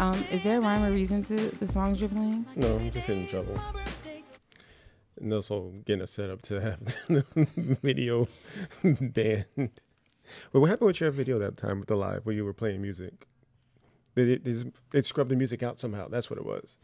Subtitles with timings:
[0.00, 2.46] Um, is there a rhyme or reason to the songs you're playing?
[2.56, 3.58] No, I'm just in trouble.
[5.20, 8.26] And also getting us set up to have the video
[8.82, 9.70] banned.
[10.52, 12.80] But what happened with your video that time with the live where you were playing
[12.80, 13.26] music?
[14.14, 16.08] They, they, they scrubbed the music out somehow.
[16.08, 16.76] That's what it was.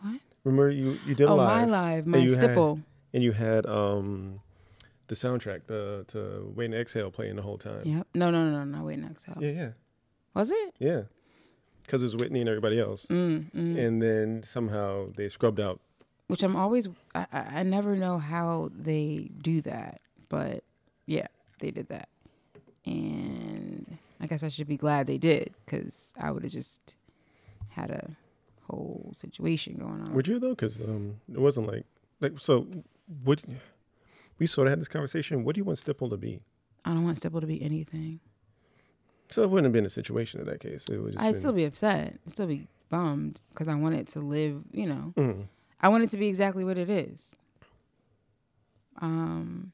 [0.00, 0.20] What?
[0.44, 1.50] Remember you you did a live.
[1.50, 2.80] Oh, my live, my had- stipple.
[3.12, 4.40] and you had um
[5.08, 7.82] the soundtrack the to Waiting to Exhale playing the whole time.
[7.84, 8.06] Yep.
[8.14, 8.84] No, no, no, no, no.
[8.84, 9.42] Wait, next Exhale.
[9.42, 9.68] Yeah, yeah,
[10.34, 10.74] Was it?
[10.78, 11.02] yeah.
[11.88, 13.78] Because it was Whitney and everybody else, Mm, mm.
[13.78, 15.80] and then somehow they scrubbed out.
[16.26, 16.86] Which I'm always.
[17.14, 20.62] I, I never know how they do that, but
[21.06, 21.28] yeah,
[21.60, 22.10] they did that,
[22.84, 26.96] and I guess I should be glad they did because I would have just
[27.70, 28.10] had a
[28.68, 30.12] whole situation going on.
[30.12, 30.50] Would you though?
[30.50, 31.86] Because um, it wasn't like
[32.20, 32.66] like so.
[33.24, 33.40] Would
[34.38, 35.42] we sort of had this conversation?
[35.42, 36.40] What do you want Stipple to be?
[36.84, 38.20] I don't want Stipple to be anything.
[39.30, 40.86] So it wouldn't have been a situation in that case.
[40.88, 42.18] It would just I'd been, still be upset.
[42.26, 44.62] I'd still be bummed because I want it to live.
[44.72, 45.46] You know, Mhm.
[45.80, 47.36] I want it to be exactly what it is.
[49.00, 49.72] Um,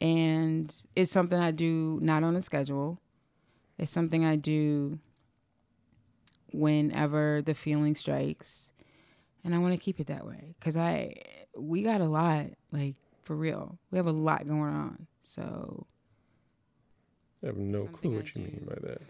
[0.00, 2.98] and it's something I do not on a schedule.
[3.78, 4.98] It's something I do
[6.52, 8.72] whenever the feeling strikes,
[9.44, 11.14] and I want to keep it that way because I
[11.56, 13.78] we got a lot like for real.
[13.90, 15.06] We have a lot going on.
[15.22, 15.86] So
[17.42, 18.48] I have no something clue I what you do.
[18.48, 19.02] mean by that.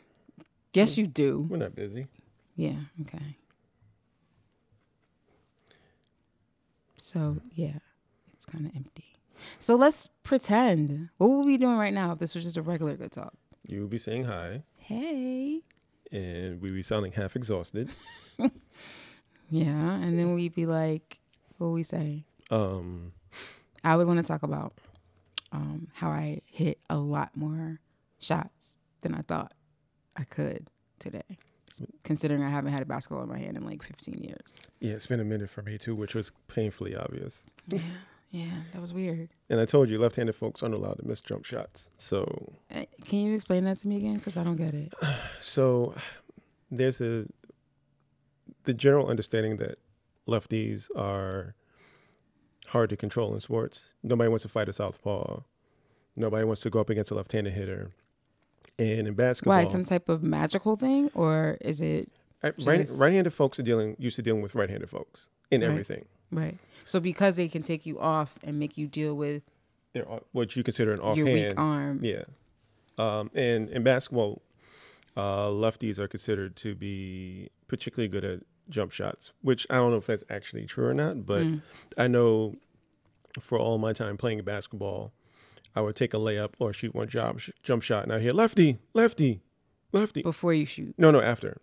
[0.73, 1.47] yes, you do.
[1.51, 2.07] We're not busy.
[2.57, 2.77] Yeah.
[3.03, 3.37] Okay.
[6.97, 7.79] So yeah,
[8.33, 9.17] it's kind of empty.
[9.59, 11.09] So let's pretend.
[11.19, 13.35] What would we be doing right now if this was just a regular good talk?
[13.69, 15.61] You would be saying hi, Hey.
[16.11, 17.91] and we'd be sounding half exhausted.
[19.51, 19.67] Yeah,
[19.97, 21.19] and then we'd be like,
[21.59, 22.25] what would we say?
[22.51, 23.13] Um,
[23.85, 24.73] I would want to talk about
[25.53, 27.79] um, how I hit a lot more
[28.23, 29.53] shots than I thought
[30.17, 31.39] I could today,
[32.05, 34.61] considering I haven't had a basketball in my hand in like 15 years.
[34.81, 37.43] yeah, it's been a minute for me too, which was painfully obvious.
[37.69, 37.81] Yeah,
[38.31, 39.31] yeah, that was weird.
[39.51, 41.91] And I told you, left-handed folks aren't allowed to miss jump shots.
[41.99, 44.15] So, Uh, Can you explain that to me again?
[44.19, 44.93] Because I don't get it.
[45.41, 45.95] so
[46.71, 47.27] there's a
[48.65, 49.79] the general understanding that
[50.29, 51.55] lefties are
[52.69, 53.87] hard to control in sports.
[54.05, 55.41] Nobody wants to fight a southpaw.
[56.15, 57.91] Nobody wants to go up against a left-handed hitter.
[58.79, 59.65] And in basketball, Why?
[59.65, 62.11] Some type of magical thing, or is it
[62.43, 65.71] right, just- right-handed folks are dealing used to dealing with right-handed folks in Right.
[65.71, 66.05] everything.
[66.31, 66.57] right?
[66.87, 69.43] So because they can take you off and make you deal with
[69.93, 72.01] They're what you consider an offhand your weak arm.
[72.03, 72.25] Yeah.
[72.99, 74.43] Um, and in basketball,
[75.17, 78.41] uh, lefties are considered to be particularly good at
[78.71, 81.63] jump shots, which I don't know if that's actually true or not, but Mm.
[81.99, 82.57] I know
[83.39, 85.13] for all my time playing basketball,
[85.75, 88.33] I would take a layup or shoot one job sh- jump shot, and I hear
[88.33, 89.41] lefty, lefty,
[89.93, 90.23] lefty.
[90.23, 91.61] before you shoot No, no, after.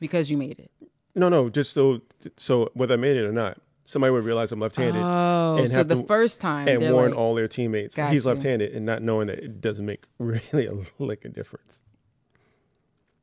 [0.00, 0.70] because you made it.
[1.14, 2.02] No, no, just so
[2.36, 5.76] so whether I made it or not, somebody would realize I'm left-handed Oh, and so
[5.78, 8.30] have the to- first time and warn like, all their teammates he's you.
[8.30, 11.84] left-handed, and not knowing that it doesn't make really a lick of difference.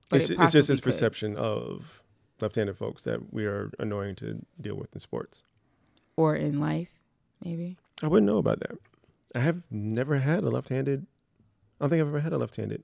[0.09, 0.91] But it's, it it's just this could.
[0.91, 2.03] perception of
[2.41, 5.44] left-handed folks that we are annoying to deal with in sports.
[6.18, 6.90] or in life,
[7.44, 7.78] maybe.
[8.03, 8.72] I wouldn't know about that.
[9.34, 11.06] I have never had a left-handed.
[11.80, 12.84] I don't think I've ever had a left-handed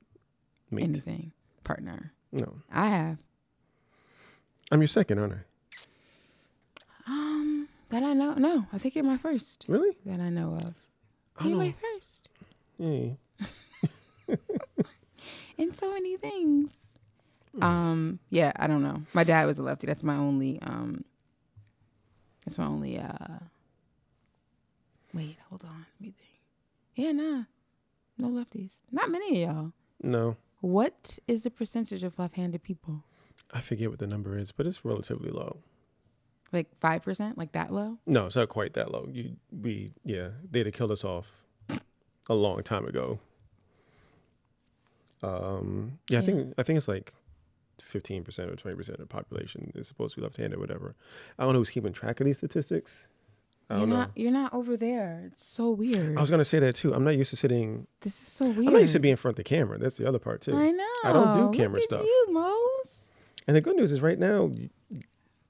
[0.69, 0.83] mate.
[0.83, 1.31] Anything
[1.63, 2.13] partner.
[2.31, 3.17] No, I have.
[4.71, 5.37] I'm your second, aren't I?
[7.07, 8.33] Um, that I know.
[8.35, 9.97] No, I think you're my first Really?
[10.05, 10.73] that I know of.
[11.37, 12.29] I You're my first
[12.77, 13.11] Yeah.
[15.57, 16.71] in so many things.
[17.61, 19.01] Um, yeah, I don't know.
[19.13, 19.87] My dad was a lefty.
[19.87, 20.61] That's my only.
[20.61, 21.03] Um,
[22.45, 22.97] that's my only.
[22.97, 23.39] uh
[25.13, 25.85] Wait, hold on.
[25.99, 26.30] Let me think.
[26.95, 27.43] Yeah, nah,
[28.17, 28.73] no lefties.
[28.91, 29.71] Not many of y'all.
[30.03, 33.03] No, What is the percentage of left-handed people?
[33.53, 35.57] I forget what the number is, but it's relatively low.
[36.51, 37.37] Like five percent?
[37.37, 37.97] Like that low?
[38.05, 39.07] No, it's not quite that low.
[39.11, 41.27] You, we, yeah, they'd have killed us off
[42.29, 43.19] a long time ago.
[45.23, 47.13] Um, yeah, I think I think it's like
[47.81, 50.95] fifteen percent or twenty percent of the population is supposed to be left-handed, whatever.
[51.37, 53.07] I don't know who's keeping track of these statistics.
[53.71, 53.95] I You're know.
[53.95, 54.11] not.
[54.15, 55.29] You're not over there.
[55.31, 56.17] It's so weird.
[56.17, 56.93] I was gonna say that too.
[56.93, 57.87] I'm not used to sitting.
[58.01, 58.67] this is so weird.
[58.67, 59.77] I'm not used to being in front of the camera.
[59.77, 60.55] That's the other part too.
[60.55, 60.83] I know.
[61.05, 62.03] I don't do Look camera at stuff.
[62.03, 63.11] You, Mose.
[63.47, 64.51] And the good news is, right now,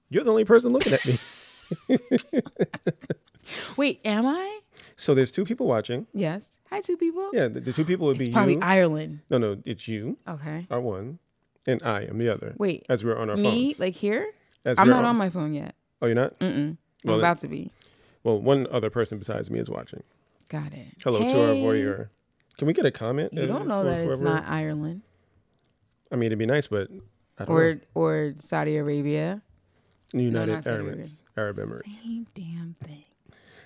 [0.09, 1.19] you're the only person looking at me.
[3.77, 4.59] Wait, am I?
[4.95, 6.05] so there's two people watching.
[6.13, 6.51] Yes.
[6.69, 7.31] Hi, two people.
[7.33, 8.59] Yeah, the, the two people would It's be probably you.
[8.61, 9.19] Ireland.
[9.29, 10.67] no, no, it's you Okay.
[10.69, 11.19] are one,
[11.65, 12.53] and I am the other.
[12.57, 13.43] Wait, As we're on our phone.
[13.43, 13.79] me phones.
[13.79, 14.31] like here?
[14.63, 15.75] As I'm not on my phone yet.
[16.01, 16.39] Oh, you're not.
[16.39, 16.77] Mm-mm.
[17.03, 17.71] Well, I'm about to be.
[18.23, 20.03] Well, one other person besides me is watching.
[20.49, 20.87] Got it.
[21.03, 21.63] Hello to our Hey.
[21.63, 22.09] voyeur.
[22.57, 23.33] Can we get a comment?
[23.33, 25.01] You don't know that it's whoever- not Ireland.
[26.11, 26.89] I mean, it'd be nice, but
[27.37, 29.41] I don't or or Saudi Arabia.
[30.13, 31.21] United Saudi Arab Emirates.
[31.37, 32.01] Arab Emirates.
[32.01, 33.05] Same damn thing.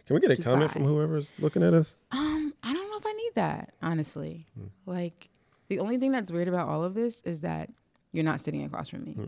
[0.05, 1.95] Can we get a comment from whoever's looking at us?
[2.11, 4.45] Um, I don't know if I need that, honestly.
[4.55, 4.67] Hmm.
[4.85, 5.29] Like,
[5.67, 7.71] the only thing that's weird about all of this is that
[8.11, 9.13] you're not sitting across from me.
[9.13, 9.25] Hmm.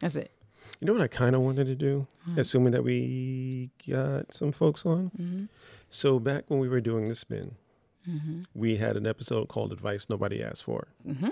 [0.00, 0.30] That's it.
[0.80, 2.38] You know what I kind of wanted to do, Hmm.
[2.38, 5.10] assuming that we got some folks on.
[5.18, 5.44] Mm-hmm.
[5.90, 7.54] So back when we were doing the spin,
[8.08, 8.42] Mm-hmm.
[8.54, 11.28] we had an episode called "Advice Nobody Asked For." Mm-hmm.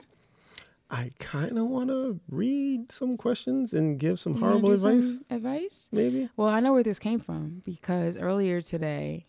[0.90, 4.92] I kind of want to read some questions and give some You horrible do some
[4.98, 5.88] advice, Advice?
[5.92, 6.28] maybe.
[6.36, 9.26] Well, I know where this came from because earlier today,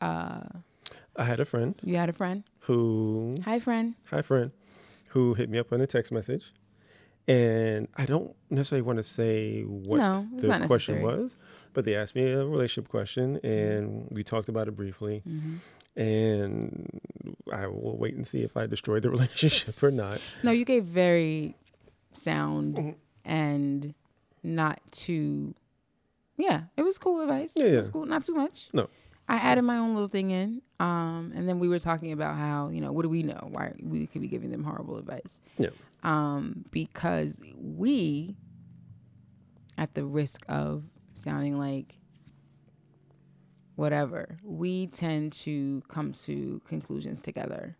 [0.00, 0.40] uh,
[1.16, 2.44] I had a friend you had a friend.
[2.60, 3.94] who, Hi, friend.
[4.04, 4.50] hi friend,
[5.08, 6.52] who hit me up on a text message,
[7.28, 11.36] and I don't necessarily want to say what no, the question was,
[11.74, 15.22] but they asked me a relationship question, and we talked about it briefly.
[15.24, 15.56] hmm
[15.96, 17.00] And
[17.52, 20.20] I will wait and see if I destroy the relationship or not.
[20.42, 21.56] No, you gave very
[22.14, 22.94] sound Mhm.
[23.24, 23.94] and
[24.42, 25.54] not too.
[26.36, 27.52] Yeah, it was cool advice.
[27.54, 27.78] Yeah, it yeah.
[27.78, 28.06] was cool.
[28.06, 28.68] Not too much.
[28.72, 28.88] No.
[29.28, 32.68] I added my own little thing in, um, and then we were talking about how
[32.70, 33.48] you know what do we know?
[33.50, 35.38] Why we could be giving them horrible advice?
[35.58, 35.68] Yeah.
[36.02, 38.36] Um, because we,
[39.76, 41.96] at the risk of sounding like
[43.76, 47.76] whatever, we tend to come to conclusions together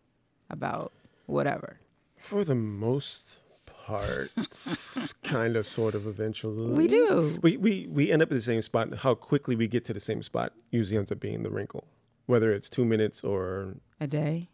[0.48, 0.92] about
[1.26, 1.78] whatever.
[2.16, 3.36] For the most
[3.66, 4.30] part,
[5.22, 6.70] kind of, sort of, eventually.
[6.72, 7.38] We do.
[7.42, 8.94] We, we, we end up at the same spot.
[8.98, 11.84] How quickly we get to the same spot usually ends up being the wrinkle,
[12.26, 14.48] whether it's two minutes or A day.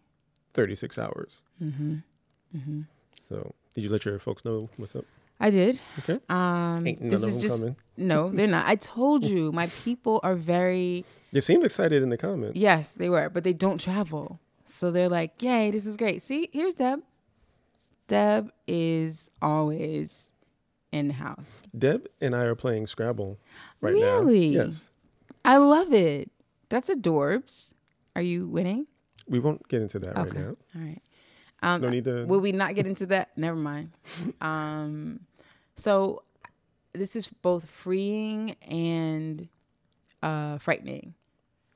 [0.55, 1.43] 36 hours.
[1.63, 1.97] Mm-hmm.
[2.57, 2.81] Mm-hmm.
[3.29, 5.05] So, did you let your folks know what's up?
[5.41, 5.81] I did.
[5.99, 6.19] Okay.
[6.29, 7.77] Um, Ain't none this of is them just coming.
[7.97, 8.67] no, they're not.
[8.67, 12.59] I told you, my people are very They seemed excited in the comments.
[12.59, 16.49] yes, they were, but they don't travel, so they're like, "Yay, this is great." See,
[16.53, 17.01] here's Deb.
[18.09, 20.31] Deb is always
[20.93, 21.61] in house.
[21.77, 23.39] Deb and I are playing Scrabble
[23.81, 24.57] right Really?
[24.57, 24.65] now.
[24.67, 24.89] Yes.
[25.45, 26.31] I love it.
[26.69, 27.73] That's adorbs.
[28.15, 28.87] Are you winning?
[29.29, 30.39] We won't get into that right Okay.
[30.41, 30.57] now.
[30.75, 31.03] All right.
[31.63, 32.25] Um, No need to.
[32.27, 33.31] Will we not get into that?
[33.37, 33.91] Never mind.
[34.41, 35.21] Um,
[35.75, 36.23] so
[36.93, 39.49] this is both freeing and
[40.23, 41.15] uh, frightening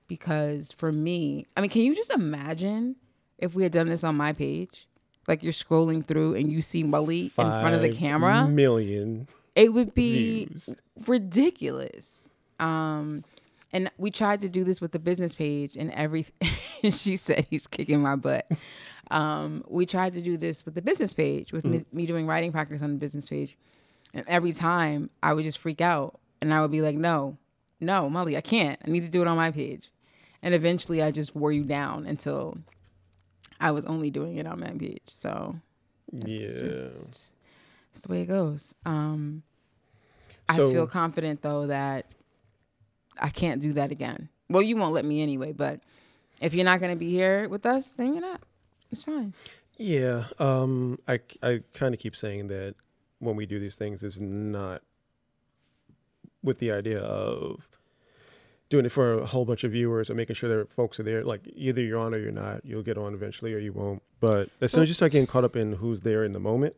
[0.09, 2.97] because for me, I mean, can you just imagine
[3.39, 4.87] if we had done this on my page?
[5.29, 9.73] Like you're scrolling through and you see Mully in front of the camera, Million it
[9.73, 10.71] would be views.
[11.07, 12.29] ridiculous.
[12.59, 13.25] Um,
[13.73, 16.35] and we tried to do this with the business page, and everything.
[16.91, 18.51] she said he's kicking my butt.
[19.11, 22.53] Um, we tried to do this with the business page, with me, me doing writing
[22.53, 23.57] practice on the business page,
[24.15, 27.37] and every time I would just freak out, and I would be like, "No,
[27.81, 28.79] no, Mully, I can't.
[28.87, 29.91] I need to do it on my page."
[30.43, 32.57] And eventually, I just wore you down until
[33.61, 35.03] I was only doing it on my page.
[35.07, 35.57] So
[36.13, 36.69] it's Yeah.
[36.69, 37.33] just
[37.93, 38.75] it's the way it goes.
[38.87, 39.43] Um,
[40.49, 42.07] I feel confident though that
[43.19, 44.29] I can't do that again.
[44.49, 45.81] Well, you won't let me anyway, but
[46.41, 48.41] if you're not going to be here with us, then you're not.
[48.91, 49.35] It's fine.
[49.77, 50.25] Yeah.
[50.39, 50.99] Um.
[51.07, 52.75] I I kind of keep saying that
[53.19, 54.83] when we do these things, it's not
[56.43, 57.69] with the idea of
[58.69, 61.25] doing it for a whole bunch of viewers or making sure that folks are there.
[61.25, 62.65] Like either you're on or you're not.
[62.65, 64.03] You'll get on eventually or you won't.
[64.21, 66.77] But as soon as you start getting caught up in who's there in the moment,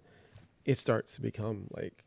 [0.65, 2.05] it starts to become like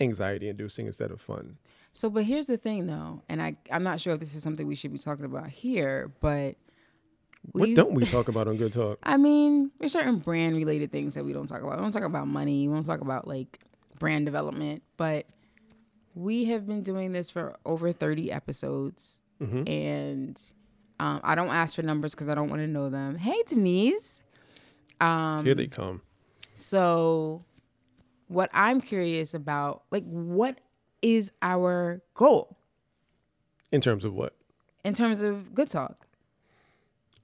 [0.00, 1.58] anxiety inducing instead of fun.
[1.96, 4.66] So, but here's the thing though, and I I'm not sure if this is something
[4.66, 6.56] we should be talking about here, but
[7.52, 8.98] what don't we talk about on Good Talk?
[9.02, 11.78] I mean, there's certain brand related things that we don't talk about.
[11.78, 12.68] We don't talk about money.
[12.68, 13.60] We don't talk about like
[13.98, 14.82] brand development.
[14.98, 15.24] But
[16.14, 20.38] we have been doing this for over 30 episodes, hmm and
[21.00, 23.16] um, I don't ask for numbers because I don't want to know them.
[23.16, 24.20] Hey, Denise.
[25.00, 26.02] Um, Here they come.
[26.52, 27.42] so,
[28.28, 30.58] what I'm curious about, like, what
[31.06, 32.56] is our goal
[33.70, 34.34] In terms of what?
[34.84, 36.06] in terms of Good Talk?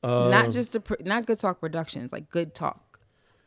[0.04, 3.00] Um, not just the pr- not Good Talk Productions, like Good Talk.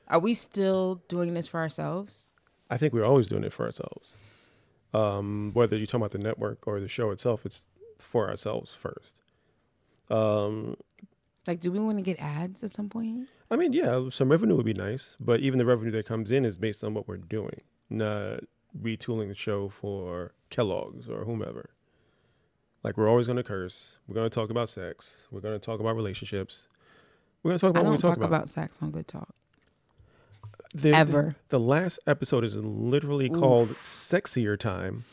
[0.08, 2.28] Are we still doing this for ourselves?
[2.70, 4.16] I think we're always doing it for ourselves.
[4.94, 7.66] Um, whether you're talking about the network or the show itself, it's
[8.00, 9.20] for ourselves first.
[10.10, 10.76] Um,
[11.48, 13.28] Like, do we want to get ads at some point?
[13.52, 16.46] I mean, yeah, some revenue would be nice, but even the revenue that comes in
[16.46, 18.44] is based on what we're doing, not
[18.82, 21.70] retooling the show for Kellogg's or whomever.
[22.84, 23.98] Like we're always going to curse.
[24.08, 25.18] We're going to talk about sex.
[25.32, 26.68] We're going to talk about relationships.
[27.42, 28.50] We're going to talk I about don't what we talk talk about.
[28.50, 29.34] sex on Good Talk
[30.74, 35.04] The- the- ever The, last episode is literally called "Sexier Time"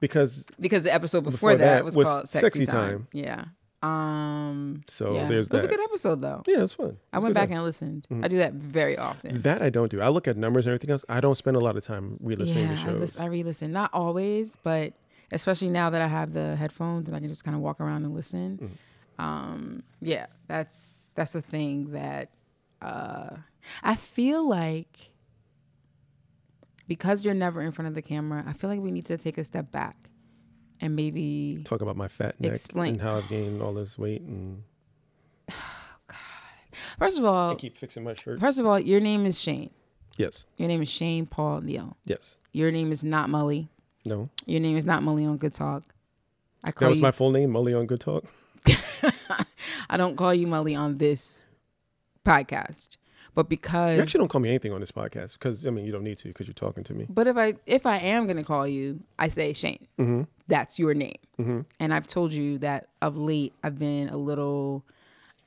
[0.00, 2.88] because because the episode before, Before that, that was, was called Sexy, Sexy time.
[2.90, 3.08] Time.
[3.12, 3.44] Yeah.
[3.84, 5.28] Um, So yeah.
[5.28, 6.42] there's it was a good episode though.
[6.46, 6.96] yeah, it's fun.
[7.12, 7.58] I went back time.
[7.58, 8.06] and listened.
[8.10, 8.24] Mhm.
[8.24, 9.42] I do that very often.
[9.42, 10.00] That I don't do.
[10.00, 11.04] I look at numbers and everything else.
[11.08, 13.18] I don't spend a lot of time re-listening yeah, to I, shows.
[13.18, 13.72] I re-listen.
[13.72, 14.94] Not always, but
[15.32, 18.04] especially now that I have the headphones and I can just kind of walk around
[18.04, 18.58] and listen.
[18.58, 19.22] Mm-hmm.
[19.24, 22.30] Um, yeah, that's that's the thing that
[22.82, 23.36] uh,
[23.82, 25.10] I feel like
[26.88, 28.44] because you're never in front of the camera.
[28.46, 30.03] I feel like we need to take a step back
[30.84, 32.92] and maybe Talk about my fat neck Explain.
[32.94, 34.62] and how I've gained all this weight and
[35.48, 36.16] God,
[36.98, 38.38] first of all, I keep fixing my shirt.
[38.40, 39.70] first of all, your name is Shane.
[40.16, 40.46] Yes.
[40.58, 41.96] Your name is Shane Paul Neil.
[42.04, 42.36] Yes.
[42.52, 43.68] Your name is not Mully.
[44.04, 44.28] No.
[44.46, 45.82] Your name is not Mully on Good Talk.
[46.62, 47.02] I That call was you.
[47.02, 48.24] my full name, Mully on Good Talk.
[49.90, 51.46] I don't call you Mully on this
[52.24, 52.96] podcast,
[53.34, 55.92] but because You actually don't call me anything on this podcast because I mean you
[55.92, 57.06] don't need to because you're talking to me.
[57.08, 59.86] but if I if I am gonna call you, I say Shane.
[59.98, 60.22] Mm-hmm.
[60.46, 61.16] That's your name.
[61.40, 61.60] Mm-hmm.
[61.80, 64.84] And I've told you that of late I've been a little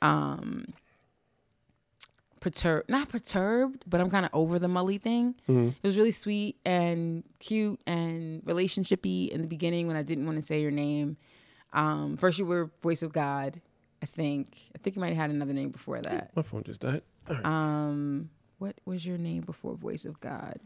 [0.01, 0.74] um
[2.39, 5.36] perturbed not perturbed, but I'm kinda over the Mully thing.
[5.50, 5.70] Mm-hmm.
[5.82, 10.38] It was really sweet and cute and relationshipy in the beginning when I didn't want
[10.38, 11.17] to say your name.
[11.74, 13.60] Um, first you were Voice of God,
[14.01, 14.58] I think.
[14.74, 16.32] I think you might have had another name before that.
[16.36, 17.01] My phone just died.
[17.43, 18.29] Um,
[18.60, 20.60] what was your name before Voice of God?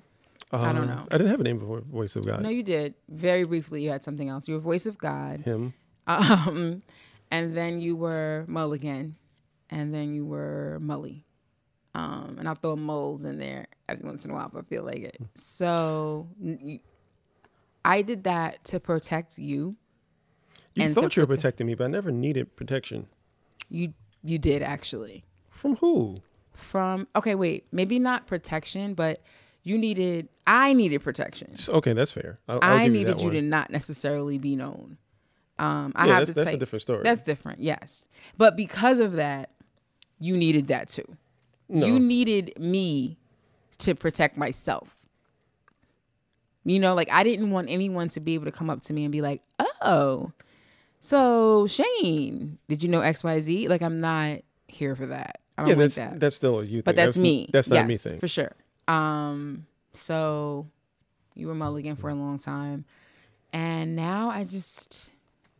[0.53, 1.07] I don't Um, know.
[1.11, 2.41] I didn't have a name before Voice of God.
[2.41, 2.93] No, you did.
[3.09, 4.47] Very briefly, you had something else.
[4.47, 5.41] You were Voice of God.
[5.41, 5.73] Him.
[6.07, 6.81] Um,
[7.29, 9.15] and then you were Mulligan,
[9.69, 11.23] and then you were Mully.
[11.93, 14.83] Um, and I'll throw moles in there every once in a while if I feel
[14.83, 15.17] like it.
[15.35, 16.27] So
[17.83, 19.75] I did that to protect you.
[20.73, 23.07] You thought you were prote- protecting me, but I never needed protection.
[23.69, 25.23] You you did actually.
[25.49, 26.21] From who?
[26.53, 29.21] From okay, wait, maybe not protection, but
[29.63, 30.27] you needed.
[30.45, 31.53] I needed protection.
[31.69, 32.39] Okay, that's fair.
[32.47, 34.97] I'll, I'll I needed you, you, to not necessarily be known.
[35.59, 37.03] Um, I yeah, have that's, to that's say a different story.
[37.03, 37.61] that's different.
[37.61, 38.05] Yes,
[38.37, 39.51] but because of that,
[40.19, 41.05] you needed that too.
[41.69, 41.85] no.
[41.85, 43.17] You needed me
[43.79, 44.95] to protect myself.
[46.63, 49.03] You know, like I didn't want anyone to be able to come up to me
[49.03, 49.41] and be like,
[49.81, 50.31] "Oh,
[50.99, 55.40] so Shane, did you know X Y Z?" Like I'm not here for that.
[55.61, 56.19] I don't yeah, that's that.
[56.19, 56.81] that's still a you thing.
[56.85, 57.49] but that's, me.
[57.51, 58.19] That's not yes, a me thing.
[58.19, 58.51] for sure.
[58.87, 60.67] Um, so
[61.35, 62.85] you were Mulligan for a long time,
[63.53, 65.11] and now I just,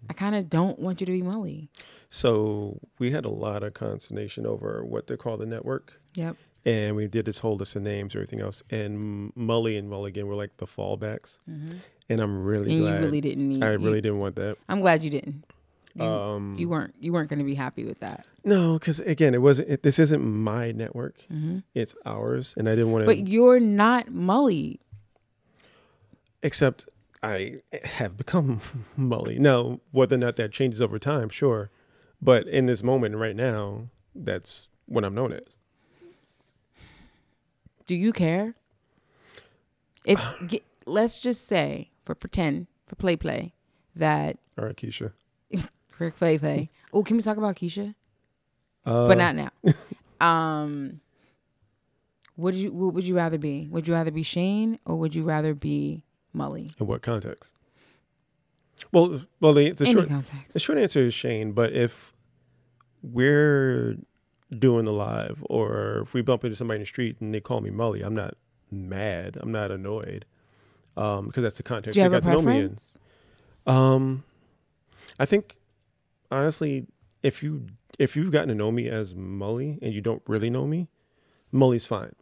[0.10, 1.68] I kind of don't want you to be Mully.
[2.10, 6.36] So we had a lot of consternation over what they call the network, Yep.
[6.66, 10.28] and we did this whole list of names, and everything else, and Mully and Mulligan
[10.28, 13.64] were like the fallbacks, and I'm really And you really didn't need.
[13.64, 14.58] I you- really didn't want that.
[14.68, 15.46] I'm glad you didn't.
[15.96, 16.96] You, Um, you weren't.
[17.00, 18.26] You weren't going to be happy with that.
[18.46, 19.70] no, because again, it wasn't.
[19.70, 23.06] It, this isn't my network; hmm it's ours, and I didn't want to.
[23.08, 24.80] But you're not Mully.
[26.44, 26.88] except
[27.24, 28.62] I have become
[29.00, 29.38] Mully.
[29.40, 31.70] Now, whether or not that changes over time, sure.
[32.22, 35.58] But in this moment right now, that's what I'm known as.
[37.88, 38.56] Do you care?
[40.06, 43.54] If get, let's just say for pretend for play play
[43.96, 45.12] that All right, Keisha.
[46.10, 46.70] Play.
[46.94, 47.96] Oh, can we talk about Keisha?
[48.86, 49.52] Uh, but not now.
[50.26, 51.00] um,
[52.36, 53.68] would you what would you rather be?
[53.70, 56.04] Would you rather be Shane or would you rather be
[56.36, 56.70] Mully?
[56.80, 57.54] in what context?
[58.92, 60.54] Well, well, the, the short context.
[60.54, 61.52] the short answer is Shane.
[61.54, 62.12] But if
[63.04, 63.98] we're
[64.58, 67.62] doing the live, or if we bump into somebody in the street and they call
[67.62, 68.36] me Mully, I'm not
[68.72, 69.38] mad.
[69.40, 70.26] I'm not annoyed.
[70.98, 72.78] Um, because that's the context Do you they have a got to know me in.
[73.66, 74.24] Um,
[75.20, 75.56] I think
[76.32, 76.88] honestly,
[77.24, 77.68] if you
[78.00, 80.88] if you've gotten to know me as Mully and you don't really know me,
[81.54, 82.14] Mully's fine.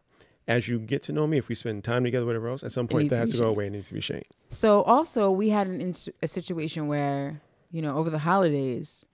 [0.48, 2.88] As you get to know me, if we spend time together, whatever else, at some
[2.88, 3.50] point that to has to go Shane.
[3.50, 3.68] away.
[3.68, 4.24] It needs to be Shane.
[4.50, 9.06] So also we had an ins- a situation where you know over the holidays,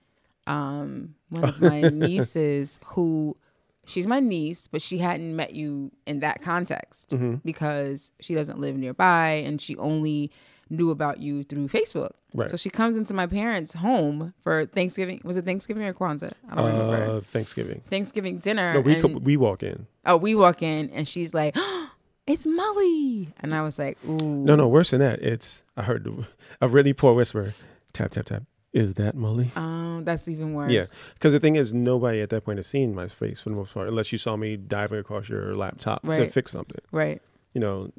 [0.46, 3.36] um, one of my nieces who
[3.84, 7.34] she's my niece, but she hadn't met you in that context Mm-hmm.
[7.44, 10.30] because she doesn't live nearby and she only
[10.70, 12.10] knew about you through Facebook.
[12.34, 12.50] Right.
[12.50, 15.20] So she comes into my parents' home for Thanksgiving.
[15.24, 16.32] Was it Thanksgiving or Kwanzaa?
[16.50, 17.12] I don't remember.
[17.16, 17.82] Uh, Thanksgiving.
[17.88, 18.74] Thanksgiving dinner.
[18.74, 19.86] No, we and- co- we walk in.
[20.04, 21.56] oh, we walk in and she's like,
[22.26, 25.22] "It's Mully," and I was like, "Ooh, No, no, worse than that.
[25.22, 26.26] It's I heard the-
[26.60, 27.52] a really poor whisper.
[27.92, 28.42] Tap tap tap.
[28.72, 29.56] Is that Mully?
[29.56, 30.68] Um, that's even worse.
[30.70, 30.82] Yeah.
[31.14, 33.72] Because the thing is, nobody at that point has seen my face for the most
[33.72, 36.82] part, unless you saw me diving across your laptop to fix something.
[36.92, 37.22] Right.
[37.54, 37.90] you know,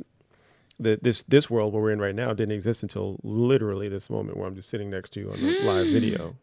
[0.80, 4.38] the, this this world where we're in right now didn't exist until literally this moment
[4.38, 6.36] where I'm just sitting next to you on the live video.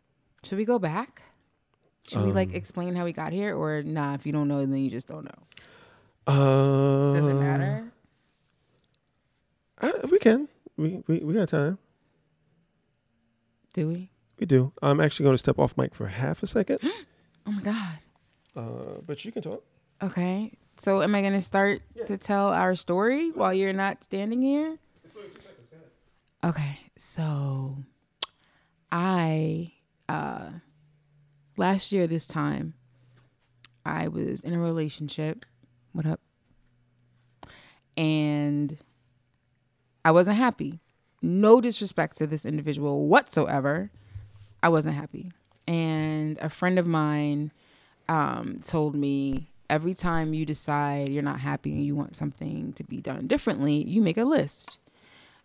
[0.42, 1.22] Should we go back?
[2.08, 4.14] Should we like Um, explain how we got here, or nah?
[4.14, 5.42] If you don't know, then you just don't know.
[6.26, 7.90] Uh, Does it matter?
[9.80, 10.48] I, we can.
[10.76, 11.78] We, we we got time.
[13.72, 14.10] Do we?
[14.38, 14.72] We do.
[14.82, 16.80] I'm actually going to step off mic for half a second,
[17.46, 17.98] Oh my god.
[18.56, 19.62] uh, but you can talk.
[20.02, 20.52] Okay.
[20.76, 24.78] So am I gonna start to tell our story while you're not standing here?
[26.42, 26.78] Okay.
[26.96, 27.78] So
[28.90, 29.72] I
[30.08, 30.50] uh
[31.56, 32.74] last year this time
[33.84, 35.46] I was in a relationship.
[35.92, 36.20] What up?
[37.96, 38.76] And
[40.04, 40.80] I wasn't happy.
[41.22, 43.90] No disrespect to this individual whatsoever.
[44.62, 45.32] I wasn't happy.
[45.66, 47.52] And a friend of mine
[48.08, 52.84] um, told me every time you decide you're not happy and you want something to
[52.84, 54.78] be done differently, you make a list.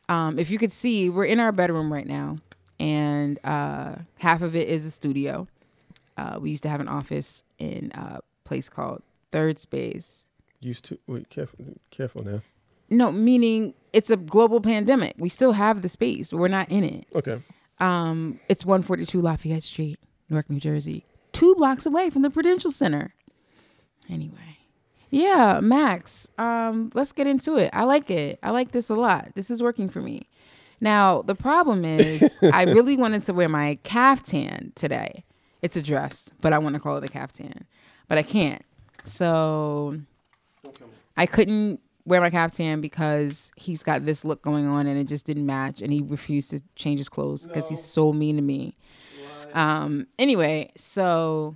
[0.08, 2.38] Um, if you could see, we're in our bedroom right now,
[2.80, 5.48] and uh, half of it is a studio.
[6.16, 10.28] Uh, we used to have an office in a place called Third Space.
[10.60, 11.30] Used to wait.
[11.30, 12.42] Careful, careful now.
[12.92, 15.16] No, meaning it's a global pandemic.
[15.18, 17.08] We still have the space, we're not in it.
[17.16, 17.42] Okay.
[17.80, 23.16] Um, it's 142 Lafayette Street, Newark, New Jersey, two blocks away from the Prudential Center.
[24.10, 24.58] Anyway,
[25.10, 26.28] yeah, Max.
[26.38, 27.70] Um, let's get into it.
[27.74, 28.40] I like it.
[28.44, 29.30] I like this a lot.
[29.36, 30.28] This is working for me.
[30.82, 35.24] Now the problem is, I really wanted to wear my caftan today.
[35.62, 37.66] It's a dress, but I want to call it a caftan,
[38.08, 38.64] but I can't.
[39.04, 40.00] So
[41.18, 45.26] I couldn't wear my caftan because he's got this look going on and it just
[45.26, 48.76] didn't match and he refused to change his clothes because he's so mean to me.
[49.54, 51.56] Um anyway, so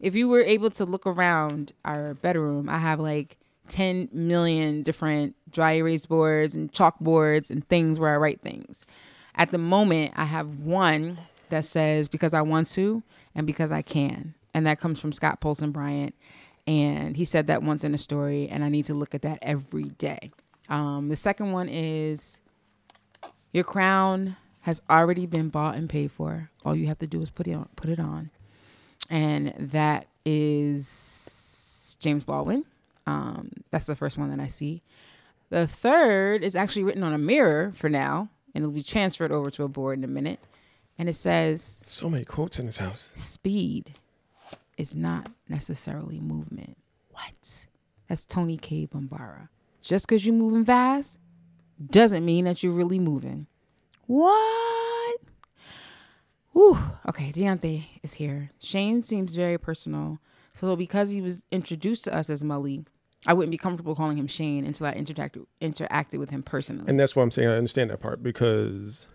[0.00, 3.36] if you were able to look around our bedroom, I have like
[3.68, 8.84] 10 million different dry erase boards and chalkboards and things where I write things.
[9.34, 11.18] At the moment, I have one
[11.50, 13.02] that says because I want to
[13.34, 14.34] and because I can.
[14.54, 16.14] And that comes from Scott Poulson-Bryant.
[16.66, 19.38] And he said that once in a story, and I need to look at that
[19.40, 20.32] every day.
[20.68, 22.40] Um, the second one is
[23.52, 26.50] your crown has already been bought and paid for.
[26.64, 27.68] All you have to do is put it on.
[27.76, 28.30] Put it on,
[29.10, 32.64] and that is James Baldwin.
[33.06, 34.82] Um, that's the first one that I see.
[35.50, 39.50] The third is actually written on a mirror for now, and it'll be transferred over
[39.52, 40.40] to a board in a minute.
[40.98, 43.10] And it says, So many quotes in this house.
[43.14, 43.94] speed
[44.76, 46.76] is not necessarily movement.
[47.10, 47.66] What?
[48.08, 49.48] That's Toni Cade Bambara.
[49.80, 51.18] Just because you're moving fast
[51.90, 53.46] doesn't mean that you're really moving.
[54.06, 54.34] What?
[56.58, 56.76] Whew.
[57.08, 58.50] Okay, Deontay is here.
[58.58, 60.18] Shane seems very personal.
[60.56, 62.84] So because he was introduced to us as Mully,
[63.28, 66.86] I wouldn't be comfortable calling him Shane until I interacted interacted with him personally.
[66.88, 69.06] And that's why I'm saying I understand that part because,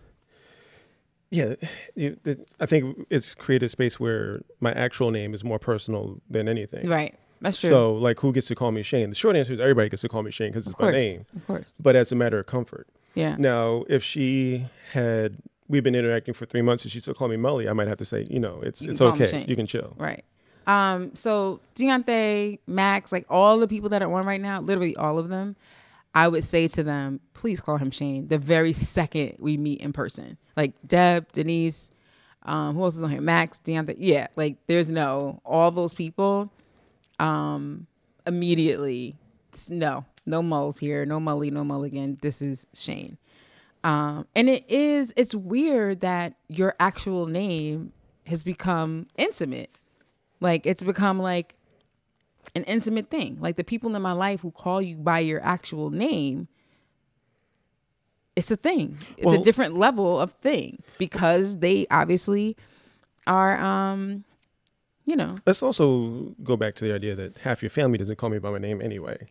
[1.31, 1.55] yeah,
[1.97, 6.47] it, I think it's created a space where my actual name is more personal than
[6.47, 6.87] anything.
[6.87, 7.19] right.
[7.41, 7.69] That's true.
[7.69, 9.09] So, like, who gets to call me Shane?
[9.09, 11.25] The short answer is everybody gets to call me Shane because it's my name.
[11.35, 11.73] Of course.
[11.77, 12.87] But as a matter of comfort.
[13.15, 13.35] Yeah.
[13.37, 17.37] Now, if she had, we've been interacting for three months and she still called me
[17.37, 19.45] Mully, I might have to say, you know, it's You it's okay.
[19.47, 19.95] You can chill.
[19.97, 20.23] Right.
[20.67, 25.19] Um, so Deontay, Max, like all the people that are on right now, literally all
[25.19, 25.55] of them,
[26.15, 29.93] I would say to them, please call him Shane the very second we meet in
[29.93, 30.37] person.
[30.55, 31.91] Like Deb, Denise,
[32.43, 33.21] um, who else is on here?
[33.21, 33.95] Max, Deontay.
[33.97, 36.51] Yeah, like there's no all those people.
[37.19, 37.87] Um,
[38.27, 39.15] immediately,
[39.69, 42.17] no, no mulls here, no mully, no mulligan.
[42.21, 43.17] This is Shane.
[43.83, 47.91] Um, and it is, it's weird that your actual name
[48.27, 49.77] has become intimate.
[50.39, 51.55] Like it's become like
[52.55, 53.37] an intimate thing.
[53.41, 56.47] Like the people in my life who call you by your actual name,
[58.35, 58.97] it's a thing.
[59.17, 62.55] It's Well- a different level of thing because they obviously
[63.27, 64.23] are um
[65.05, 68.29] you know, Let's also go back to the idea that half your family doesn't call
[68.29, 69.27] me by my name anyway.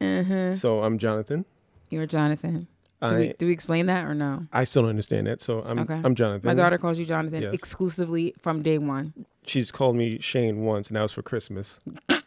[0.00, 0.54] uh-huh.
[0.54, 1.44] So I'm Jonathan.
[1.90, 2.68] you're Jonathan.
[3.00, 4.46] Do, I we, do we explain that or no?
[4.52, 5.40] I still don't understand that.
[5.40, 6.00] So I'm Okay.
[6.04, 6.46] I'm Jonathan.
[6.48, 7.54] My daughter calls you Jonathan Yes.
[7.54, 9.12] exclusively from day one.
[9.46, 11.78] She's called me Shane once, and that was for Christmas.
[12.08, 12.24] That,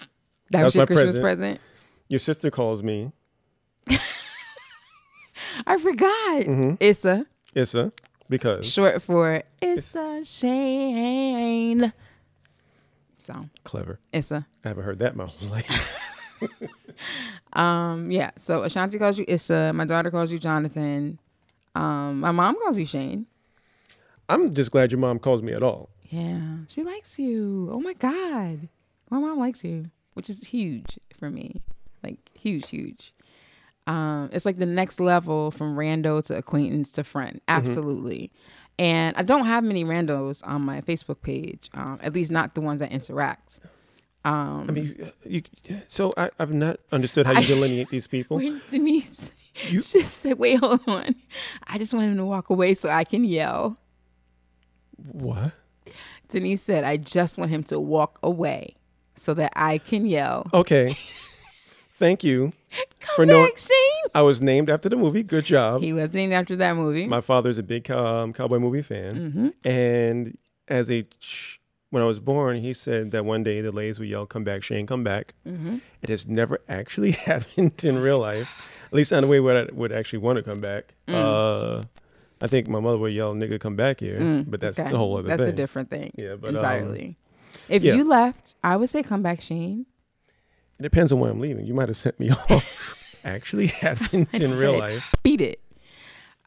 [0.51, 1.21] That was was your my Christmas present.
[1.21, 1.59] present.
[2.07, 3.11] Your sister calls me
[5.67, 6.43] I forgot.
[6.45, 6.77] Mhm.
[6.79, 7.91] Issa, Issa
[8.29, 11.91] because short for Issa Shane.
[13.17, 13.99] So clever.
[14.13, 14.47] Issa.
[14.63, 15.97] I haven't heard that my whole life.
[17.53, 18.31] Um, yeah.
[18.37, 19.73] So Ashanti calls you Issa.
[19.73, 21.19] My daughter calls you Jonathan.
[21.75, 23.25] Um, my mom calls you Shane.
[24.29, 25.89] I'm just glad your mom calls me at all.
[26.09, 27.69] Yeah, she likes you.
[27.71, 28.67] Oh my god,
[29.09, 31.61] my mom likes you, which is huge for me.
[32.03, 33.13] Like huge, huge.
[33.87, 37.41] Um, it's like the next level from rando to acquaintance to friend.
[37.47, 38.31] Absolutely.
[38.77, 41.69] And I don't have many randos on my Facebook page.
[41.73, 43.59] Um, at least not the ones that interact.
[44.23, 48.37] Um, I mean, you, you so I, I've not understood how you delineate these people.
[48.37, 49.31] Wait, Denise.
[49.67, 51.15] You- she said, wait, hold on.
[51.67, 53.77] I just want him to walk away so I can yell.
[55.11, 55.53] What?
[56.29, 58.75] Denise said, I just want him to walk away
[59.15, 60.47] so that I can yell.
[60.53, 60.95] Okay.
[61.93, 62.53] Thank you
[62.99, 64.11] Come for back, knowing- Shane.
[64.15, 65.21] I was named after the movie.
[65.23, 65.81] Good job.
[65.81, 67.05] He was named after that movie.
[67.07, 71.60] My father's a big um, cowboy movie fan, hmm and as a ch-
[71.91, 74.63] when I was born, he said that one day the ladies would yell, "Come back,
[74.63, 74.87] Shane!
[74.87, 78.49] Come back!" hmm It has never actually happened in real life,
[78.87, 80.95] at least not the way where I would actually want to come back.
[81.07, 81.13] Mm.
[81.13, 81.83] Uh,
[82.41, 84.91] I think my mother would yell, "Nigga, come back here," Mm, but that's okay.
[84.91, 85.53] a whole other That's thing.
[85.53, 87.17] a different thing yeah, but um, entirely.
[87.69, 87.93] if yeah.
[87.93, 89.85] you left, I would say come back, Shane.
[90.79, 91.65] it depends on when I'm leaving.
[91.67, 92.97] You might have sent me off.
[93.23, 95.13] actually happened in real life.
[95.21, 95.61] Beat it.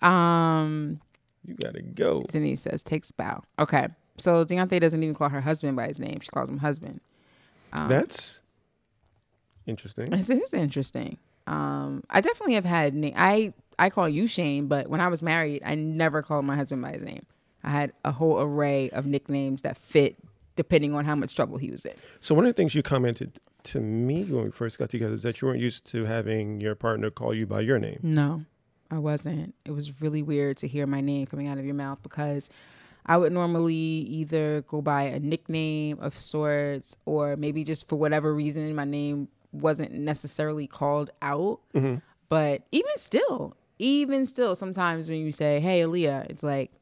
[0.02, 1.00] Um,
[1.46, 2.22] You gotta go.
[2.28, 3.42] Denise says takes bow.
[3.58, 6.20] Okay, so Deontay doesn't even call her husband by his name.
[6.20, 7.00] She calls him husband.
[7.72, 8.42] Um, That's
[9.66, 10.10] interesting.
[10.10, 11.18] This is interesting.
[11.46, 15.22] Um, I definitely have had na- I I call you Shane, but when I was
[15.22, 17.26] married, I never called my husband by his name.
[17.62, 20.16] I had a whole array of nicknames that fit
[20.56, 21.94] depending on how much trouble he was in.
[22.20, 25.22] So one of the things you commented to me when we first got together is
[25.22, 27.98] that you weren't used to having your partner call you by your name.
[28.02, 28.44] No,
[28.90, 29.54] I wasn't.
[29.64, 32.48] It was really weird to hear my name coming out of your mouth because
[33.06, 38.34] I would normally either go by a nickname of sorts or maybe just for whatever
[38.34, 41.60] reason my name wasn't necessarily called out.
[41.74, 42.00] Mhm.
[42.28, 46.72] But even still, even still, sometimes when you say, "Hey, Aliya," it's like,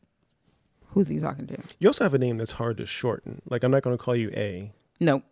[0.88, 1.56] who's he talking to?
[1.78, 3.42] You also have a name that's hard to shorten.
[3.50, 4.72] Like I'm not going to call you A.
[5.00, 5.24] Nope.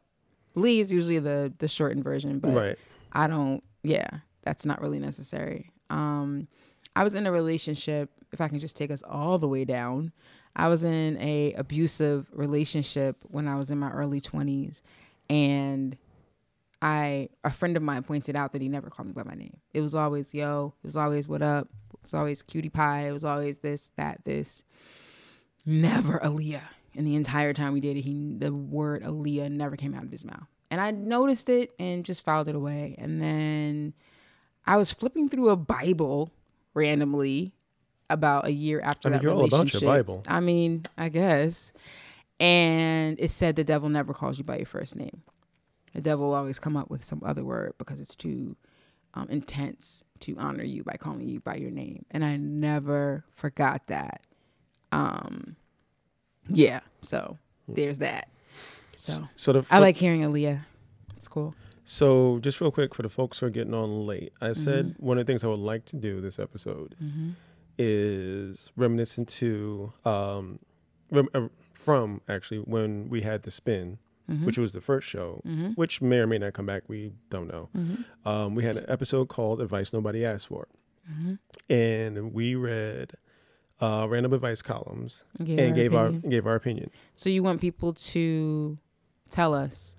[0.57, 2.79] Lee is usually the the shortened version, but right.
[3.13, 3.63] I don't.
[3.83, 4.09] Yeah,
[4.43, 5.71] that's not really necessary.
[5.89, 6.49] Um,
[6.97, 8.11] I was in a relationship.
[8.33, 10.13] If I can just take us all the way down,
[10.61, 14.83] I was in a abusive relationship when I was in my early twenties,
[15.31, 15.97] and
[16.83, 19.57] I a friend of mine pointed out that he never called me by my name.
[19.73, 20.75] It was always yo.
[20.85, 21.69] It was always what up.
[21.95, 23.09] It was always cutie pie.
[23.09, 24.63] It was always this that this.
[25.65, 26.61] Never Aliya.
[26.95, 30.27] And the entire time we dated, he the word Aliya never came out of his
[30.27, 30.47] mouth.
[30.71, 32.97] And I noticed it and just filed it away.
[32.99, 33.95] And then
[34.67, 36.33] I was flipping through a Bible
[36.75, 37.55] randomly
[38.11, 39.83] about a year after I mean, that you're all about relationship.
[39.83, 40.23] your Bible.
[40.29, 41.73] I mean, I guess.
[42.39, 45.23] And it said the devil never calls you by your first name.
[45.95, 48.57] The devil will always come up with some other word because it's too
[49.15, 52.05] um, intense to honor you by calling you by your name.
[52.11, 54.23] And I never forgot that.
[54.93, 55.57] Um,
[56.49, 56.81] yeah.
[57.03, 57.37] So
[57.69, 58.29] there's that.
[58.97, 60.61] So So the I like hearing Aliya.
[61.17, 61.55] It's cool.
[61.85, 65.07] So just real quick for the folks who are getting on late, I said Mm-hmm.
[65.07, 66.95] one of the things I would like to do this episode
[67.85, 70.59] is reminiscent to um,
[71.11, 73.99] rem- uh, from actually when we had the spin,
[74.31, 74.47] Mm-hmm.
[74.47, 75.41] which was the first show,
[75.75, 76.85] which may or may not come back.
[76.87, 77.69] We don't know.
[77.77, 78.29] Mm-hmm.
[78.29, 80.69] Um, we had an episode called "Advice Nobody Asked For,"
[81.11, 81.35] Mm-hmm.
[81.73, 83.15] and we read
[83.81, 86.31] uh, random advice columns Gave and our gave our opinion.
[86.31, 86.91] gave our opinion.
[87.17, 88.79] So you want people to
[89.31, 89.97] tell us,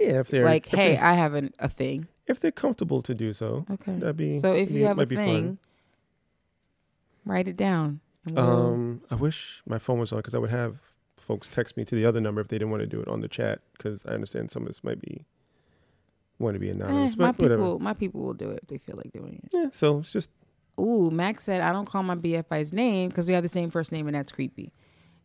[0.00, 2.08] Yeah, if they're like, if hey, they're, I have an, a thing.
[2.26, 3.92] if they're comfortable to do so, Okay.
[3.92, 5.58] that'd be so if you have a thing,
[7.28, 8.00] write it down.
[8.26, 10.76] we'll- Um, I wish my phone was on because I would have
[11.16, 13.20] folks text me to the other number if they didn't want to do it on
[13.20, 15.24] the chat because I understand some of this might be
[16.38, 17.62] want to be Eh, anonymous, my but whatever.
[17.62, 19.50] people, my people will do it if they feel like doing it.
[19.54, 20.30] Yeah, so it's just
[20.80, 23.90] Ooh, Max said I don't call my BFI's name because we have the same first
[23.90, 24.72] name and that's creepy.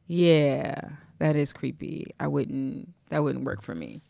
[0.08, 0.74] Yeah,
[1.20, 2.08] that is creepy.
[2.20, 2.90] I wouldn't.
[3.10, 4.02] That wouldn't work for me.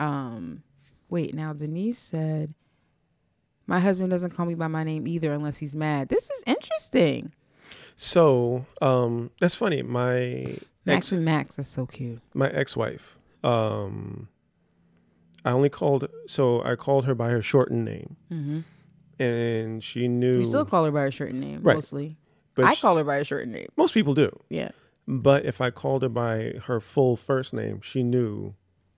[0.00, 0.62] Um,
[1.10, 1.34] wait.
[1.34, 2.54] Now Denise said
[3.66, 6.08] my husband doesn't call me by my name either unless he's mad.
[6.08, 7.32] This is interesting.
[7.96, 8.64] so.
[8.80, 9.82] Um, that's funny.
[9.82, 12.20] My Max ex, and Max is so cute.
[12.34, 13.18] my ex-wife.
[13.44, 14.28] Um,
[15.44, 18.60] I only called so I called her by her shortened name, hmm
[19.18, 20.38] and she knew.
[20.38, 21.74] You still call her by her shortened name Right.
[21.74, 22.18] mostly.
[22.54, 23.68] but I she- call her by her shortened name.
[23.76, 24.30] most people do.
[24.50, 24.70] Yeah.
[25.08, 28.54] But if I called her by her full first name, she knew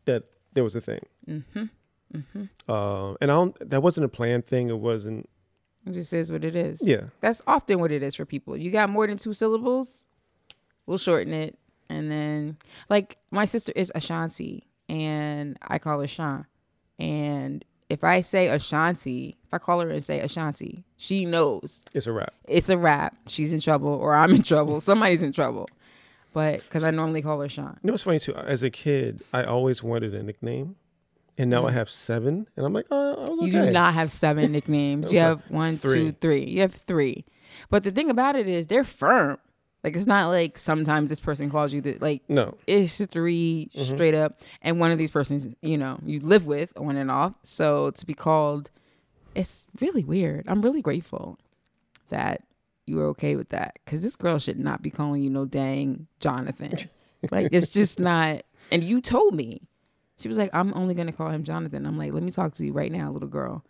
[0.07, 1.01] that there was a thing.
[1.29, 1.65] Mm-hmm.
[2.14, 2.44] Mm-hmm.
[2.68, 4.68] Uh, and I don't, that wasn't a planned thing.
[4.71, 5.29] It wasn't.
[5.87, 6.81] It just is what it is.
[6.87, 7.05] Yeah.
[7.21, 8.57] That's often what it is for people.
[8.57, 10.07] You got more than two syllables,
[10.87, 11.59] we'll shorten it.
[11.90, 12.59] And then,
[12.90, 16.44] like, my sister is Ashanti, and I call her Sean.
[16.99, 22.07] And if I say Ashanti, if I call her and say Ashanti, she knows It's
[22.07, 22.35] a wrap.
[22.47, 23.16] it's a rap.
[23.29, 24.81] She's in trouble, or I'm in trouble.
[24.83, 25.66] Somebody's in trouble.
[26.35, 27.79] But because I normally call her Sean.
[27.83, 28.35] You know what's funny too?
[28.35, 30.77] As a kid, I always wanted a nickname,
[31.38, 33.46] and now I have seven, and I'm like, oh, I was okay.
[33.46, 35.11] You do not have seven nicknames.
[35.12, 35.94] You have like one, three.
[35.94, 36.44] two, three.
[36.44, 37.24] You have three.
[37.70, 39.38] But the thing about it is they're firm.
[39.85, 43.94] Like it's not like sometimes this person calls you that like No, it's 3 Mm-hmm.
[43.94, 47.35] straight up and one of these persons, you know, you live with on and off.
[47.44, 48.70] So to be called
[49.37, 50.44] it's really weird.
[50.48, 51.38] I'm really grateful
[52.09, 52.42] that
[52.87, 56.09] you were okay with that because this girl should not be calling you no dang
[56.18, 56.77] Jonathan.
[57.31, 58.42] like it's just not.
[58.72, 59.62] And you told me.
[60.19, 61.87] She was like, I'm only gonna call him Jonathan.
[61.87, 63.65] I'm like, let me talk to you right now, little girl.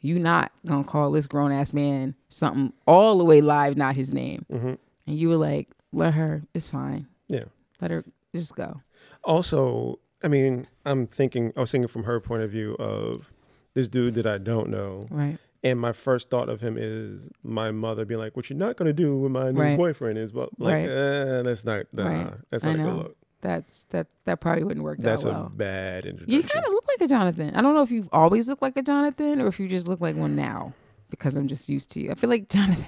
[0.00, 4.12] You not gonna call this grown ass man something all the way live, not his
[4.12, 4.44] name.
[4.50, 4.74] hmm
[5.06, 6.42] And you were like, let her.
[6.54, 7.06] It's fine.
[7.28, 7.44] Yeah.
[7.80, 8.80] Let her just go.
[9.24, 13.30] Also, I mean, I'm thinking, I was thinking from her point of view of
[13.74, 15.06] this dude that I don't know.
[15.10, 15.38] Right.
[15.64, 18.92] And my first thought of him is my mother being like, "What you're not gonna
[18.92, 19.76] do with my new Right.
[19.76, 20.88] boyfriend is, but like, Right.
[20.88, 22.32] eh, that's not, nah, Right.
[22.50, 23.16] that's not a good look.
[23.42, 24.06] That's that.
[24.24, 25.52] That probably wouldn't work That's that a well.
[25.54, 27.54] bad You kind of look like a Jonathan.
[27.54, 30.00] I don't know if you've always looked like a Jonathan or if you just look
[30.00, 30.72] like one now
[31.10, 32.10] because I'm just used to you.
[32.10, 32.86] I feel like Jonathan.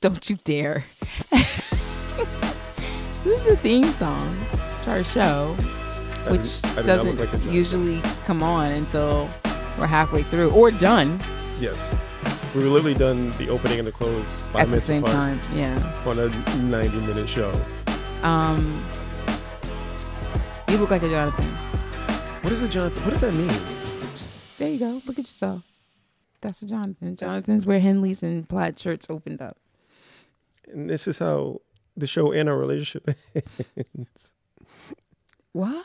[0.00, 0.84] Don't you dare.
[1.34, 2.24] so
[3.24, 4.34] this is the theme song
[4.84, 5.54] to our show,
[6.28, 9.28] which I doesn't like usually come on until
[9.78, 11.20] we're halfway through or done
[11.60, 11.94] Yes,
[12.54, 15.40] we were literally done the opening and the close five at the same apart time.
[15.54, 16.02] Yeah.
[16.04, 16.28] on a
[16.58, 17.58] 90 minute show.
[18.22, 18.84] Um,
[20.68, 21.44] you look like a Jonathan.
[22.42, 23.02] What is a Jonathan?
[23.04, 23.50] What does that mean?
[24.58, 25.02] There you go.
[25.06, 25.62] Look at yourself.
[26.40, 27.16] That's a Jonathan.
[27.16, 29.56] Jonathan's where Henleys and plaid shirts opened up.
[30.68, 31.60] And this is how
[31.96, 33.16] the show and our relationship
[33.96, 34.34] ends.
[35.52, 35.84] What?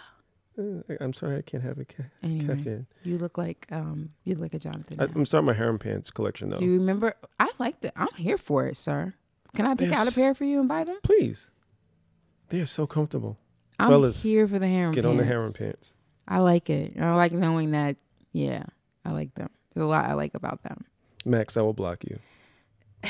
[0.59, 2.85] Uh, I'm sorry, I can't have it ca- Anyway, kept in.
[3.03, 4.99] you look like um, you look like a Jonathan.
[4.99, 6.57] I, I'm starting my harem pants collection though.
[6.57, 7.15] Do you remember?
[7.39, 7.93] I liked it.
[7.95, 9.13] I'm here for it, sir.
[9.55, 10.97] Can I pick They're out a pair for you and buy them?
[11.03, 11.49] Please,
[12.49, 13.37] they are so comfortable.
[13.81, 14.93] I'm Fellas, here for the harem.
[14.93, 14.95] Pants.
[14.95, 15.11] Get pants.
[15.11, 15.93] on the harem pants.
[16.27, 16.93] I like it.
[16.99, 17.97] I like knowing that.
[18.31, 18.63] Yeah,
[19.03, 19.49] I like them.
[19.73, 20.85] There's a lot I like about them.
[21.25, 22.19] Max, I will block you.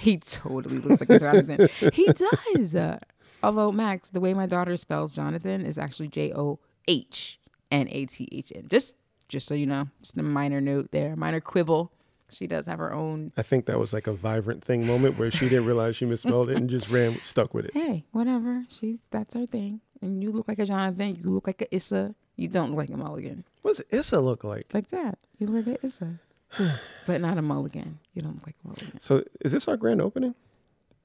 [0.00, 1.68] He totally looks like a Jonathan.
[1.92, 2.76] he does.
[2.76, 3.00] Uh,
[3.42, 7.40] although Max, the way my daughter spells Jonathan is actually J O H
[7.72, 8.68] N A T H N.
[8.68, 8.94] Just,
[9.28, 11.90] just so you know, just a minor note there, minor quibble.
[12.30, 13.32] She does have her own.
[13.36, 16.50] I think that was like a vibrant thing moment where she didn't realize she misspelled
[16.50, 17.72] it and just ran stuck with it.
[17.74, 18.66] Hey, whatever.
[18.68, 19.80] She's that's her thing.
[20.00, 21.16] And you look like a Jonathan.
[21.22, 22.14] You look like a Issa.
[22.36, 23.44] You don't look like a Mulligan.
[23.62, 24.66] What's Issa look like?
[24.72, 25.18] Like that.
[25.38, 26.20] You look like a Issa,
[27.06, 27.98] but not a Mulligan.
[28.14, 29.00] You don't look like a Mulligan.
[29.00, 30.34] So is this our grand opening?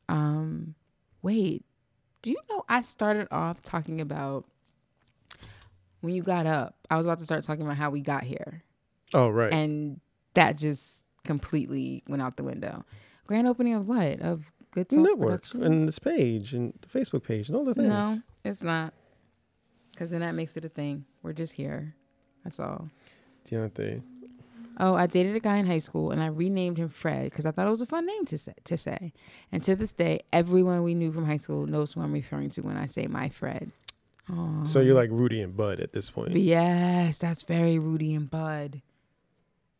[0.09, 0.75] Um,
[1.21, 1.63] wait.
[2.21, 4.45] Do you know I started off talking about
[6.01, 6.75] when you got up?
[6.89, 8.63] I was about to start talking about how we got here,
[9.13, 9.51] Oh right.
[9.53, 9.99] and
[10.35, 12.85] that just completely went out the window.
[13.27, 14.21] Grand opening of what?
[14.21, 15.65] Of Good Talk Network Productions?
[15.65, 17.89] and this page and the Facebook page and all the things.
[17.89, 18.93] No, it's not.
[19.91, 21.05] Because then that makes it a thing.
[21.21, 21.95] We're just here.
[22.43, 22.89] That's all.
[23.49, 24.01] Deontay.
[24.79, 27.51] Oh, I dated a guy in high school and I renamed him Fred because I
[27.51, 29.13] thought it was a fun name to say, to say.
[29.51, 32.61] And to this day, everyone we knew from high school knows who I'm referring to
[32.61, 33.71] when I say my Fred.
[34.31, 34.63] Oh.
[34.65, 36.33] So you're like Rudy and Bud at this point.
[36.35, 38.81] Yes, that's very Rudy and Bud.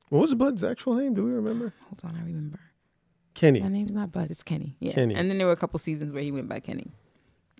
[0.09, 1.15] What was Bud's actual name?
[1.15, 1.73] Do we remember?
[1.85, 2.59] Hold on, I remember.
[3.33, 3.59] Kenny.
[3.61, 4.75] My name's not Bud, it's Kenny.
[4.79, 4.93] Yeah.
[4.93, 5.15] Kenny.
[5.15, 6.91] And then there were a couple seasons where he went by Kenny.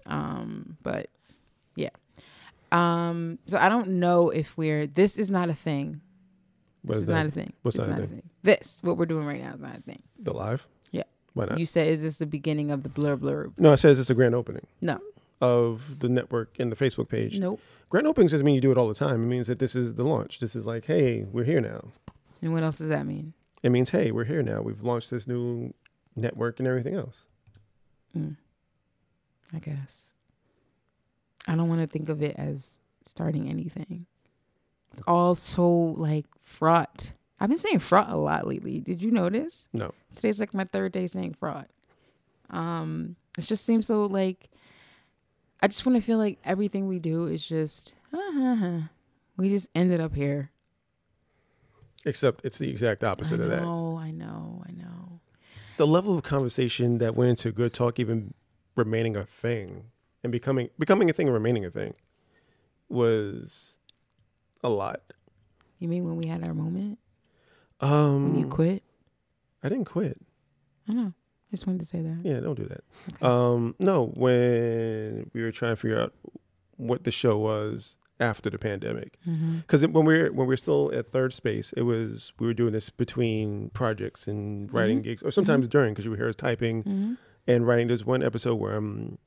[0.06, 1.10] Um, but
[1.76, 1.90] yeah.
[2.72, 6.02] Um, so I don't know if we're this is not a thing.
[6.84, 7.54] What This is is not a thing.
[7.62, 8.24] What's This not a not thing?
[8.44, 10.02] This, what we're doing right now is not a thing.
[10.20, 10.68] The live?
[10.92, 11.04] Yeah.
[11.34, 11.58] Why not?
[11.60, 13.54] You said is this the beginning of the blur blurb?
[13.58, 15.00] no, it says it's a grand opening No.
[15.42, 17.40] of the network and the Facebook page.
[17.40, 17.60] Nope.
[17.90, 19.24] Grand openings doesn't mean you do it all the time.
[19.24, 20.40] It means that this is the launch.
[20.40, 21.90] This is like, hey, we're here now.
[22.42, 23.34] And what else does that mean?
[23.64, 24.62] It means, hey, we're here now.
[24.62, 25.74] We've launched this new
[26.16, 27.24] network and everything else.
[28.16, 28.36] Mm.
[29.54, 30.14] I guess.
[31.48, 34.06] I don't want to think of it as starting anything.
[34.92, 37.14] It's all so like fraught.
[37.40, 38.80] I've been saying fraught a lot lately.
[38.80, 39.68] Did you notice?
[39.74, 39.94] No.
[40.16, 41.70] Today's like my third day saying fraught.
[42.50, 44.50] Um, it just seems so like
[45.62, 47.94] I just want to feel like everything we do is just
[49.38, 50.52] we just ended up here.
[52.06, 53.62] Except it's the exact opposite I of that.
[53.64, 55.20] know, I know, I know.
[55.78, 58.34] The level of conversation that went into good talk even
[58.76, 59.86] remaining a thing
[60.24, 61.94] and becoming becoming a thing and remaining a thing
[62.90, 63.78] was
[64.64, 65.02] a lot.
[65.80, 67.00] You mean when we had our moment?
[67.80, 68.84] Um When you quit?
[69.64, 70.20] I didn't quit.
[70.90, 71.14] I know.
[71.16, 72.20] I just wanted to say that.
[72.24, 72.84] Yeah, don't do that.
[73.10, 73.26] Okay.
[73.26, 76.14] Um, no, when we were trying to figure out
[76.78, 77.96] what the show was
[78.30, 79.58] after the pandemic, Mm-hmm.
[79.64, 82.54] because when we were when we were still at Third Space, it was we were
[82.62, 84.42] doing this between projects and
[84.76, 85.04] writing Mhm.
[85.08, 87.14] gigs, or sometimes during, because you would hear us typing Mm-hmm.
[87.52, 87.88] and writing.
[87.90, 89.18] There's one episode where I'm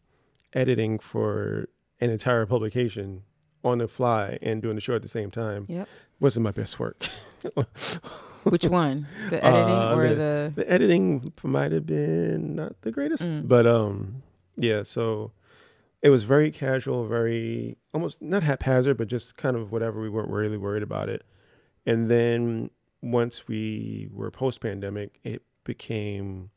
[0.53, 1.69] editing for
[2.01, 3.23] an entire publication
[3.65, 5.67] on the fly and doing the show at the same time.
[5.69, 5.89] Yep.
[6.21, 6.99] Wasn't my best work.
[8.45, 9.07] Which one?
[9.31, 10.53] The editing Uh, or the?
[10.55, 13.49] the editing might have been not the greatest Mm.
[13.49, 14.23] but um
[14.57, 15.33] yeah so
[16.07, 20.31] it was very casual very almost not haphazard but just kind of whatever we weren't
[20.31, 21.25] really worried about it
[21.85, 22.71] and then
[23.03, 26.51] once we were post pandemic it became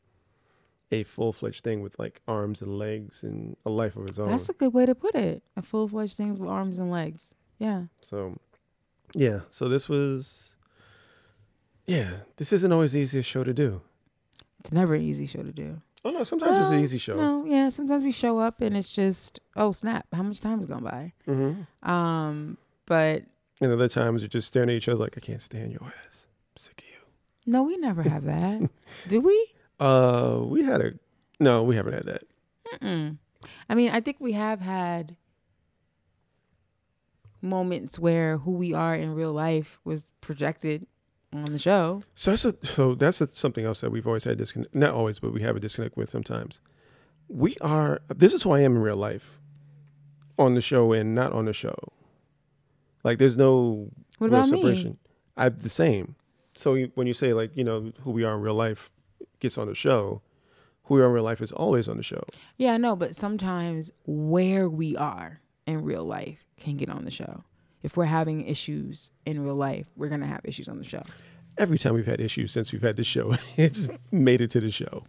[0.92, 4.28] a full fledged thing with like arms and legs and a life of its own.
[4.28, 5.42] That's a good way to put it.
[5.56, 7.30] A full fledged thing with arms and legs.
[7.58, 7.84] Yeah.
[8.00, 8.38] So,
[9.14, 9.40] yeah.
[9.50, 10.56] So this was,
[11.86, 12.10] yeah.
[12.36, 13.82] This isn't always the easiest show to do.
[14.58, 15.80] It's never an easy show to do.
[16.04, 17.14] Oh no, sometimes it's an easy show.
[17.16, 17.68] No, yeah.
[17.68, 21.12] Sometimes we show up and it's just, oh snap, how much time has gone by?
[21.28, 21.90] Mm-hmm.
[21.90, 23.24] Um, but
[23.60, 26.26] And other times you're just staring at each other like, I can't stand your ass.
[26.52, 27.52] I'm sick of you.
[27.52, 28.68] no, we never have that.
[29.08, 29.46] do we?
[29.78, 30.92] Uh, we had a,
[31.38, 32.22] no, we haven't had that.
[32.80, 33.18] Mm-mm.
[33.68, 35.16] I mean, I think we have had
[37.42, 40.86] moments where who we are in real life was projected
[41.32, 42.02] on the show.
[42.14, 44.74] So that's a, so that's a, something else that we've always had disconnect.
[44.74, 46.60] Not always, but we have a disconnect with sometimes.
[47.28, 48.00] We are.
[48.14, 49.38] This is who I am in real life,
[50.38, 51.76] on the show and not on the show.
[53.04, 54.96] Like there's no What about me?
[55.36, 56.16] I'm the same.
[56.56, 58.90] So you, when you say like you know who we are in real life
[59.38, 60.22] gets on the show,
[60.84, 62.22] who we are in real life is always on the show.
[62.56, 67.10] Yeah, I know, but sometimes where we are in real life can get on the
[67.10, 67.44] show.
[67.82, 71.02] If we're having issues in real life, we're gonna have issues on the show.
[71.58, 74.70] Every time we've had issues since we've had this show, it's made it to the
[74.70, 75.04] show.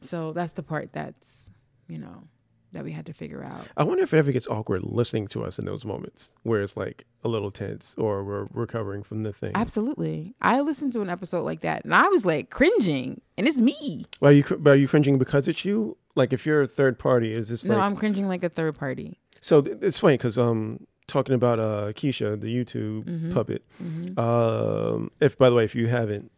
[0.00, 1.50] So that's the part that's,
[1.88, 2.24] you know,
[2.72, 3.66] that we had to figure out.
[3.76, 6.76] I wonder if it ever gets awkward listening to us in those moments where it's
[6.76, 9.52] like a little tense or we're recovering from the thing.
[9.54, 10.34] Absolutely.
[10.40, 14.06] I listened to an episode like that and I was like cringing, and it's me.
[14.22, 15.96] Are you are you cringing because it's you?
[16.14, 18.74] Like if you're a third party, is this No, like I'm cringing like a third
[18.76, 19.18] party.
[19.40, 19.60] so?
[19.62, 23.32] th- It's funny because um talking about uh Keisha, the YouTube Mhm.
[23.34, 23.62] puppet.
[23.82, 24.18] Mhm.
[24.18, 26.30] Um, if by the way, if you haven't,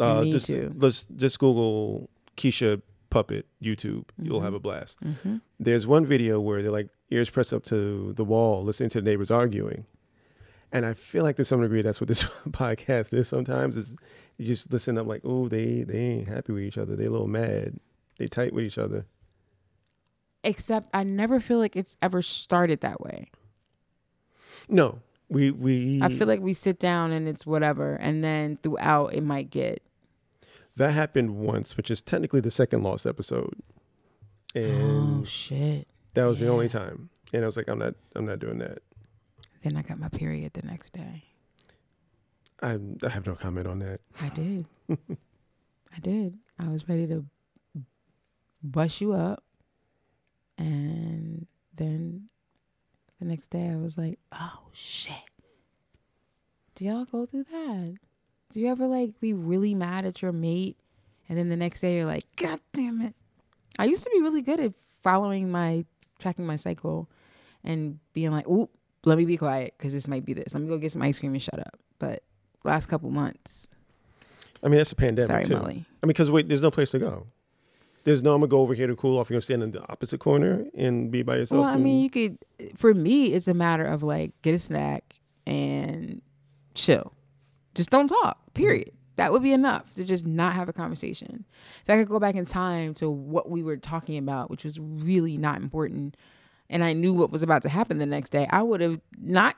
[0.00, 0.72] uh, need just to.
[0.76, 4.04] let's just Google Keisha puppet YouTube.
[4.20, 4.44] You'll Mhm.
[4.44, 4.98] have a blast.
[5.00, 5.40] Mhm.
[5.60, 9.04] There's one video where they're like ears pressed up to the wall, listening to the
[9.10, 9.84] neighbors arguing.
[10.74, 13.94] And I feel like to some degree that's what this podcast is sometimes is
[14.38, 16.96] you just listen, I'm like, oh, they they ain't happy with each other.
[16.96, 17.78] They a little mad.
[18.18, 19.04] They tight with each other.
[20.44, 23.30] Except I never feel like it's ever started that way.
[24.68, 25.00] No.
[25.28, 29.22] We we I feel like we sit down and it's whatever, and then throughout it
[29.22, 29.82] might get
[30.76, 33.54] that happened once, which is technically the second lost episode.
[34.54, 35.88] And oh shit.
[36.14, 37.08] that was the only time.
[37.32, 38.80] And I was like, I'm not I'm not doing that.
[39.62, 41.24] Then I got my period the next day.
[42.62, 44.00] I I have no comment on that.
[44.20, 44.66] I did.
[44.90, 46.38] I did.
[46.58, 47.24] I was ready to
[48.62, 49.42] bust you up.
[50.58, 52.28] And then
[53.22, 55.14] the next day I was like, oh shit.
[56.74, 57.94] Do y'all go through that?
[58.52, 60.76] Do you ever like be really mad at your mate
[61.28, 63.14] and then the next day you're like, God damn it.
[63.78, 65.84] I used to be really good at following my
[66.18, 67.08] tracking my cycle
[67.64, 68.70] and being like, oop,
[69.04, 70.52] let me be quiet because this might be this.
[70.54, 71.78] Let me go get some ice cream and shut up.
[71.98, 72.22] But
[72.64, 73.68] last couple months,
[74.62, 75.56] I mean, that's a pandemic sorry, too.
[75.56, 75.84] Molly.
[76.02, 77.26] I mean, because wait, there's no place to go.
[78.04, 79.30] There's no, I'm gonna go over here to cool off.
[79.30, 81.60] You're gonna stand in the opposite corner and be by yourself.
[81.60, 82.38] Well, I mean, you could.
[82.76, 86.20] For me, it's a matter of like get a snack and
[86.74, 87.12] chill.
[87.74, 88.38] Just don't talk.
[88.38, 88.62] Mm-hmm.
[88.62, 88.92] Period.
[89.16, 91.44] That would be enough to just not have a conversation.
[91.82, 94.80] If I could go back in time to what we were talking about, which was
[94.80, 96.16] really not important,
[96.70, 99.56] and I knew what was about to happen the next day, I would have not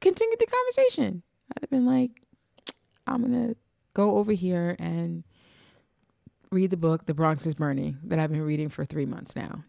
[0.00, 1.22] continued the conversation.
[1.54, 2.22] I'd have been like,
[3.06, 3.54] I'm gonna
[3.94, 5.22] go over here and
[6.52, 9.64] read the book The Bronx is Burning that I've been reading for three months now,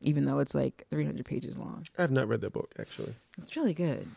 [0.00, 1.86] even though it's like 300 pages long.
[1.96, 3.14] I have not read that book actually.
[3.38, 4.08] It's really good.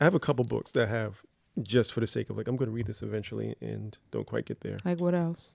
[0.00, 1.22] I have a couple books that have
[1.62, 4.60] just for the sake of like I'm gonna read this eventually and don't quite get
[4.62, 4.78] there.
[4.84, 5.54] Like what else?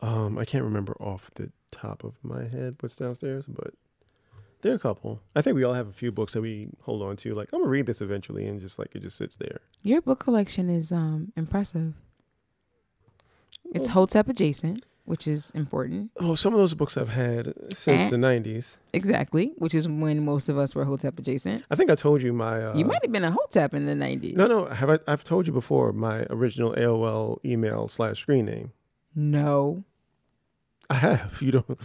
[0.00, 3.74] Um, I can't remember off the top of my head what's downstairs, but
[4.62, 5.20] there are a couple.
[5.36, 7.34] I think we all have a few books that we hold on to.
[7.34, 9.60] Like I'm gonna read this eventually, and just like it just sits there.
[9.82, 11.94] Your book collection is um impressive.
[13.74, 13.92] It's Oh.
[13.92, 16.12] Hotep adjacent, which is important.
[16.20, 18.08] Oh, some of those books I've had since Eh?
[18.08, 18.78] the '90s.
[18.92, 21.64] Exactly, which is when most of us were Hotep adjacent.
[21.70, 22.64] I think I told you my.
[22.66, 24.36] Uh, you might have been a Hotep in the 90s.
[24.36, 24.66] No, no.
[24.66, 24.98] Have I?
[25.06, 28.72] I've told you before my original AOL email slash screen name.
[29.14, 29.84] No.
[30.88, 31.38] I have.
[31.42, 31.78] You don't.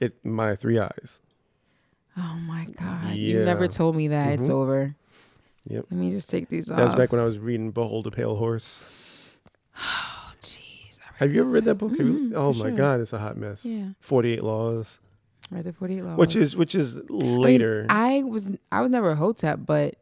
[0.00, 0.24] It.
[0.24, 1.20] My three eyes.
[2.16, 3.14] Oh my God.
[3.14, 4.32] You never told me that.
[4.38, 4.52] It's Mhm.
[4.54, 4.94] over.
[5.68, 5.86] Yep.
[5.90, 6.78] Let me just take these off.
[6.78, 8.86] That was back when I was reading Behold a Pale Horse.
[11.16, 11.20] Jeez.
[11.20, 11.90] I Have you ever read that book?
[11.96, 12.70] Have you- oh my sure.
[12.72, 13.64] God, it's a hot mess.
[13.64, 13.88] Yeah.
[14.00, 15.00] Forty Eight Laws,
[15.50, 16.18] Right, the 48 laws.
[16.18, 17.86] which is which is I mean, later.
[17.88, 19.94] I was I was never a hotep, but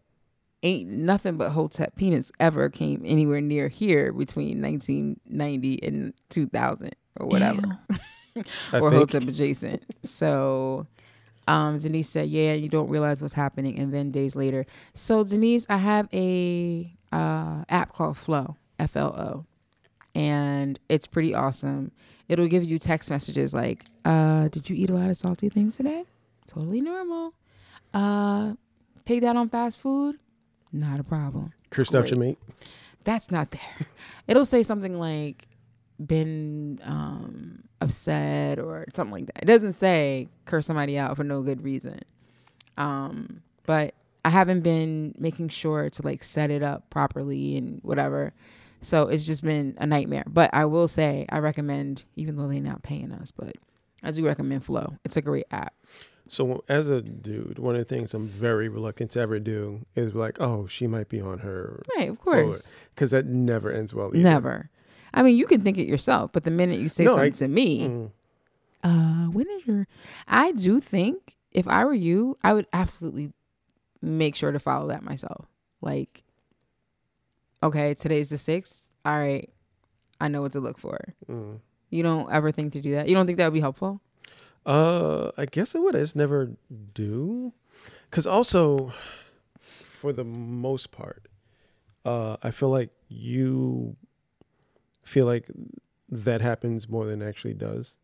[0.62, 7.26] ain't nothing but hotep peanuts ever came anywhere near here between 1990 and 2000 or
[7.26, 7.62] whatever,
[8.72, 8.94] or think.
[9.12, 9.82] hotep adjacent.
[10.02, 10.86] So,
[11.46, 14.64] um, Denise said, "Yeah, you don't realize what's happening," and then days later.
[14.94, 19.44] So Denise, I have a uh, app called Flow, F L O,
[20.14, 21.92] and it's pretty awesome.
[22.28, 25.76] It'll give you text messages like, uh, did you eat a lot of salty things
[25.76, 26.04] today?
[26.46, 27.34] Totally normal.
[27.92, 28.54] Uh,
[29.04, 30.18] pigged out on fast food?
[30.72, 31.52] Not a problem.
[31.70, 32.38] Cursed out your mate.
[33.04, 33.86] That's not there.
[34.28, 35.46] It'll say something like
[36.04, 39.42] been um upset or something like that.
[39.42, 42.00] It doesn't say curse somebody out for no good reason.
[42.76, 43.94] Um, but
[44.24, 48.32] I haven't been making sure to like set it up properly and whatever.
[48.84, 50.24] So it's just been a nightmare.
[50.26, 53.54] But I will say I recommend, even though they're not paying us, but
[54.02, 54.96] I do recommend Flow.
[55.04, 55.74] It's a great app.
[56.28, 60.12] So as a dude, one of the things I'm very reluctant to ever do is
[60.12, 62.74] be like, oh, she might be on her, Right, of course.
[62.94, 64.08] because that never ends well.
[64.08, 64.18] Either.
[64.22, 64.70] Never.
[65.12, 67.36] I mean, you can think it yourself, but the minute you say No, something I-
[67.36, 68.10] to me, Mm.
[68.82, 69.86] uh, when is your?
[70.26, 73.32] I do think if I were you, I would absolutely
[74.02, 75.46] make sure to follow that myself.
[75.80, 76.23] Like,
[77.64, 78.88] okay, today's the sixth.
[79.04, 79.50] All right,
[80.20, 80.98] I know what to look for.
[81.28, 81.58] Mm.
[81.90, 83.08] You don't ever think to do that.
[83.08, 84.00] You don't think that would be helpful?
[84.64, 85.96] Uh, I guess it would.
[85.96, 86.52] I just never
[86.94, 87.52] do,
[88.10, 88.92] because also,
[89.60, 91.26] for the most part,
[92.04, 93.96] uh, I feel like you
[95.02, 95.50] feel like
[96.08, 97.98] that happens more than actually does.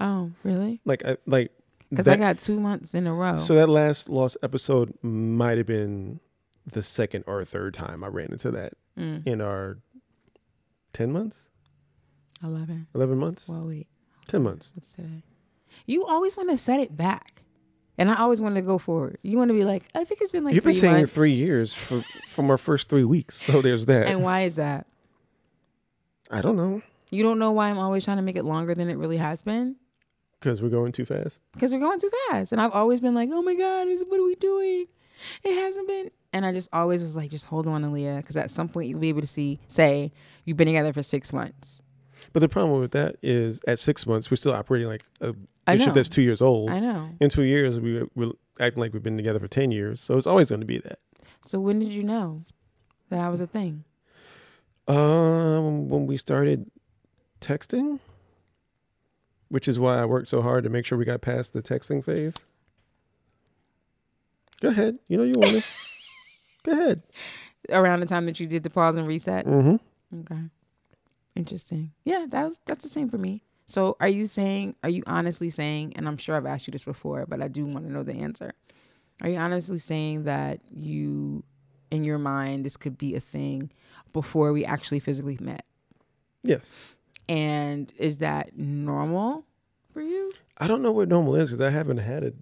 [0.00, 0.80] Oh, really?
[0.84, 1.52] Like, I like
[1.90, 3.36] Because I got two months in a row.
[3.36, 6.20] So that last lost episode might have been
[6.70, 9.78] the second or third time I ran into that Mm, in our
[10.92, 11.36] ten months,
[12.42, 12.86] Eleven.
[12.94, 13.86] eleven months, Well, wait.
[14.26, 14.72] ten months.
[14.74, 15.22] What's today?
[15.84, 17.42] You always want to set it back,
[17.98, 19.18] and I always want to go forward.
[19.22, 21.12] You want to be like, I think it's been like You've been saying months.
[21.12, 23.42] three years for, from our first three weeks.
[23.42, 24.06] So there's that.
[24.08, 24.86] And why is that?
[26.30, 28.88] I don't know You don't know why I'm always trying to make it longer than
[28.90, 29.76] it really has been?
[30.40, 31.40] because we're going too fast.
[31.54, 32.52] Because we're going too fast.
[32.52, 34.86] And I've always been like, oh my God, is, what are we doing?
[35.42, 36.10] It hasn't been.
[36.36, 38.18] And I just always was like, just hold on, Aliya.
[38.18, 40.12] Because at some point you'll be able to see, say,
[40.44, 41.82] you've been together for six months.
[42.34, 45.32] But the problem with that is at six months, we're still operating like a
[45.66, 46.68] relationship that's two years old.
[46.68, 47.08] I know.
[47.20, 50.02] In two years, we, we're acting like we've been together for 10 years.
[50.02, 50.98] So it's always going to be that.
[51.40, 52.44] So when did you know
[53.08, 53.84] that I was a thing?
[54.86, 56.70] Um, when we started
[57.40, 57.98] texting,
[59.48, 62.04] which is why I worked so hard to make sure we got past the texting
[62.04, 62.34] phase.
[64.60, 64.98] Go ahead.
[65.08, 65.64] You know you want to.
[66.66, 67.02] Go ahead.
[67.70, 69.46] Around the time that you did the pause and reset?
[69.46, 70.20] Mm-hmm.
[70.20, 70.42] Okay.
[71.34, 71.92] Interesting.
[72.04, 73.42] Yeah, that's that's the same for me.
[73.66, 76.84] So are you saying are you honestly saying and I'm sure I've asked you this
[76.84, 78.52] before, but I do want to know the answer.
[79.22, 81.42] Are you honestly saying that you
[81.90, 83.70] in your mind this could be a thing
[84.12, 85.64] before we actually physically met?
[86.42, 86.94] Yes.
[87.28, 89.44] And is that normal
[89.92, 90.32] for you?
[90.58, 92.32] I don't know what normal is because I haven't had a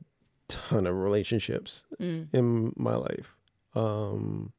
[0.49, 2.29] ton of relationships Mm.
[2.33, 3.35] in my life.
[3.75, 4.53] Um,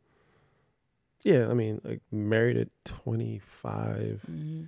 [1.23, 4.67] yeah, I mean, like married at 25 Mhm.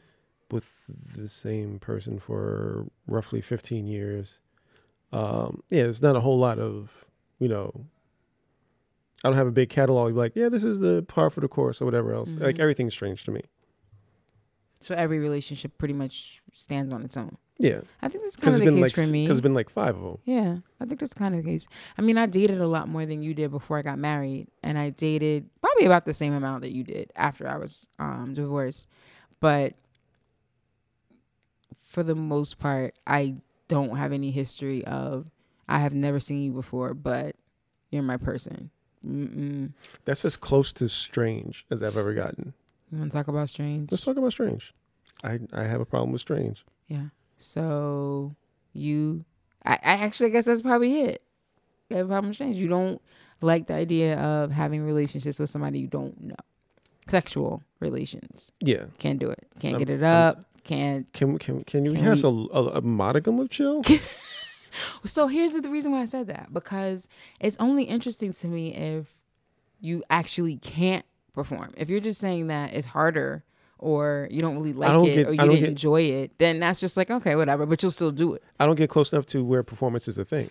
[0.50, 0.72] with
[1.16, 4.40] the same person for roughly 15 years.
[5.12, 7.06] Um, yeah, it's not a whole lot of,
[7.40, 7.86] you know,
[9.24, 11.82] I don't have a big catalog like, yeah, this is the par for the course
[11.82, 12.36] or whatever else.
[12.38, 12.60] Like Mhm.
[12.60, 13.42] everything's strange to me.
[14.80, 17.38] So every relationship pretty much stands on its own.
[17.60, 19.24] Yeah, I think that's kind of the been case like for me.
[19.24, 20.18] because it's been like five of them.
[20.26, 21.68] Yeah, I think that's kind of the case.
[21.98, 24.78] I mean, I dated a lot more than you did before I got married, and
[24.78, 28.88] I dated probably about the same amount that you did after I was um, divorced.
[29.40, 29.74] But
[31.80, 33.38] for the most part, I
[33.68, 35.26] don't have any history of.
[35.68, 37.36] I have never seen you before, but
[37.90, 38.70] you're my person.
[39.06, 39.74] Mm-mm.
[40.06, 42.54] That's as close to strange as I've ever gotten.
[42.92, 43.92] You want to talk about strange?
[43.92, 44.74] Let's talk about strange.
[45.24, 46.64] I I have a problem with strange.
[46.88, 47.08] Yeah.
[47.38, 48.36] So
[48.74, 49.24] you,
[49.66, 51.22] I, I actually guess that's probably it.
[51.92, 52.58] A problem strange.
[52.58, 53.02] You don't
[53.42, 56.36] like the idea of having relationships with somebody you don't know.
[57.08, 58.52] Sexual relations.
[58.60, 58.86] Yeah.
[59.00, 59.48] Can't do it.
[59.60, 60.46] Can't Um, get it um, up.
[60.66, 61.12] Can't.
[61.14, 63.84] Can can can you Can have we- a, a modicum of chill?
[65.06, 67.08] So here's the reason why I said that because
[67.40, 69.16] it's only interesting to me if
[69.80, 71.74] you actually can't perform.
[71.78, 73.44] If you're just saying that it's harder
[73.80, 76.60] or you don't really like don't it get- or you didn't get- enjoy it, then
[76.60, 77.66] that's just like okay, whatever.
[77.66, 78.44] But you'll still do it.
[78.60, 80.50] I don't get close enough to where performance is a thing.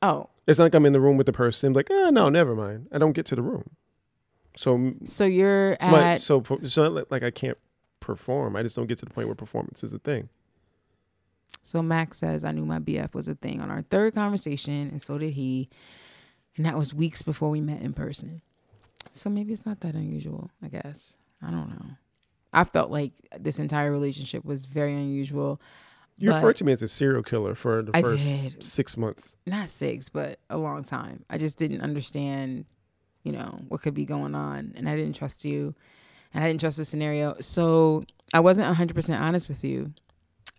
[0.00, 2.54] Oh, It's not like I'm in the room with the person, like, oh no, never
[2.56, 2.88] mind.
[2.92, 3.70] I don't get to the room.
[4.56, 7.56] So, so you're somebody, at so so like I can't
[8.00, 8.56] perform.
[8.56, 10.28] I just don't get to the point where performance is a thing.
[11.64, 15.00] So Max says, I knew my BF was a thing on our third conversation, and
[15.00, 15.68] so did he.
[16.56, 18.42] And that was weeks before we met in person.
[19.12, 21.14] So maybe it's not that unusual, I guess.
[21.40, 21.86] I don't know.
[22.52, 25.60] I felt like this entire relationship was very unusual.
[26.18, 28.62] You But- referred to me as a serial killer for the I first did.
[28.62, 29.36] six months.
[29.46, 31.24] Not six, but a long time.
[31.30, 32.66] I just didn't understand,
[33.24, 34.72] you know, what could be going on.
[34.76, 35.74] And I didn't trust you.
[36.34, 37.36] And I didn't trust the scenario.
[37.40, 39.92] So I wasn't 100% honest with you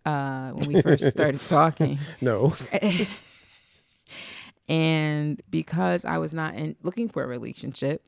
[0.05, 1.97] uh, when we first started talking.
[2.21, 2.55] No.
[4.69, 8.03] and because I was not in, looking for a relationship,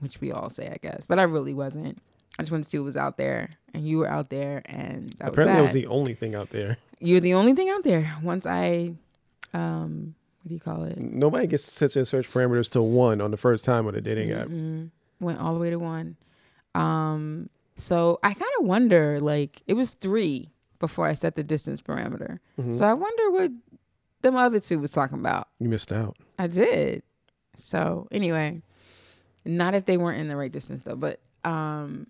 [0.00, 1.98] which we all say, I guess, but I really wasn't.
[2.38, 5.10] I just wanted to see what was out there, and you were out there, and
[5.18, 5.62] that Apparently, was that that.
[5.62, 6.78] was the only thing out there.
[7.00, 8.16] You're the only thing out there.
[8.22, 8.94] Once I,
[9.52, 10.98] um, what do you call it?
[10.98, 14.32] Nobody gets sets their search parameters to one on the first time on a dating
[14.32, 14.48] app.
[14.48, 14.90] Mm-mm.
[15.20, 16.16] Went all the way to one.
[16.74, 21.80] Um, so I kind of wonder, like, it was three before I set the distance
[21.80, 22.38] parameter.
[22.60, 22.72] Mhm.
[22.72, 23.52] So I wonder what
[24.22, 25.48] them other two was talking about.
[25.60, 26.16] You missed out.
[26.38, 27.02] I did.
[27.56, 28.62] So anyway,
[29.44, 32.06] not if they weren't in the right distance though, but um,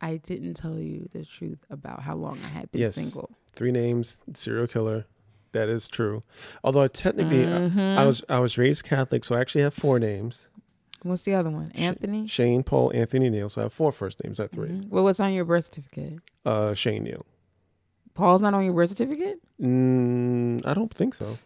[0.00, 2.94] I didn't tell you the truth about how long I had been Yes.
[2.94, 3.30] single.
[3.52, 5.06] Three names, serial killer.
[5.52, 6.22] That is true.
[6.62, 7.96] Although technically, I- Mhm.
[7.98, 10.46] I was I was raised Catholic, so I actually have four names:
[11.02, 11.70] What's the other one?
[11.74, 12.26] Anthony.
[12.26, 13.48] Shane, Paul, Anthony, Neil.
[13.48, 14.38] So I have four first names.
[14.40, 14.88] I have 3 Mhm.
[14.90, 16.18] Well, what's on your birth certificate?
[16.44, 17.24] Uh, Shane Neil.
[18.14, 19.40] Paul's not on your birth certificate.
[19.60, 21.38] Mm, I don't think so.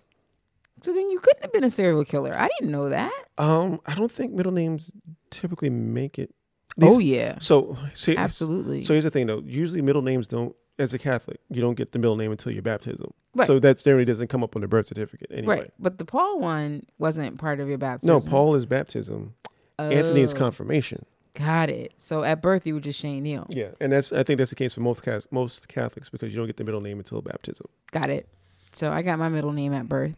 [0.83, 2.35] So then you couldn't have been a serial killer.
[2.37, 3.13] I didn't know that.
[3.39, 4.91] Um, I don't think middle names
[5.31, 6.35] typically make it.
[6.81, 8.83] Oh yeah, So see, absolutely.
[8.85, 9.43] So here's the thing, though.
[9.45, 10.55] Usually, middle names don't.
[10.79, 13.13] As a Catholic, you don't get the middle name until your baptism.
[13.35, 13.47] Right.
[13.47, 15.59] So that generally doesn't come up on the birth certificate anyway.
[15.59, 18.15] right, but the Paul one wasn't part of your baptism.
[18.15, 19.35] No, Paul is baptism.
[19.79, 21.05] Anthony is Oh, confirmation.
[21.35, 21.93] Got it.
[21.99, 23.47] So at birth you were just Shane Neil.
[23.51, 26.47] Yeah, and that's I think that's the case for most most Catholics because you don't
[26.47, 27.67] get the middle name until baptism.
[27.91, 28.29] Got it.
[28.73, 30.17] So I got my middle name at birth.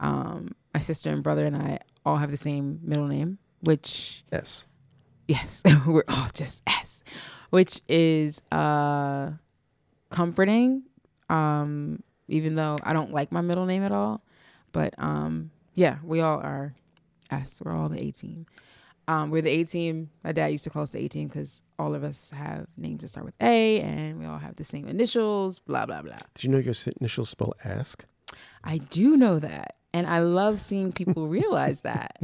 [0.00, 4.66] Um, my sister and brother and I all have the same middle name, which Yes.
[5.28, 7.02] Yes, we're all just S,
[7.50, 9.32] which is uh
[10.10, 10.82] comforting.
[11.28, 14.22] Um, even though I don't like my middle name at all,
[14.72, 16.74] but um, yeah, we all are
[17.30, 17.60] S.
[17.64, 18.46] We're all the A team.
[19.08, 20.10] Um, we're the A team.
[20.24, 23.02] My dad used to call us the A team because all of us have names
[23.02, 25.58] that start with A, and we all have the same initials.
[25.60, 26.18] Blah blah blah.
[26.34, 28.04] Did you know your initials spell ask?
[28.64, 29.76] I do know that.
[29.92, 32.18] And I love seeing people realize that.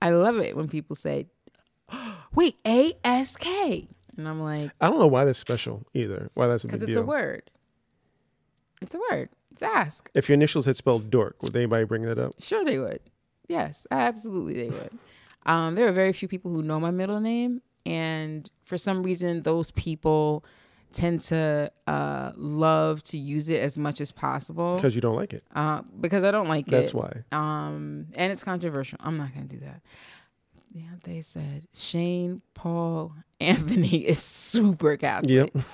[0.00, 1.26] I love it when people say,
[2.34, 3.88] wait, A S K.
[4.16, 6.30] And I'm like, I don't know why that's special either.
[6.34, 7.50] Why that's a big because it's a word.
[8.80, 9.28] It's a word.
[9.52, 10.10] It's ask.
[10.14, 12.32] If your initials had spelled dork, would anybody bring that up?
[12.40, 13.00] Sure, they would.
[13.48, 14.90] Yes, absolutely, they would.
[15.44, 17.62] Um, there are very few people who know my middle name.
[17.84, 20.44] And for some reason, those people
[20.92, 25.32] tend to uh, love to use it as much as possible Because you don't like
[25.32, 25.42] it.
[25.52, 26.94] uh, because I don't like That's it.
[26.94, 27.36] That's why.
[27.36, 28.98] Um, and it's controversial.
[29.02, 29.80] I'm not gonna do that.
[30.72, 35.30] Yeah, they said Shane Paul Anthony is super Catholic.
[35.30, 35.64] Yep.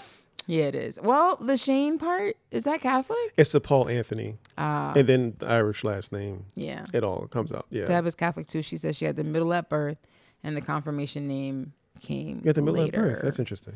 [0.47, 0.99] Yeah, it is.
[1.03, 3.19] Well, the Shane part is that Catholic?
[3.37, 6.47] It's the Paul Anthony, Uh, and then the Irish last name.
[6.57, 6.87] yeah.
[6.95, 7.67] It all comes out.
[7.71, 7.85] Yeah.
[7.85, 8.63] Deb is Catholic too.
[8.63, 9.99] She says she had the middle at birth,
[10.43, 13.07] and the confirmation name came Yeah, the middle later.
[13.09, 13.23] of birth.
[13.23, 13.75] That's interesting.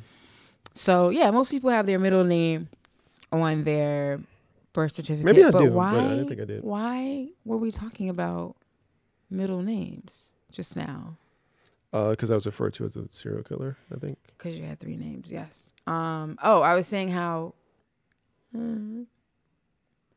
[0.74, 2.68] so yeah, most people have their middle name
[3.30, 4.20] on their
[4.72, 5.26] birth certificate.
[5.26, 5.98] Maybe I but do, but why?
[5.98, 6.64] I didn't think I did.
[6.64, 8.56] Why were we talking about
[9.28, 11.16] middle names just now?
[11.90, 13.76] Because I was referred to as a serial killer.
[13.94, 14.18] I think.
[14.38, 15.74] Because you had three names, yes.
[15.86, 16.38] Um.
[16.42, 17.54] Oh, I was saying how,
[18.56, 19.04] uh,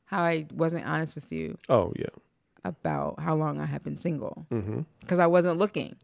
[0.05, 2.05] how I wasn't honest with you Oh yeah.
[2.63, 4.45] about how long I had been single
[5.01, 5.95] because I wasn't looking.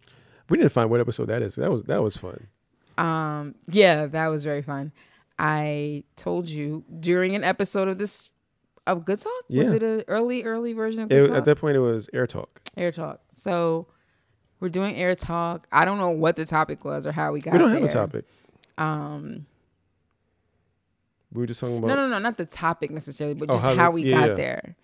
[0.50, 1.56] We need to find what episode that is.
[1.56, 2.48] That was that was fun.
[2.98, 3.56] Um.
[3.70, 4.92] Yeah, that was very fun.
[5.40, 8.30] I told you during an episode of this
[8.86, 9.32] of Good Talk.
[9.50, 11.38] Was it an early early version of Good It, Talk?
[11.38, 12.62] at that point, it was air talk.
[12.76, 13.22] Air Talk.
[13.36, 13.88] So
[14.62, 15.68] we're doing Air Talk.
[15.74, 17.52] I don't know what the topic was or how we got.
[17.54, 18.26] we don't have a topic.
[18.78, 19.46] Um.
[21.34, 21.88] We were just talking about.
[21.88, 24.36] No, no, no, not the topic necessarily, but Oh, just how how, we- yeah, got
[24.38, 24.76] there.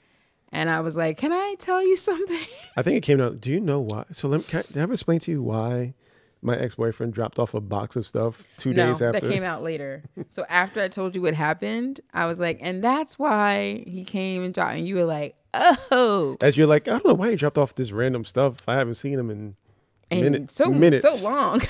[0.51, 2.39] And I was like, "Can I tell you something?"
[2.75, 3.41] I think it came out.
[3.41, 4.05] Do you know why?
[4.13, 5.93] So let me, can I, did I ever explain to you why
[6.41, 9.19] my ex boyfriend dropped off a box of stuff two no, days after?
[9.19, 10.03] that came out later.
[10.29, 14.43] so after I told you what happened, I was like, "And that's why he came
[14.45, 17.35] and dropped." And you were like, "Oh." As you're like, I don't know why he
[17.35, 18.55] dropped off this random stuff.
[18.69, 19.57] I haven't seen him in
[20.09, 21.19] And minute- so minutes.
[21.19, 21.61] so long,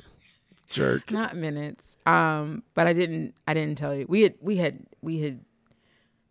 [0.68, 1.10] jerk.
[1.10, 1.96] not minutes.
[2.06, 3.34] Um, but I didn't.
[3.48, 4.06] I didn't tell you.
[4.08, 4.34] We had.
[4.40, 4.84] We had.
[5.00, 5.40] We had.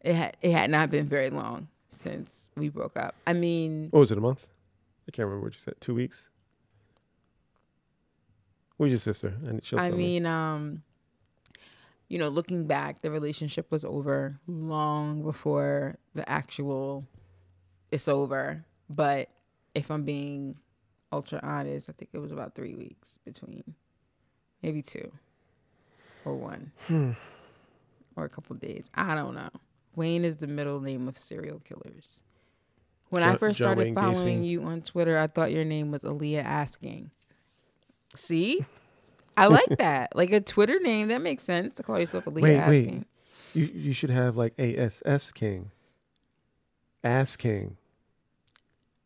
[0.01, 0.37] It had.
[0.41, 3.15] It had not been very long since we broke up.
[3.25, 4.17] I mean, What was it?
[4.17, 4.47] A month?
[5.07, 5.75] I can't remember what you said.
[5.81, 6.29] Two weeks.
[8.77, 9.33] Where's your sister?
[9.45, 10.03] And she'll I tell me.
[10.19, 10.83] mean, um,
[12.07, 17.07] you know, looking back, the relationship was over long before the actual
[17.91, 18.65] it's over.
[18.89, 19.29] But
[19.75, 20.55] if I'm being
[21.11, 23.63] ultra honest, I think it was about three weeks between
[24.63, 25.11] maybe two
[26.25, 27.11] or one Hmm.
[28.15, 28.89] or a couple days.
[28.95, 29.49] I don't know.
[29.95, 32.21] Wayne is the middle name of serial killers.
[33.09, 34.47] When I first John started Wayne following Gacy.
[34.47, 37.11] you on Twitter, I thought your name was Aliya Asking.
[38.15, 38.65] See?
[39.35, 40.15] I like that.
[40.15, 43.03] Like a Twitter name, that makes sense to call yourself Aliya Wait, Ass wait.
[43.53, 45.71] You you should have like ASS King.
[47.03, 47.75] Ass King.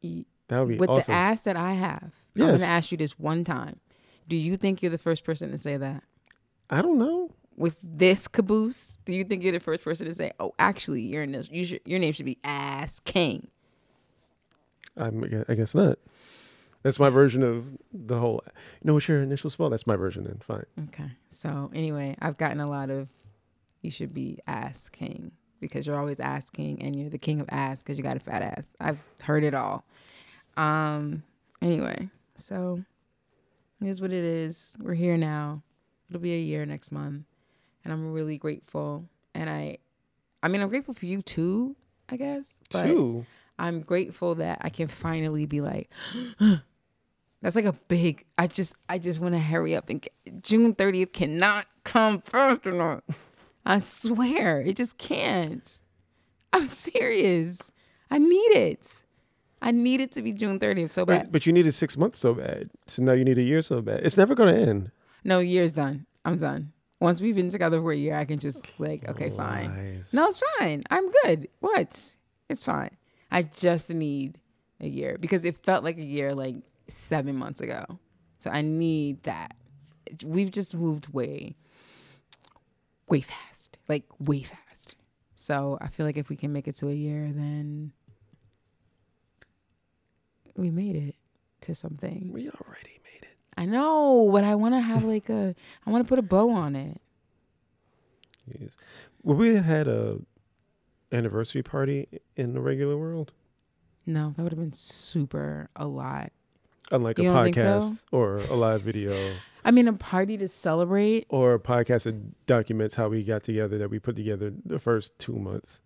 [0.04, 1.12] Y- That would be With awesome.
[1.12, 3.80] the ass that I have, I'm gonna ask you this one time.
[4.28, 6.04] Do you think you're the first person to say that?
[6.70, 7.32] I don't know.
[7.58, 11.24] With this caboose, do you think you're the first person to say, "Oh, actually, your
[11.24, 13.48] initial, you should, your name should be Ass King"?
[14.98, 15.98] I'm, I guess not.
[16.84, 18.42] That's my version of the whole.
[18.46, 18.52] You
[18.88, 19.70] know what's your initial spell?
[19.70, 20.24] That's my version.
[20.26, 20.66] Then fine.
[20.90, 21.12] Okay.
[21.30, 23.08] So anyway, I've gotten a lot of
[23.82, 27.82] you should be ass king because you're always asking, and you're the king of ass
[27.82, 28.68] because you got a fat ass.
[28.80, 29.86] I've heard it all.
[30.58, 31.24] Um
[31.62, 32.84] anyway, so
[33.82, 34.78] here's what it is.
[34.80, 35.62] We're here now.
[36.10, 37.26] It'll be a year next month.
[37.84, 39.06] And I'm really grateful.
[39.34, 39.78] And I
[40.42, 41.76] I mean I'm grateful for you too,
[42.10, 42.58] I guess.
[42.72, 43.26] But Two.
[43.58, 45.90] I'm grateful that I can finally be like,
[47.42, 48.26] that's like a big.
[48.38, 52.66] I just, I just want to hurry up and get, June 30th cannot come fast
[52.66, 53.04] enough.
[53.66, 55.80] I swear, it just can't.
[56.54, 57.72] I'm serious.
[58.12, 59.04] I need it.
[59.66, 61.24] I need it to be June 30th so bad.
[61.24, 62.70] But, but you needed six months so bad.
[62.86, 64.02] So now you need a year so bad.
[64.06, 64.92] It's never going to end.
[65.24, 66.06] No, year's done.
[66.24, 66.72] I'm done.
[67.00, 69.76] Once we've been together for a year, I can just like, okay, fine.
[69.76, 70.14] Lies.
[70.14, 70.84] No, it's fine.
[70.92, 71.50] I'm good.
[71.62, 72.16] What?
[72.48, 72.92] It's fine.
[73.32, 74.38] I just need
[74.80, 76.58] a year because it felt like a year like
[76.88, 77.84] seven months ago.
[78.40, 79.56] So I need that.
[80.24, 81.56] We've just moved way,
[83.10, 83.80] way fast.
[83.90, 84.96] Like way fast.
[85.34, 87.94] So I feel like if we can make it to a year, then
[90.56, 91.16] we made it
[91.62, 92.30] to something.
[92.34, 93.36] We already made it.
[93.58, 96.50] I know, but I want to have like a, I want to put a bow
[96.52, 97.00] on it.
[98.60, 98.72] Yes.
[99.24, 100.20] Well, we had a
[101.12, 103.32] anniversary party in the regular world,
[104.06, 106.32] No, that would have been super a lot.
[106.92, 107.62] unlike You a don't so?
[107.62, 109.14] podcast or a live video
[109.66, 111.26] I mean, a party to celebrate.
[111.30, 115.18] or a podcast that documents how we got together that we put together the first
[115.18, 115.80] two months.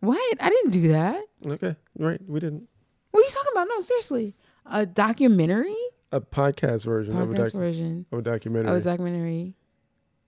[0.00, 0.20] What?
[0.40, 1.22] I didn't do that.
[1.46, 2.20] Okay, right.
[2.26, 2.68] We didn't.
[3.12, 3.68] What are you talking about?
[3.68, 4.34] No, seriously.
[4.66, 5.76] A documentary?
[6.10, 9.54] A podcast version of, a Podcast doc- version of a documentary of a documentary.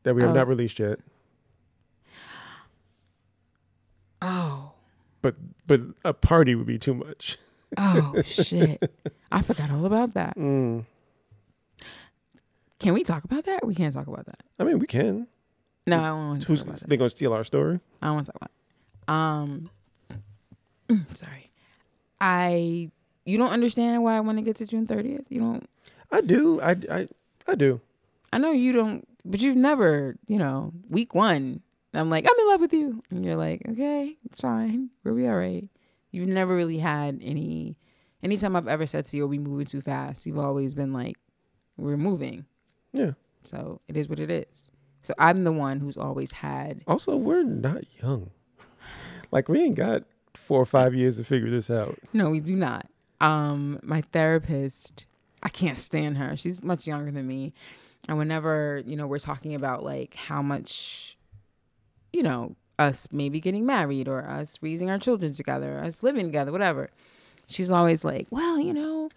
[0.05, 0.35] that we have Oh.
[0.35, 0.99] not released yet.
[4.23, 4.73] Oh.
[5.23, 7.37] But but a party would be too much.
[7.77, 8.89] Oh, shit.
[9.33, 10.37] I forgot all about that.
[10.37, 10.85] Mm.
[12.79, 13.67] Can we talk about that?
[13.67, 14.45] We can't talk about that.
[14.61, 15.27] I mean, we can.
[15.85, 16.89] No, I don't want to talk about that.
[16.89, 17.81] they gonna steal our story?
[18.01, 19.69] I don't want to talk about
[20.89, 20.93] it.
[20.93, 21.44] Um, sorry.
[22.21, 22.91] I,
[23.25, 25.27] you don't understand why I want to get to June 30th?
[25.29, 25.69] You don't,
[26.11, 26.61] I do.
[26.61, 27.09] I I
[27.47, 27.81] I do.
[28.33, 31.61] I know you don't, but you've never, you know, week one,
[31.93, 33.03] I'm like, I'm in love with you.
[33.11, 34.91] And you're like, okay, it's fine.
[35.05, 35.69] We'll be all right.
[36.11, 37.77] You've never really had any,
[38.23, 40.27] anytime I've ever said to you, are we moving too fast?
[40.27, 41.17] You've always been like,
[41.77, 42.45] we're moving.
[42.93, 43.13] Yeah.
[43.43, 44.71] So it is what it is.
[45.03, 48.31] So I'm the one who's always had, Also, we're not young.
[49.31, 50.05] like we ain't got
[50.37, 51.99] four or five years to figure this out.
[52.13, 52.87] no, we do not.
[53.21, 55.07] Um, my therapist,
[55.43, 56.37] I can't stand her.
[56.37, 57.53] She's much younger than me.
[58.09, 61.17] And whenever, you know, we're talking about like how much,
[62.13, 66.53] you know, us maybe getting married or us raising our children together, us living together,
[66.53, 66.91] whatever.
[67.47, 69.11] She's always like, well, you know,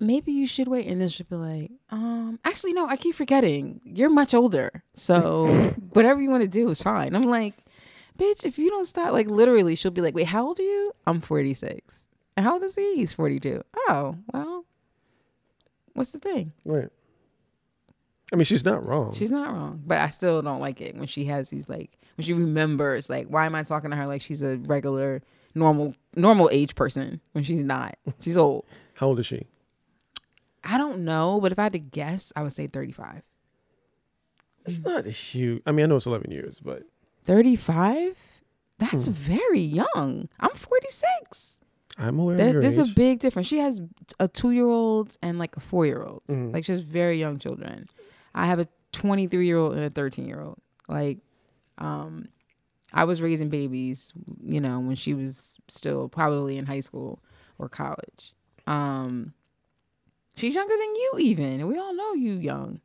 [0.00, 0.86] maybe you should wait.
[0.86, 3.80] And then she'll be like, um, actually, no, I keep forgetting.
[3.84, 4.82] You're much older.
[4.94, 5.46] So
[5.92, 7.14] whatever you want to do is fine.
[7.14, 7.54] I'm like,
[8.16, 10.92] bitch, if you don't stop, like literally, she'll be like, wait, how old are you?
[11.06, 12.08] I'm 46.
[12.36, 12.96] How old is he?
[12.96, 13.62] He's 42.
[13.88, 14.64] Oh, well,
[15.94, 16.52] what's the thing?
[16.64, 16.88] Right.
[18.32, 19.12] I mean, she's not wrong.
[19.14, 22.24] She's not wrong, but I still don't like it when she has these like when
[22.24, 25.22] she remembers like why am I talking to her like she's a regular
[25.54, 27.96] normal normal age person when she's not.
[28.20, 28.64] She's old.
[28.94, 29.46] How old is she?
[30.64, 33.22] I don't know, but if I had to guess, I would say 35.
[34.64, 35.62] It's not a huge.
[35.64, 36.82] I mean, I know it's 11 years, but
[37.26, 38.16] 35?
[38.78, 39.12] That's Hmm.
[39.12, 40.28] very young.
[40.40, 41.58] I'm 46.
[41.98, 43.46] I'm aware There, of your there's a big difference.
[43.48, 43.80] She has
[44.20, 46.22] a 2-year-old and like a 4-year-old.
[46.28, 46.52] Mhm.
[46.52, 47.88] Like she has very young children.
[48.34, 50.58] I have a 23-year-old and a 13-year-old.
[50.88, 51.18] Like
[51.78, 52.28] um
[52.92, 54.12] I was raising babies,
[54.42, 57.18] you know, when she was still probably in high school
[57.58, 58.34] or college.
[58.66, 59.32] Um
[60.36, 61.66] she's younger than you even.
[61.66, 62.80] We all know you young.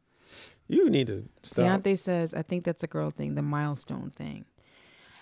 [0.72, 1.84] You need to stop.
[1.84, 4.46] Deontay says, I think that's a girl thing, the milestone thing.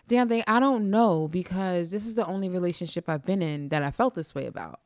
[0.08, 3.92] Deontay, I don't know because this is the only relationship I've been in that I
[3.92, 4.80] felt this way about.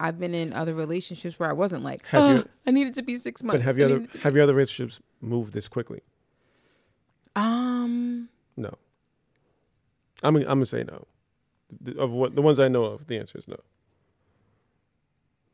[0.00, 3.02] I've been in other relationships where I wasn't like, Have oh, you- I needed to
[3.02, 3.58] be six months.
[3.58, 6.02] But have I your other have your other relationships moved this quickly?
[7.36, 8.74] um, No.
[10.22, 11.06] I'm I'm gonna say no.
[11.80, 13.56] The- Of what the ones I know of, the answer is no.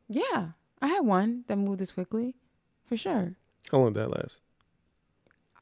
[0.09, 0.49] yeah,
[0.81, 2.35] I had one that moved this quickly,
[2.85, 3.35] for sure.
[3.71, 4.41] How long did that last?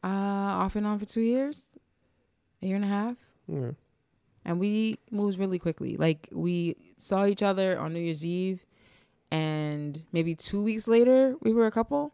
[0.04, 1.70] Uh, off and on for two years,
[2.62, 3.16] a year and a half.
[3.48, 3.72] Yeah.
[4.46, 5.96] and we moved really quickly.
[5.96, 8.66] Like we saw each other on New Year's Eve,
[9.32, 12.14] and maybe two weeks later we were a couple.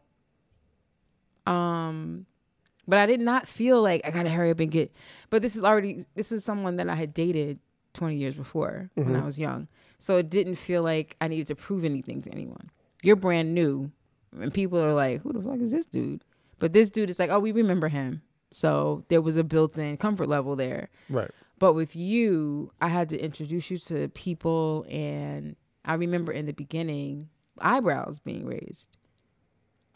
[1.47, 2.25] Um,
[2.87, 4.91] but I did not feel like I gotta hurry up and get.
[5.29, 7.59] But this is already this is someone that I had dated
[7.93, 9.25] twenty years before when I Mhm.
[9.25, 9.67] was young,
[9.97, 12.69] so it didn't feel like I needed to prove anything to anyone.
[13.01, 13.91] You're brand new,
[14.39, 16.23] and people are like, "Who the fuck is this dude?"
[16.59, 20.27] But this dude is like, "Oh, we remember him." So there was a built-in comfort
[20.27, 20.89] level there.
[21.09, 21.31] Right.
[21.59, 25.55] But with you, I had to introduce you to people, and
[25.85, 27.29] I remember in the beginning
[27.59, 28.87] eyebrows being raised,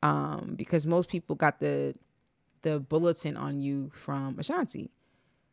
[0.01, 1.95] um, because most people got the
[2.61, 4.91] the bulletin on you from Ashanti,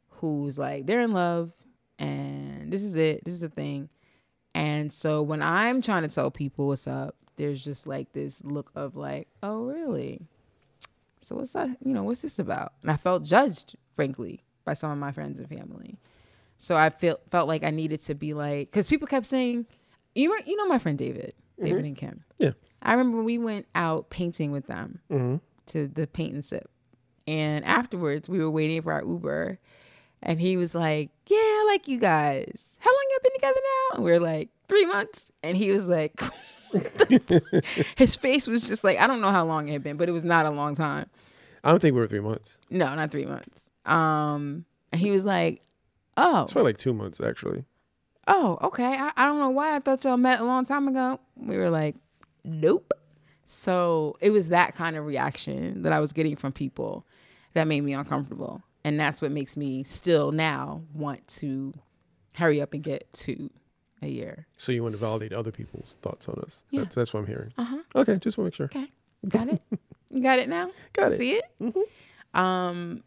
[0.08, 1.52] who's like they're in love,
[1.98, 3.88] and this is it, this is a thing,
[4.54, 8.72] and so when I'm trying to tell people what's up, there's just like this look
[8.74, 10.26] of like, oh really?
[11.20, 11.68] So what's that?
[11.84, 12.72] You know, what's this about?
[12.82, 15.98] And I felt judged, frankly, by some of my friends and family.
[16.58, 19.66] So I felt felt like I needed to be like, because people kept saying,
[20.14, 22.24] you were, you know my friend David, David and Kim.
[22.38, 22.52] Yeah.
[22.82, 25.36] I remember when we went out painting with them Mm-hmm.
[25.68, 26.70] to the paint and sip,
[27.26, 29.58] and afterwards we were waiting for our Uber,
[30.22, 32.76] and he was like, "Yeah, I like you guys.
[32.78, 33.60] How long y'all been together
[33.90, 36.20] now?" And we are like, three months," and he was like.
[37.96, 40.12] his face was just like I don't know how long it had been, but it
[40.12, 41.06] was not a long time.
[41.62, 42.56] I don't think we were three months.
[42.70, 43.70] No, not three months.
[43.84, 45.62] Um, and he was like,
[46.16, 47.64] "Oh, It's probably like two months actually.
[48.28, 48.84] oh, okay.
[48.86, 51.70] I, I don't know why I thought y'all met a long time ago." We were
[51.70, 51.96] like,
[52.44, 52.92] "Nope."
[53.46, 57.04] So it was that kind of reaction that I was getting from people
[57.54, 61.74] that made me uncomfortable, and that's what makes me still now want to
[62.34, 63.50] hurry up and get to
[64.02, 64.46] a year.
[64.58, 66.64] So you want to validate other people's thoughts on us.
[66.70, 66.84] Yes.
[66.84, 67.52] That's, that's what I'm hearing.
[67.58, 67.78] Uh huh.
[67.96, 68.80] Okay, just want to make sure.
[68.82, 68.90] Okay,
[69.28, 69.62] got it.
[70.10, 70.70] you got it now.
[70.92, 71.18] Got it.
[71.18, 71.44] See it?
[71.60, 72.38] Mhm.
[72.38, 73.02] Um,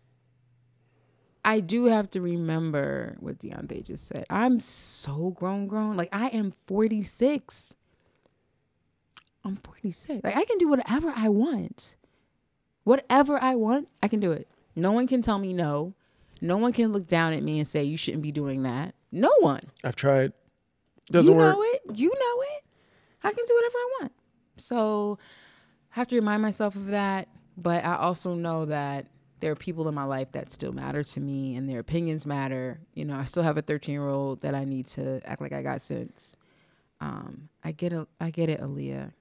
[1.45, 4.25] I do have to remember what Deontay just said.
[4.29, 5.97] I'm so grown, grown.
[5.97, 7.73] Like I am 46.
[9.45, 10.23] I'm 46.
[10.23, 11.95] Like I can do whatever I want.
[12.85, 14.47] Whatever I want, I can do it.
[14.75, 15.93] No one can tell me no.
[16.41, 18.95] No one can look down at me and say you shouldn't be doing that.
[19.11, 19.61] No one.
[19.83, 20.33] I've tried.
[21.11, 21.55] Doesn't you work.
[21.55, 21.81] know it.
[21.95, 22.63] You know it.
[23.23, 24.11] I can do whatever I want.
[24.57, 25.17] So
[25.95, 27.27] I have to remind myself of that.
[27.57, 29.07] But I also know that
[29.39, 32.79] there are people in my life that still matter to me and their opinions matter.
[32.93, 35.53] You know, I still have a 13 year old that I need to act like
[35.53, 36.35] I got sense.
[37.01, 38.07] Um, I get it.
[38.19, 39.11] I get it, Aliya.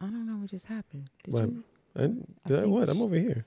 [0.00, 1.08] I don't know what just happened.
[1.24, 1.44] Did What?
[1.48, 1.64] you?
[1.96, 2.88] I, I did I think what?
[2.88, 3.46] I'm over here.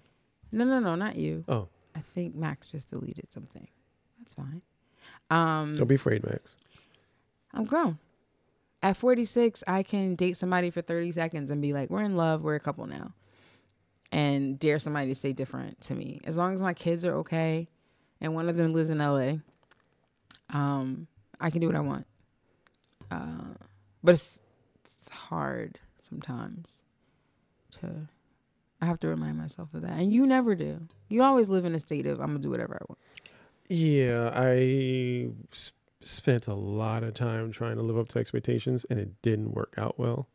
[0.52, 1.44] No, no, no, not you.
[1.48, 3.68] Oh, I think Max just deleted something.
[4.20, 4.62] That's fine.
[5.30, 6.56] Um, don't be afraid, Max.
[7.54, 7.98] I'm grown.
[8.84, 12.44] At 46, I can date somebody for 30 seconds and be like, we're in love,
[12.44, 13.14] we're a couple now.
[14.12, 16.22] And dare somebody to say different to me.
[16.26, 17.68] As long as my kids are okay
[18.22, 19.38] and one of them lives in LA,
[20.52, 21.08] um,
[21.40, 22.06] I can do what I want.
[23.10, 23.56] Uh,
[24.04, 24.42] but it's,
[24.84, 26.84] it's hard sometimes
[27.80, 28.08] to,
[28.82, 29.94] I have to remind myself of that.
[29.94, 30.82] And you never do.
[31.10, 33.00] You always live in a state of, I'm going to do whatever I want.
[33.68, 39.00] Yeah, I s- spent a lot of time trying to live up to expectations, and
[39.00, 40.28] it didn't work out well.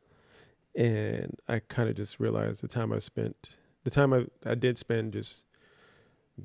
[0.74, 4.78] And I kind of just realized the time I spent, the time I, I did
[4.78, 5.45] spend just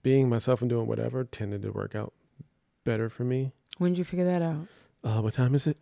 [0.03, 2.13] being myself and doing whatever tended to work out
[2.83, 3.51] better for me.
[3.77, 4.67] When did you figure that out?
[5.03, 5.77] Uh, what time is it?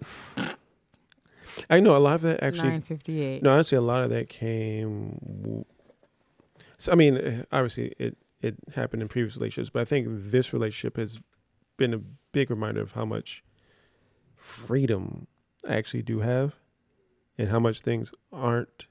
[1.69, 2.69] I know a lot of that actually.
[2.69, 3.43] 958.
[3.43, 5.65] No, honestly, a lot of that came.
[6.77, 10.97] So, I mean, obviously, it it happened in previous relationships, but I think this relationship
[10.97, 11.19] has
[11.77, 12.01] been a
[12.33, 13.43] big reminder of how much
[14.35, 15.27] freedom
[15.67, 16.55] I actually do have,
[17.37, 18.85] and how much things aren't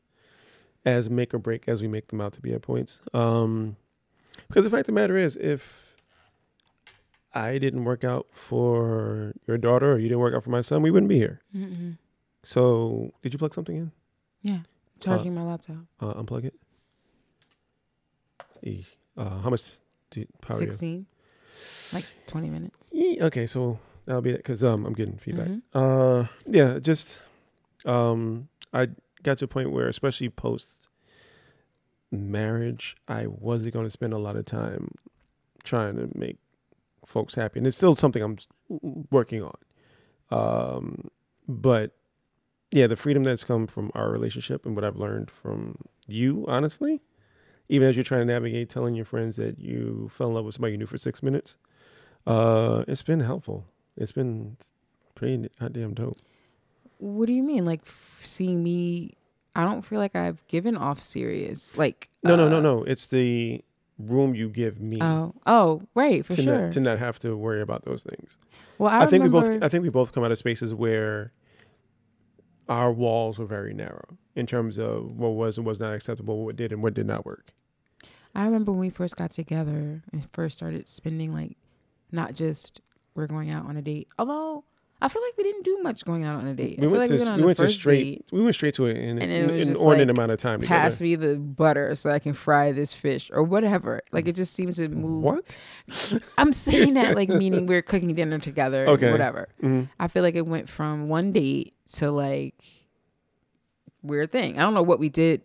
[0.84, 3.00] as make or break as we make them out to be at points.
[3.12, 3.76] Um,
[4.48, 5.96] because the fact of the matter is, if
[7.34, 10.80] I didn't work out for your daughter or you didn't work out for my son,
[10.82, 11.40] we wouldn't be here.
[11.54, 11.98] Mm-mm.
[12.42, 13.92] So, did you plug something in?
[14.42, 14.60] Yeah,
[14.98, 15.76] charging my laptop.
[16.00, 16.54] Uh, unplug it.
[18.62, 18.84] E.
[19.16, 19.64] Uh, how much
[20.10, 20.78] do you, power do you have?
[20.78, 21.06] Sixteen,
[21.92, 22.78] like twenty minutes.
[22.92, 25.48] E- okay, so that'll be it because um I'm getting feedback.
[25.48, 25.62] Mhm.
[25.74, 27.18] Uh, yeah, just
[27.84, 28.88] um I
[29.22, 30.88] got to a point where, especially post
[32.10, 34.92] marriage, I wasn't going to spend a lot of time
[35.64, 36.38] trying to make
[37.06, 38.36] folks happy, and it's still something I'm
[39.10, 39.56] working on.
[40.30, 41.08] Um,
[41.48, 41.92] but
[42.70, 47.00] yeah, the freedom that's come from our relationship and what I've learned from you, honestly,
[47.72, 50.54] even as you're trying to navigate telling your friends that you fell in love with
[50.54, 51.56] somebody you knew for six minutes,
[52.26, 53.64] uh, it's been helpful.
[53.96, 54.58] It's been
[55.14, 56.18] pretty goddamn dope.
[56.98, 57.64] What do you mean?
[57.64, 59.14] Like f- seeing me
[59.56, 61.78] I don't feel like I've given off serious.
[61.78, 62.82] Like No, no, no, uh, no.
[62.84, 63.64] It's the
[63.98, 66.62] room you give me Oh, oh, right, for to sure.
[66.64, 68.36] not to not have to worry about those things.
[68.76, 71.32] well, I, I, think we both I think we both come out of spaces where
[72.68, 76.56] our walls were very narrow in terms of what was and was not acceptable, what
[76.56, 77.54] did and what did not work.
[78.34, 81.56] I remember when we first got together and first started spending like
[82.10, 82.80] not just
[83.14, 84.08] we're going out on a date.
[84.18, 84.64] Although
[85.02, 86.78] I feel like we didn't do much going out on a date.
[86.78, 88.24] I We feel went like to we went on we went to straight date.
[88.30, 90.38] we went straight to it in, And it was an just inordinate like, amount of
[90.38, 91.04] time Pass together.
[91.04, 94.00] me the butter so I can fry this fish or whatever.
[94.12, 95.24] Like it just seemed to move.
[95.24, 95.56] What?
[96.38, 98.86] I'm saying that like meaning we're cooking dinner together.
[98.88, 99.10] Okay.
[99.10, 99.48] Whatever.
[99.62, 99.90] Mhm.
[100.00, 102.54] I feel like it went from one date to like
[104.02, 104.58] weird thing.
[104.58, 105.42] I don't know what we did.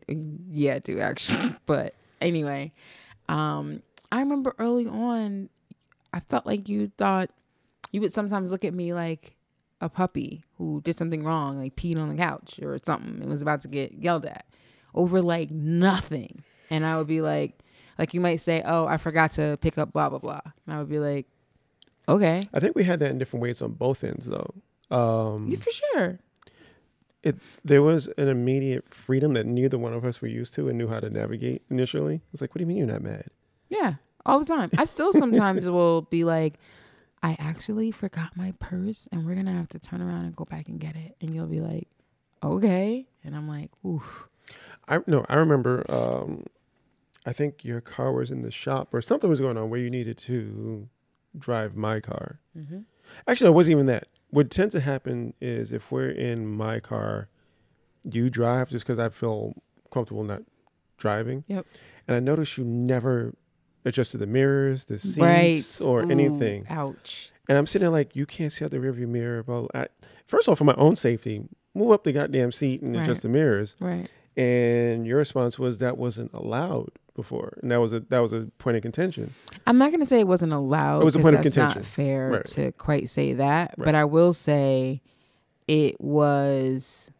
[0.51, 1.55] Yeah, do actually.
[1.65, 2.73] But anyway,
[3.29, 5.49] um, I remember early on,
[6.13, 7.29] I felt like you thought
[7.91, 9.35] you would sometimes look at me like
[9.81, 13.41] a puppy who did something wrong, like peed on the couch or something, and was
[13.41, 14.45] about to get yelled at
[14.95, 16.43] over like nothing.
[16.69, 17.59] And I would be like,
[17.97, 20.79] like you might say, "Oh, I forgot to pick up blah blah blah," and I
[20.79, 21.27] would be like,
[22.09, 24.53] "Okay, I think we had that in different ways on both ends though.
[24.95, 26.19] Um, yeah, for sure."
[27.63, 30.87] There was an immediate freedom that neither one of us were used to and knew
[30.87, 32.21] how to navigate initially.
[32.31, 33.29] It's like, what do you mean you're not mad?
[33.69, 33.95] Yeah,
[34.25, 34.69] all the time.
[34.77, 36.55] I still sometimes will be like,
[37.23, 40.45] I actually forgot my purse and we're going to have to turn around and go
[40.45, 41.15] back and get it.
[41.19, 41.87] And you'll be like,
[42.43, 43.07] okay.
[43.23, 44.27] And I'm like, oof.
[44.87, 45.83] I no, I remember.
[45.89, 46.45] Um,
[47.25, 49.89] I think your car was in the shop or something was going on where you
[49.89, 50.87] needed to
[51.37, 52.39] drive my car.
[52.57, 52.79] Mm-hmm.
[53.27, 54.07] Actually, it wasn't even that.
[54.29, 57.29] What tends to happen is if we're in my car,
[58.03, 59.53] you drive just because I feel
[59.91, 60.43] comfortable not
[60.97, 61.43] driving.
[61.47, 61.65] Yep.
[62.07, 63.33] And I noticed you never
[63.85, 65.63] adjusted the mirrors, the seats, Right.
[65.85, 66.65] or Ooh, anything.
[66.69, 67.31] Ouch.
[67.49, 69.43] And I'm sitting there like, you can't see out the rearview mirror.
[69.43, 69.87] But I,
[70.25, 71.43] first off, for my own safety,
[71.73, 73.03] move up the goddamn seat and Right.
[73.03, 73.75] adjust the mirrors.
[73.79, 74.09] Right.
[74.35, 78.47] And your response was that wasn't allowed before, and that was a that was a
[78.59, 79.33] point of contention.
[79.65, 81.01] I'm not going to say it wasn't allowed.
[81.01, 81.81] It was a point of contention.
[81.81, 82.45] not fair Right.
[82.45, 83.73] to quite say that.
[83.77, 83.85] Right.
[83.85, 85.01] But I will say
[85.67, 87.11] it was,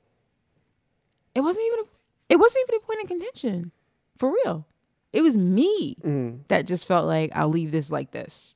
[1.36, 1.84] it wasn't even, a,
[2.30, 3.72] it wasn't even a point of contention.
[4.18, 4.66] For real.
[5.14, 6.40] It was me Mm.
[6.48, 8.56] that just felt like I'll leave this like this.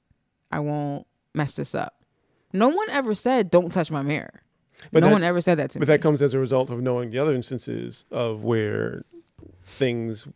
[0.51, 1.95] I won't mess this up.
[2.53, 4.41] No one ever said don't touch my mirror.
[4.91, 5.85] But no that- one ever said that to But me.
[5.87, 9.03] But that comes as a result of knowing the other instances of where
[9.63, 10.27] things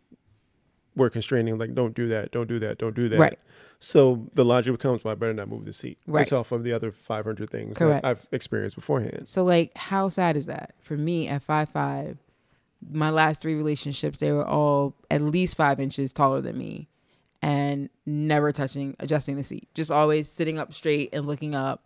[0.95, 3.19] were constraining, like don't do that, don't do that, don't do that.
[3.19, 3.39] Right.
[3.79, 5.97] So the logic becomes, well, I better not move the seat.
[6.07, 6.21] Right.
[6.21, 8.03] Based off of the other 500 things Correct.
[8.03, 9.27] that I've experienced beforehand.
[9.27, 10.75] So like how sad is that?
[10.79, 12.17] For me at five five,
[12.91, 16.87] my last three relationships, they were all at least five inches taller than me
[17.41, 19.67] and never touching adjusting the seat.
[19.73, 21.83] Just always sitting up straight and looking up,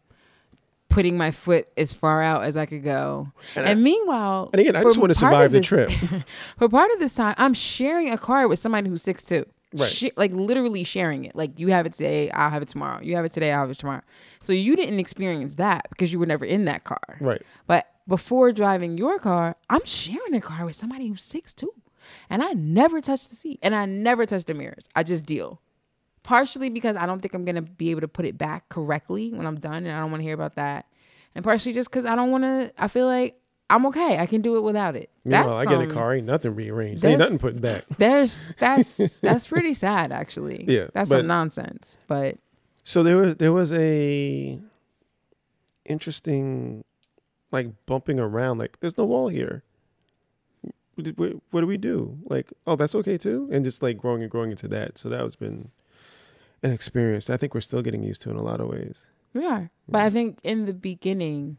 [0.90, 3.32] putting my foot as far out as I could go.
[3.56, 5.90] And And, I- meanwhile And again, I just want to survive the this- trip.
[6.58, 9.46] For part of this time, I'm sharing a car with somebody who's six two.
[9.72, 9.88] Right.
[9.88, 11.36] Sh- like literally sharing it.
[11.36, 13.02] Like you have it today, I'll have it tomorrow.
[13.04, 14.02] You have it today, I'll have it tomorrow.
[14.40, 17.18] So you didn't experience that because you were never in that car.
[17.22, 17.42] Right.
[17.68, 21.72] But before driving your car, I'm sharing a car with somebody who's six two,
[22.32, 24.86] and I never touch the seat and I never touch the mirrors.
[24.96, 25.62] I just deal.
[26.30, 29.48] Partially because I don't think I'm gonna be able to put it back correctly when
[29.48, 30.86] I'm done, and I don't want to hear about that.
[31.34, 32.72] And partially just because I don't want to.
[32.78, 34.20] I feel like I'm okay.
[34.20, 35.10] I can do it without it.
[35.26, 37.04] Meanwhile, I get um, a car, ain't nothing rearranged.
[37.04, 37.84] Ain't nothing put back.
[37.98, 40.66] There's that's that's pretty sad actually.
[40.68, 41.98] Yeah, that's but- some nonsense.
[42.06, 42.38] But
[42.84, 44.60] So there was there was a
[45.84, 46.84] interesting
[47.52, 48.60] like bumping around.
[48.60, 49.64] Like there's no wall here.
[50.94, 52.20] What, what, what do we do?
[52.26, 55.00] Like oh that's okay too, and just like growing and growing into that.
[55.00, 55.72] So that was been
[56.64, 57.30] an experience.
[57.30, 59.04] I think we're still getting used to in a lot of ways.
[59.34, 59.70] we are.
[59.88, 61.58] But I think in the beginning,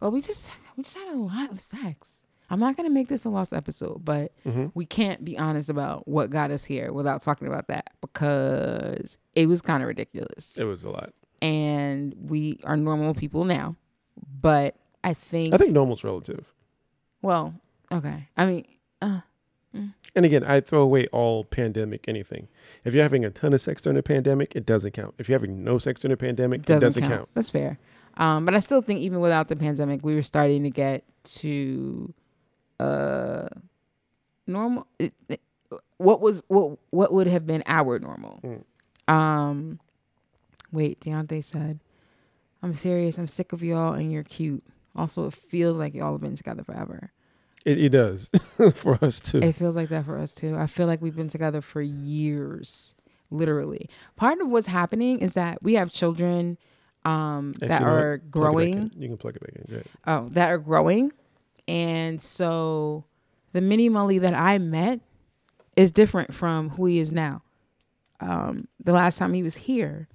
[0.00, 2.26] well, we just we just had a lot of sex.
[2.50, 4.66] I'm not gonna make this a lost episode, but Mm-hmm.
[4.74, 9.46] we can't be honest about what got us here without talking about that because it
[9.46, 10.56] was kind of ridiculous.
[10.56, 11.12] It was a lot.
[11.42, 13.76] And we are normal people now,
[14.40, 16.52] but I think, I think normal's relative.
[17.22, 17.54] well,
[17.92, 18.28] okay.
[18.36, 18.66] I mean,
[19.02, 19.20] uh,
[20.14, 22.48] And again, I throw away all pandemic anything.
[22.84, 25.14] If you're having a ton of sex during the pandemic, it doesn't count.
[25.18, 27.12] If you're having no sex during the pandemic, doesn't, it doesn't count.
[27.14, 27.28] count.
[27.34, 27.78] That's fair.
[28.16, 32.12] Um, but I still think even without the pandemic, we were starting to get to
[32.80, 33.48] uh
[34.46, 34.86] normal.
[34.98, 35.40] It, it-
[35.98, 38.40] what was what what would have been our normal?
[38.42, 39.12] Mm.
[39.12, 39.80] Um,
[40.72, 41.80] wait, Deontay said,
[42.62, 43.18] "I'm serious.
[43.18, 44.64] I'm sick of y'all, and you're cute.
[44.96, 47.10] Also, it feels like y'all have been together forever.
[47.68, 48.30] It, it does
[48.74, 49.40] for us too.
[49.42, 50.56] It feels like that for us too.
[50.56, 52.94] I feel like we've been together for years,
[53.30, 53.90] literally.
[54.16, 56.56] Part of what's happening is that we have children
[57.04, 57.90] um, that what?
[57.90, 58.90] are growing.
[58.96, 59.84] You can plug it back in.
[60.06, 61.12] Oh, that are growing,
[61.66, 63.04] and so
[63.52, 65.00] the mini Mully that I met
[65.76, 67.42] is different from who he is now.
[68.20, 70.08] Um, the last time he was here,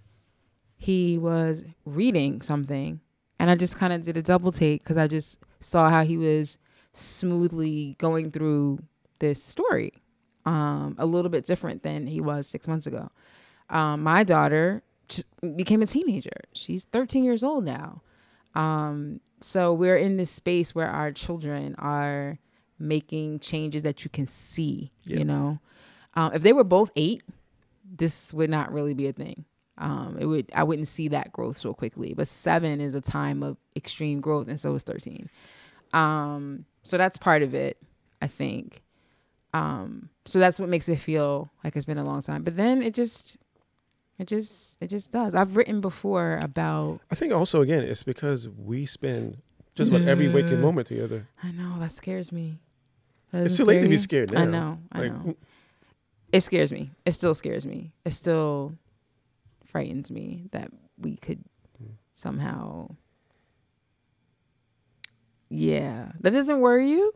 [0.75, 2.99] he was reading something,
[3.37, 6.17] and I just kind of did a double take because I just saw how he
[6.17, 6.57] was
[6.93, 8.79] smoothly going through
[9.19, 9.93] this story,
[10.45, 13.09] um, a little bit different than he was six months ago.
[13.69, 14.83] Um, my daughter
[15.55, 16.31] became a teenager.
[16.53, 18.01] She's 13 years old now.
[18.55, 22.39] Um, so we're in this space where our children are
[22.79, 25.19] making changes that you can see, Yep.
[25.19, 25.59] you know.
[26.15, 27.23] Um, if they were both eight,
[27.95, 29.45] this would not really be a thing.
[29.77, 32.13] Um, it would I wouldn't see that growth so quickly.
[32.15, 35.29] But seven is a time of extreme growth, and so is thirteen.
[35.93, 37.77] Um, so that's part of it,
[38.21, 38.83] I think.
[39.53, 42.43] Um, so that's what makes it feel like it's been a long time.
[42.43, 43.37] But then it just,
[44.17, 45.35] it just, it just does.
[45.35, 46.99] I've written before about.
[47.11, 49.37] I think also again, it's because we spend
[49.75, 51.27] just about every waking moment together.
[51.41, 52.59] I know that scares me.
[53.31, 54.41] That It's too late to be scared now.
[54.41, 54.79] I know.
[54.91, 55.35] I Like, know.
[56.31, 56.91] It scares me.
[57.05, 57.91] It still scares me.
[58.05, 58.73] It still
[59.65, 61.43] frightens me that we could
[62.13, 62.89] somehow.
[65.55, 67.13] Yeah, that doesn't worry you.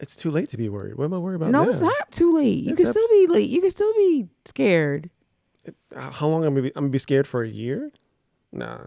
[0.00, 0.96] It's too late to be worried.
[0.96, 1.50] What am I worried about?
[1.50, 1.68] no, now?
[1.70, 2.64] it's not too late.
[2.64, 3.50] You It's can up- still be late.
[3.50, 5.10] You can still be scared.
[5.94, 6.60] Uh, How long am I?
[6.62, 7.92] Be, I'm gonna be scared for a year?
[8.52, 8.86] Nah.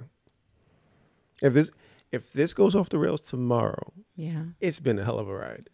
[1.42, 1.72] If this
[2.12, 5.70] if this goes off the rails tomorrow, Yeah, it's been a hell of a ride.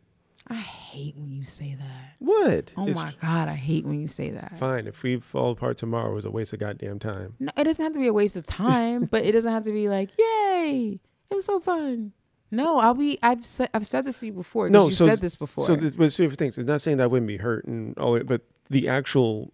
[0.48, 2.16] I hate when you say that.
[2.20, 2.74] What?
[2.76, 4.58] Oh It's my god, I hate when you say that.
[4.60, 4.88] Fine.
[4.88, 7.36] If we fall apart tomorrow, it's a waste of goddamn time.
[7.40, 9.72] No, it doesn't have to be a waste of time, but it doesn't have to
[9.72, 12.12] be like, yay, it was so fun.
[12.52, 13.18] No, I'll be.
[13.24, 13.70] I've said.
[13.74, 14.70] I've said this to you before.
[14.70, 15.66] No, you so said this before.
[15.66, 16.58] So, this, but things.
[16.58, 19.54] It's not saying that I wouldn't be hurt and all but the actual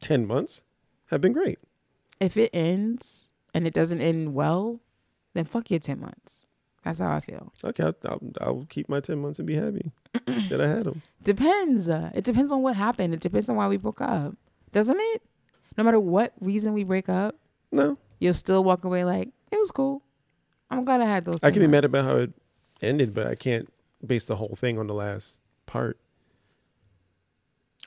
[0.00, 0.64] ten months
[1.10, 1.58] have been great.
[2.20, 4.80] if it ends and it doesn't end well,
[5.34, 6.46] then fuck your ten months.
[6.84, 7.52] That's how I feel.
[7.62, 9.90] Okay, I'll, I'll, I'll keep my ten months and be happy
[10.48, 11.02] that I had them.
[11.22, 11.88] Depends.
[11.88, 13.12] Uh, it depends on what happened.
[13.12, 14.34] It depends on why we broke up,
[14.72, 15.22] doesn't it?
[15.76, 17.36] No matter what reason we break up,
[17.72, 20.02] No, you'll still walk away like it was cool.
[20.70, 21.42] I'm glad I had those.
[21.42, 22.32] I 10 can be mad about how it
[22.82, 23.72] ended, but I can't
[24.06, 25.98] base the whole thing on the last part.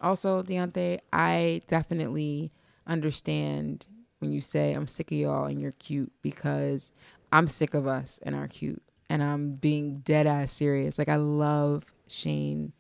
[0.02, 2.52] Also, Deontay, I definitely
[2.88, 3.86] understand
[4.20, 6.92] when you say I'm sick of y'all and you're cute because
[7.32, 8.82] I'm sick of us and our cute.
[9.10, 10.98] And I'm being dead ass serious.
[10.98, 12.72] Like I love Shane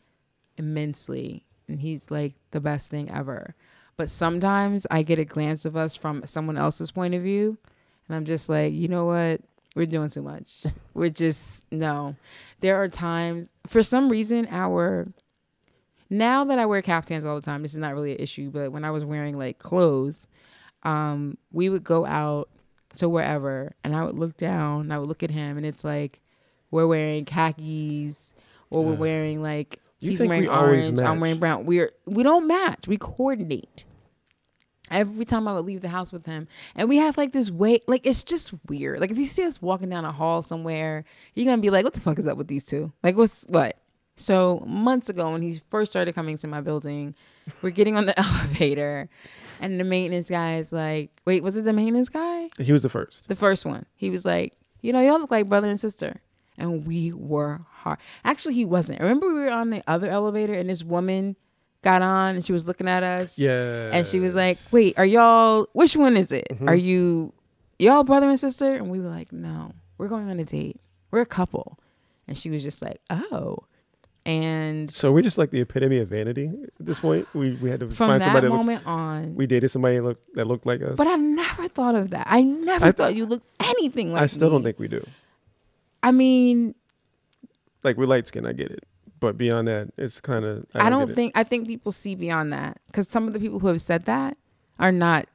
[0.58, 1.46] immensely.
[1.68, 3.56] And he's like the best thing ever.
[3.98, 7.58] But sometimes I get a glance of us from someone else's point of view.
[8.08, 9.42] And I'm just like, you know what?
[9.76, 10.64] We're doing too much.
[10.94, 12.16] We're just no.
[12.60, 15.08] There are times for some reason our
[16.10, 18.72] now that I wear caftans all the time, this is not really an issue, but
[18.72, 20.28] when I was wearing like clothes,
[20.84, 22.50] um, we would go out
[22.98, 25.84] to wherever and I would look down, and I would look at him and it's
[25.86, 26.20] like
[26.70, 28.34] we're wearing khakis
[28.70, 31.66] or we're wearing like You he's think wearing we orange, I'm wearing brown.
[31.66, 32.88] We're we don't match.
[32.88, 33.86] We coordinate.
[34.92, 37.80] Every time I would leave the house with him, and we have like this way,
[37.88, 39.00] like it's just weird.
[39.00, 41.94] Like if you see us walking down a hall somewhere, you're gonna be like, "What
[41.94, 42.92] the fuck is up with these two?
[43.04, 43.78] Like what's what?"
[44.18, 47.16] So months ago, when he first started coming to my building,
[47.62, 49.10] we're getting on the elevator,
[49.62, 52.50] and the maintenance guy is like, "Wait, was it the maintenance guy?
[52.60, 53.28] He was the first.
[53.28, 53.86] The first one.
[53.96, 56.22] He was like, you know, y'all look like brother and sister.
[56.58, 57.98] And we were hard.
[58.26, 59.00] Actually, he wasn't.
[59.00, 61.36] Remember, we were on the other elevator and this woman
[61.84, 63.38] got on and she was looking at us.
[63.40, 63.90] Yeah.
[63.92, 66.48] And she was like, wait, are y'all, which one is it?
[66.52, 66.70] Mm-hmm.
[66.70, 67.34] Are you,
[67.80, 68.76] y'all brother and sister?
[68.76, 70.80] And we were like, no, we're going on a date.
[71.10, 71.80] We're a couple.
[72.28, 73.58] And she was just like, oh.
[74.24, 77.28] And So we're just like the epitome of vanity at this point.
[77.34, 79.96] We we had to from find that somebody that looks, moment on, we dated somebody
[79.98, 80.96] that looked, that looked like us.
[80.96, 82.28] but I never thought of that.
[82.30, 84.32] I never I th- thought you looked anything like us.
[84.32, 85.04] I still don't think we do.
[86.04, 86.76] I mean,
[87.84, 88.84] Like we're light skinned, I get it.
[89.22, 91.16] But beyond that, it's kind of I don't, get it.
[91.16, 94.06] think I think people see beyond that because some of the people who have said
[94.06, 94.36] that
[94.80, 95.28] are not.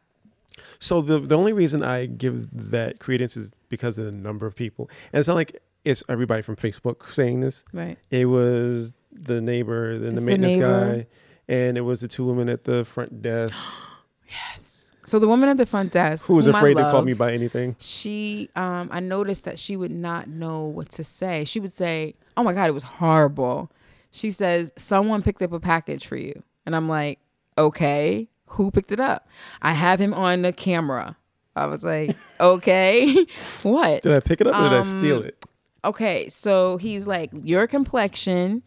[0.80, 4.56] So the the only reason I give that credence is because of the number of
[4.56, 7.62] people, and it's not like it's everybody from Facebook saying this.
[7.72, 7.96] Right.
[8.10, 10.96] It was the neighbor, then the the maintenance neighbor.
[10.96, 11.06] guy,
[11.48, 13.54] and it was the two women at the front desk
[14.28, 14.90] Yes.
[15.06, 17.32] So the woman at the front desk who was I afraid to call me by
[17.32, 17.76] anything.
[17.78, 21.44] She, um, I noticed that she would not know what to say.
[21.44, 23.70] She would say, "Oh my god, it was horrible."
[24.16, 27.18] She says, "Someone picked up a package for you," and I'm like,
[27.58, 29.28] "Okay, who picked it up?"
[29.60, 31.16] I have him on the camera.
[31.54, 33.26] I was like, "Okay,
[33.62, 35.44] what?" Did I pick it up or did I steal Um, it?
[35.84, 38.62] okay, so he's like your complexion,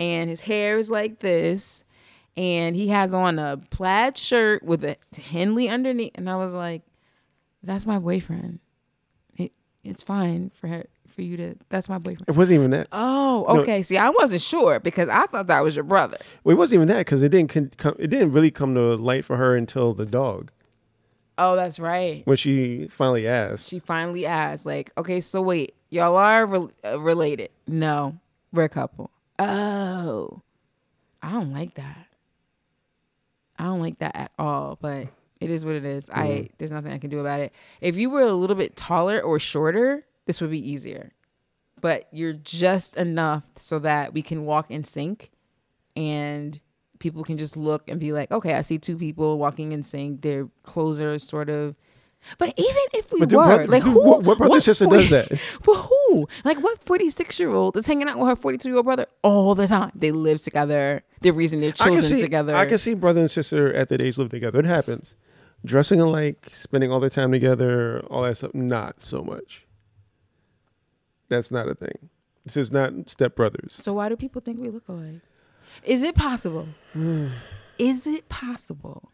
[0.00, 1.84] and his hair is like this,
[2.36, 4.96] and he has on a plaid shirt with a
[5.30, 6.82] Henley underneath, and I was like,
[7.62, 8.58] "That's my boyfriend.
[9.36, 9.52] It,
[9.84, 10.86] it's fine for her,
[11.18, 11.56] for you to?
[11.68, 12.28] That's my boyfriend.
[12.28, 12.86] It wasn't even that.
[12.92, 13.60] Oh, No.
[13.62, 13.82] okay.
[13.82, 16.16] See, I wasn't sure because I thought that was your brother.
[16.44, 18.94] Well, it wasn't even that because it didn't con- come, it didn't really come to
[18.94, 20.52] light for her until the dog
[21.36, 22.22] Oh, that's right.
[22.24, 23.68] when she finally asked.
[23.68, 27.50] She finally asked, like, okay, so wait, y'all are re- uh, related?
[27.66, 28.18] No,
[28.52, 29.10] we're a couple.
[29.40, 30.42] Oh,
[31.20, 32.06] I don't like that.
[33.58, 34.78] I don't like that at all.
[34.80, 35.08] But
[35.40, 36.08] it is what it is.
[36.12, 37.52] I there's nothing I can do about it.
[37.80, 41.10] If you were a little bit taller or shorter, this would be easier.
[41.80, 45.30] But you're just enough so that we can walk in sync,
[45.96, 46.60] and
[46.98, 50.22] people can just look and be like, okay, I see two people walking in sync.
[50.22, 51.74] Their clothes are sort of.
[52.36, 53.92] But even if we But were, brother- like, who?
[54.04, 55.28] what- what brother and sister does that?
[55.64, 56.26] But who?
[56.44, 59.54] Like, what 46 year old is hanging out with her 42 year old brother all
[59.54, 59.92] the time?
[59.94, 61.04] They live together.
[61.20, 62.56] They're raising their I children can see together.
[62.56, 64.58] I can see brother and sister at that age live together.
[64.58, 65.14] It happens.
[65.64, 68.52] Dressing alike, spending all their time together, all that stuff.
[68.54, 69.64] Not so much.
[71.28, 72.08] That's not a thing.
[72.44, 73.72] This is not stepbrothers.
[73.72, 75.20] so why do people think we look alike?
[75.84, 76.66] Is it possible?
[77.78, 79.12] is it possible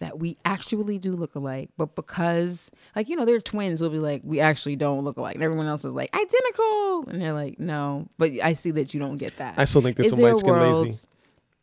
[0.00, 4.00] that we actually do look alike, but because, like, you know, they're twins, we'll be
[4.00, 7.60] like, we actually don't look alike, and everyone else is like identical, and they're like,
[7.60, 8.08] no.
[8.18, 9.54] But I see that you don't get that.
[9.58, 11.00] I still think there's Is some there light skin world- lazy.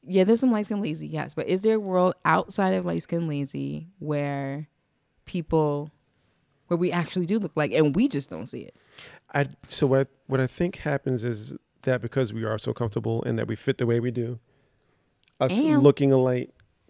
[0.08, 1.34] Yeah, there's some light skin lazy, yes.
[1.34, 4.70] But is there a world outside of light skin lazy where
[5.26, 5.92] people
[6.68, 8.76] where we actually do look like and we just don't see it?
[9.34, 11.54] I so what what I think happens is
[11.84, 14.40] that because we are so comfortable and that we fit the way we do,
[15.40, 16.50] us And- looking alike.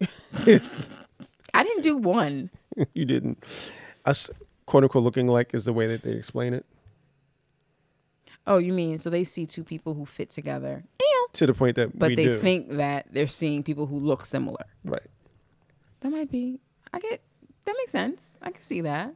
[1.54, 2.50] I didn't do one.
[2.94, 3.44] you didn't.
[4.04, 4.30] Us
[4.66, 6.64] quote unquote looking alike is the way that they explain it
[8.46, 10.82] Oh, you mean so they see two people who fit together,
[11.34, 12.38] to the point that but they do.
[12.38, 14.64] think that they're seeing people who look similar.
[14.84, 15.02] right.
[16.00, 16.58] That might be.
[16.94, 17.20] I get
[17.66, 18.38] that makes sense.
[18.40, 19.14] I can see that.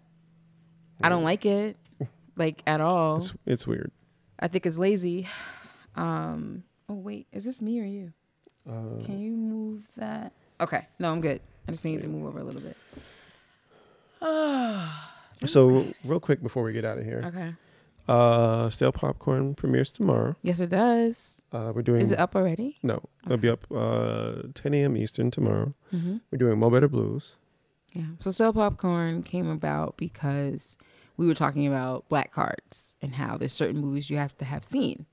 [1.03, 1.77] I don't like it,
[2.37, 3.16] like at all.
[3.16, 3.91] It's it's weird.
[4.39, 5.28] I think it's lazy.
[5.97, 6.64] Um.
[6.89, 8.12] Oh wait, is this me or you?
[8.68, 10.32] Uh, Can you move that?
[10.61, 10.87] Okay.
[10.99, 11.41] No, I'm good.
[11.68, 12.76] I just need to move over a little bit.
[15.49, 17.55] so real quick before we get out of here, Okay.
[18.09, 20.37] uh, Stale Popcorn premieres tomorrow.
[20.43, 21.43] Yes, it does.
[21.53, 22.78] Uh, we're doing Is it up already?
[22.82, 24.97] no, it'll be up uh 10 a.m.
[24.97, 25.74] Eastern tomorrow.
[25.93, 26.16] Mm-hmm.
[26.30, 27.35] We're doing Mo Better Blues.
[27.93, 28.05] Yeah.
[28.20, 30.76] So Stale Popcorn came about because
[31.17, 34.65] we were talking about black cards and how there's certain movies you have to have
[34.65, 35.07] seen.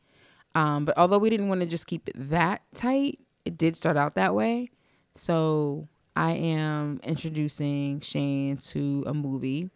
[0.55, 3.97] Um, but although we didn't want to just keep it that tight, it did start
[3.97, 4.69] out that way.
[5.15, 9.69] So I am introducing Shane to a movie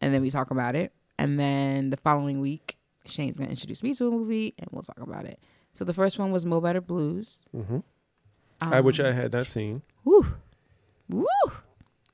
[0.00, 0.92] and then we talk about it.
[1.18, 2.76] And then the following week,
[3.06, 5.40] Shane's gonna introduce me to a movie and we'll talk about it.
[5.72, 7.44] So the first one was Mo Better Blues.
[7.52, 7.82] hmm Um,
[8.60, 10.26] I which I had not seen, Woo.
[11.08, 11.26] Woo.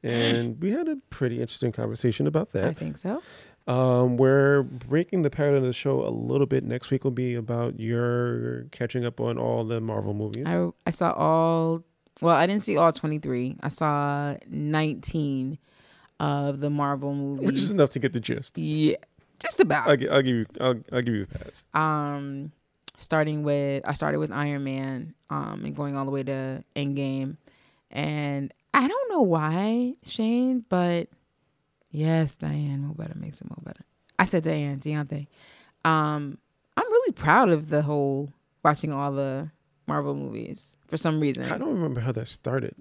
[0.03, 2.67] And we had a pretty interesting conversation about that.
[2.67, 3.23] I think so.
[3.67, 6.65] Um, we're breaking the pattern of the show a little bit.
[6.65, 10.47] Next week will be about your catching up on all the Marvel movies.
[10.47, 11.85] I I saw all.
[12.21, 13.57] Well, I didn't see all twenty three.
[13.63, 15.59] I saw nineteen
[16.19, 18.59] of the Marvel movies, which is enough to get the gist.
[18.59, 18.97] Yeah,
[19.39, 19.89] just about.
[19.89, 20.47] I'll, I'll give you.
[20.61, 21.65] I'll, I'll give you a pass.
[21.75, 22.51] Um,
[22.99, 25.15] starting with I started with Iron Man.
[25.31, 27.37] Um, and going all the way to Endgame,
[27.91, 31.09] and I don't know why Shane, but
[31.91, 33.85] yes, Diane, Mo better makes it Mo better.
[34.19, 35.27] I said Diane, Deontay.
[35.85, 36.39] Um,
[36.77, 38.33] I'm really proud of the whole
[38.65, 39.51] watching all the
[39.87, 41.51] Marvel movies for some reason.
[41.51, 42.75] I don't remember how that started.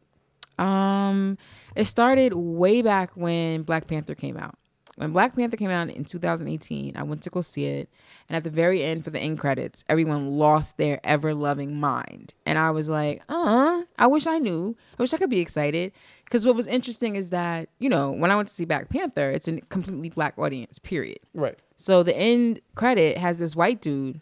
[0.58, 1.38] Um,
[1.76, 4.56] it started way back when Black Panther came out.
[5.02, 7.90] When Black Panther came out in 2018, I went to go see it,
[8.30, 12.36] and at the very end for the end credits, everyone lost their ever loving mind,
[12.46, 14.78] and I was like, "Uh, I wish I knew.
[15.00, 15.92] I wish I could be excited."
[16.26, 19.32] Because what was interesting is that you know when I went to see Black Panther,
[19.32, 20.78] it's a completely black audience.
[20.78, 21.18] Period.
[21.34, 21.58] Right.
[21.78, 24.22] So the end credit has this white dude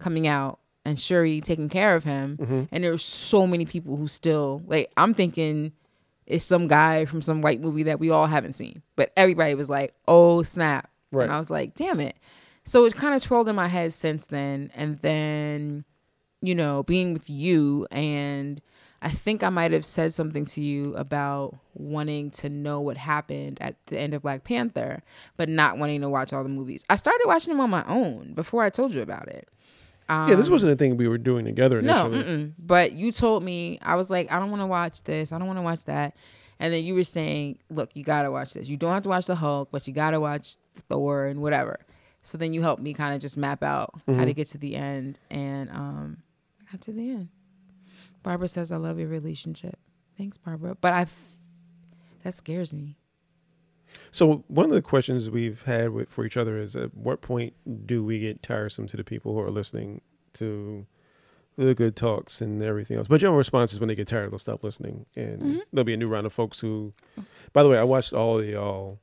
[0.00, 2.66] coming out and Shuri taking care of him.
[2.72, 5.74] And there's so many people who still like I'm thinking
[6.28, 8.82] it's some guy from some white movie that we all haven't seen.
[8.96, 10.90] But everybody was like, oh snap.
[11.10, 11.24] Right.
[11.24, 12.16] And I was like, damn it.
[12.64, 14.70] So it kind of twirled in my head since then.
[14.74, 15.86] And then,
[16.42, 18.60] you know, being with you and
[19.00, 23.58] I think I might have said something to you about wanting to know what happened
[23.60, 25.02] at the end of Black Panther,
[25.36, 26.84] but not wanting to watch all the movies.
[26.90, 29.48] I started watching them on my own before I told you about it.
[30.08, 32.24] Yeah, this wasn't a thing we were doing together Um, No, initially.
[32.36, 32.52] mm-mm.
[32.58, 35.32] but you told me I was like, I don't want to watch this.
[35.32, 36.16] I don't want to watch that.
[36.60, 38.68] And then you were saying, look, you gotta watch this.
[38.68, 40.56] You don't have to watch the Hulk, but you gotta watch
[40.88, 41.78] Thor and whatever.
[42.22, 44.74] So then you helped me kind of just map out how to get to the
[44.74, 46.16] end, and um,
[46.60, 47.28] I got to the end.
[48.24, 49.78] Barbara says, "I love your relationship."
[50.18, 50.74] Thanks, Barbara.
[50.80, 51.06] But I,
[52.24, 52.97] that scares me.
[54.10, 57.54] So one of the questions we've had with, for each other is: At what point
[57.86, 60.00] do we get tiresome to the people who are listening
[60.34, 60.86] to
[61.56, 63.08] the good talks and everything else?
[63.08, 65.60] My general response is when they get tired, they'll stop listening, and Mhm.
[65.72, 66.92] there'll be a new round of folks who.
[67.52, 68.98] By the way, I watched all of y'all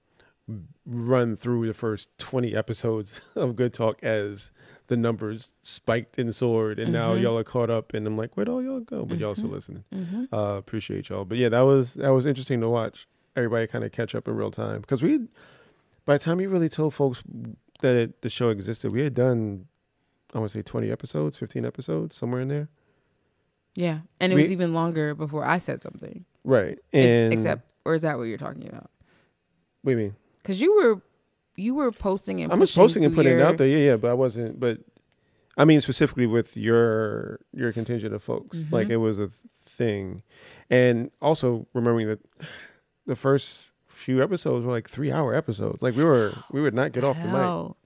[0.85, 4.51] run through the first twenty episodes of Good Talk as
[4.87, 7.21] the numbers spiked and soared, and now Mhm.
[7.23, 9.03] y'all are caught up, and I'm like, where'd all y'all go?
[9.05, 9.53] But y'all still Mhm.
[9.53, 9.83] listening.
[9.93, 10.25] Mm-hmm.
[10.33, 11.25] Uh, appreciate y'all.
[11.25, 13.07] But yeah, that was that was interesting to watch.
[13.35, 15.19] Everybody kind of catch up in real time because we,
[16.05, 17.21] by the time you really told folks
[17.81, 19.67] that it, the show existed, we had done,
[20.33, 22.69] I want to say twenty episodes, fifteen episodes, somewhere in there.
[23.75, 26.23] Yeah, and it We- was even longer before I said something.
[26.45, 26.79] Right.
[26.93, 28.89] And except, or is that what you're talking about?
[29.81, 30.15] what do you mean?
[30.41, 31.01] Because you were,
[31.57, 33.67] you were posting and I was posting and putting it out there.
[33.67, 33.95] Yeah, yeah.
[33.97, 34.59] But I wasn't.
[34.59, 34.79] But
[35.57, 38.91] I mean specifically with your your contingent of folks, like Mhm.
[38.91, 39.29] it was a
[39.63, 40.23] thing,
[40.69, 42.19] and also remembering that
[43.05, 45.81] the first few episodes were like three hour episodes.
[45.81, 47.37] Like we were we would not get off the mic.
[47.37, 47.77] Hell.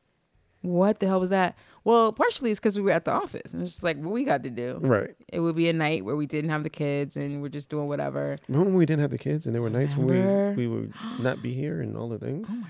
[0.62, 1.56] What the hell was that?
[1.86, 4.26] Well, partially it's because we were at the office, and it's just like what we
[4.26, 4.80] got to do.
[4.82, 5.16] Right.
[5.30, 7.88] It would be a night where we didn't have the kids, and we're just doing
[7.88, 8.38] whatever.
[8.50, 10.48] Remember when we didn't have the kids and there were nights Remember?
[10.50, 12.48] when we, we would not be here and all the things?
[12.52, 12.68] Oh my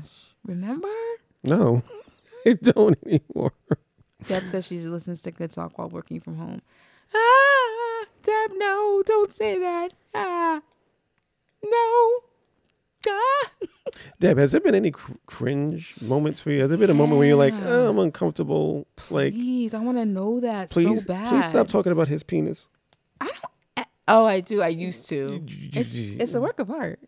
[0.00, 0.10] gosh!
[0.44, 0.88] Remember?
[1.42, 1.82] No,
[2.46, 3.52] I don't anymore.
[4.26, 6.60] Deb says she listens to Good Talk while working from home.
[7.14, 9.94] Ah, Deb, no, don't say that.
[10.14, 10.60] Ah,
[11.64, 12.10] no.
[13.08, 13.50] Ah.
[14.20, 16.60] Deb, has there been any cr- cringe moments for you?
[16.60, 18.86] Has there been a moment where you're like, oh, I'm uncomfortable?
[19.10, 21.28] Like, Please, I want to know that please, so bad.
[21.28, 22.68] please stop talking about his penis.
[23.20, 23.86] I don't.
[24.08, 24.62] Oh, I do.
[24.62, 25.44] I used to.
[25.48, 27.00] It's it's a work of art.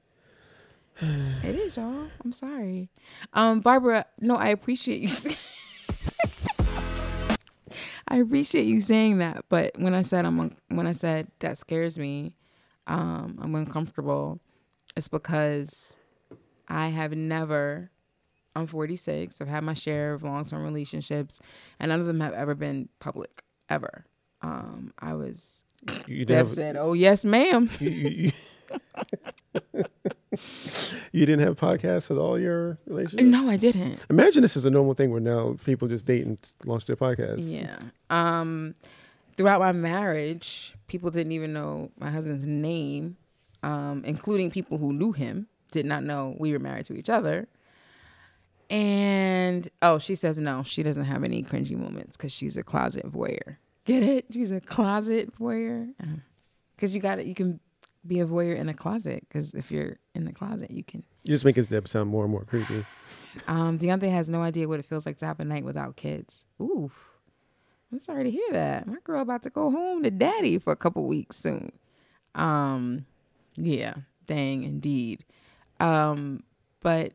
[1.00, 2.06] It is, y'all.
[2.24, 2.88] I'm sorry.
[3.32, 5.34] Um, Barbara, no, I appreciate you.
[8.08, 11.58] I appreciate you saying that, but when I said I'm un- when I said that
[11.58, 12.34] scares me,
[12.86, 14.40] um, I'm uncomfortable.
[14.96, 15.98] It's because
[16.68, 17.90] I have never.
[18.56, 19.40] I'm 46.
[19.40, 21.40] I've had my share of long term relationships,
[21.80, 24.04] and none of them have ever been public ever.
[24.42, 25.64] Um, I was.
[26.06, 28.32] you Deb have, said, "Oh yes, ma'am." you, you, you-
[31.12, 33.22] you didn't have podcasts with all your relationships?
[33.22, 34.04] No, I didn't.
[34.10, 37.48] Imagine this is a normal thing where now people just date and launch their podcasts.
[37.50, 37.76] Yeah.
[38.10, 38.74] Um,
[39.36, 43.16] throughout my marriage, people didn't even know my husband's name,
[43.64, 47.48] um, including people who knew him did not know we were married to each other.
[48.70, 53.10] And oh, she says no, she doesn't have any cringy moments because she's a closet
[53.10, 53.56] voyeur.
[53.84, 54.26] Get it?
[54.30, 55.92] She's a closet voyeur.
[56.76, 57.26] Because you got it.
[57.26, 57.60] You can
[58.06, 59.24] be a voyeur in a closet.
[59.28, 62.24] Because if you're in the closet, you can You're just making his Deb sound more
[62.24, 62.84] and more creepy.
[63.48, 66.44] um, Deontay has no idea what it feels like to have a night without kids.
[66.60, 66.90] Ooh,
[67.92, 68.86] I'm sorry to hear that.
[68.86, 71.70] My girl about to go home to daddy for a couple weeks soon.
[72.34, 73.06] Um,
[73.56, 73.94] yeah,
[74.26, 75.24] dang, indeed.
[75.80, 76.42] Um,
[76.80, 77.12] but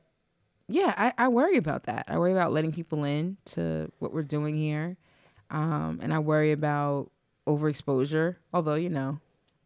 [0.68, 2.06] yeah, I, I worry about that.
[2.08, 4.98] I worry about letting people in to what we're doing here.
[5.50, 7.12] Um, and I worry about
[7.48, 8.36] overexposure.
[8.54, 9.20] Although you know,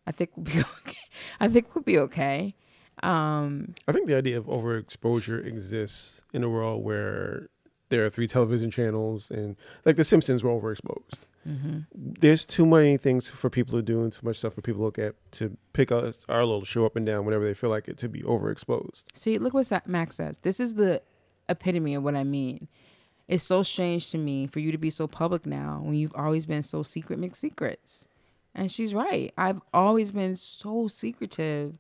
[0.08, 0.98] I think we'll be okay.
[1.40, 2.56] I think we'll be okay.
[3.02, 7.50] Um, I think the idea of overexposure exists in a world where
[7.90, 9.56] there are three television channels and
[9.86, 11.20] like The Simpsons were overexposed.
[11.48, 11.86] Mhm.
[11.94, 14.86] There's too many things for people to do and too much stuff for people to
[14.86, 17.88] look at to pick us, our little show up and down whenever they feel like
[17.88, 19.06] it to be overexposed.
[19.14, 20.38] See, look what Max says.
[20.40, 21.02] This is the
[21.50, 22.68] epitome of what I mean.
[23.28, 26.46] It's so strange to me for you to be so public now when you've always
[26.46, 28.06] been so secret mixed secrets.
[28.54, 29.34] And she's right.
[29.38, 31.80] I've always been so secretive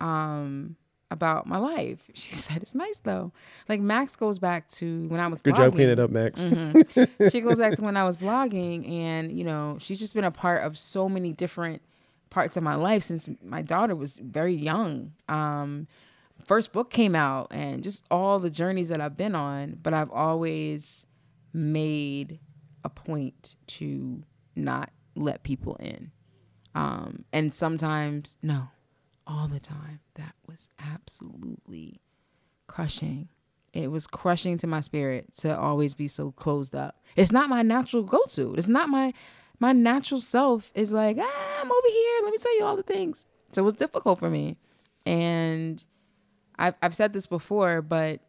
[0.00, 0.76] um,
[1.14, 2.10] about my life.
[2.14, 3.32] She said it's nice though.
[3.68, 5.56] Like Max goes back to when I was Good blogging.
[5.56, 6.40] job cleaning it up, Max.
[6.40, 7.30] Mhm.
[7.32, 10.30] she goes back to when I was blogging, and you know, she's just been a
[10.30, 11.80] part of so many different
[12.28, 15.12] parts of my life since my daughter was very young.
[15.28, 15.86] Um,
[16.46, 19.78] first book came out, and just all the journeys that I've been on.
[19.82, 21.06] But I've always
[21.52, 22.40] made
[22.82, 24.22] a point to
[24.56, 26.10] not let people in,
[26.74, 28.68] um, and sometimes no,
[29.26, 30.00] all the time.
[30.14, 32.00] That was absolutely
[32.66, 33.28] crushing.
[33.72, 37.02] It was crushing to my spirit to always be so closed up.
[37.16, 38.54] It's not my natural go to.
[38.54, 39.12] It's not my
[39.60, 42.20] my natural self is like, ah, I'm over here.
[42.22, 43.26] Let me tell you all the things.
[43.52, 44.56] So it was difficult for me.
[45.06, 45.84] And
[46.58, 48.20] I've I've said this before, but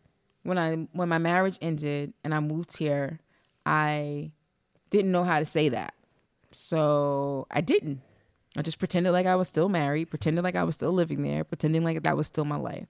[0.44, 3.20] when I when my marriage ended and I moved here,
[3.66, 4.32] I
[4.90, 5.94] didn't know how to say that.
[6.52, 8.02] So I didn't.
[8.58, 11.44] I just pretended like I was still married, pretended like I was still living there,
[11.44, 12.88] pretending like that was still my life.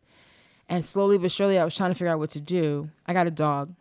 [0.69, 2.89] And slowly but surely, I was trying to figure out what to do.
[3.05, 3.75] I got a dog,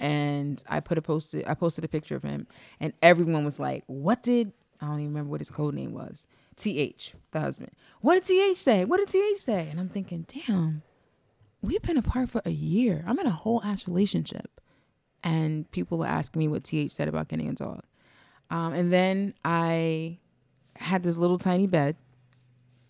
[0.00, 1.46] and I put a posted.
[1.46, 2.46] I posted a picture of him,
[2.80, 6.26] and everyone was like, "What did I don't even remember what his code name was?
[6.56, 7.72] Th, the husband.
[8.00, 8.84] What did Th say?
[8.84, 10.82] What did Th say?" And I'm thinking, damn,
[11.62, 13.04] we've been apart for a year.
[13.06, 14.60] I'm in a whole ass relationship.
[15.24, 17.82] And people were asking me what TH said about getting a dog.
[18.50, 20.18] Um, and then I
[20.78, 21.96] had this little tiny bed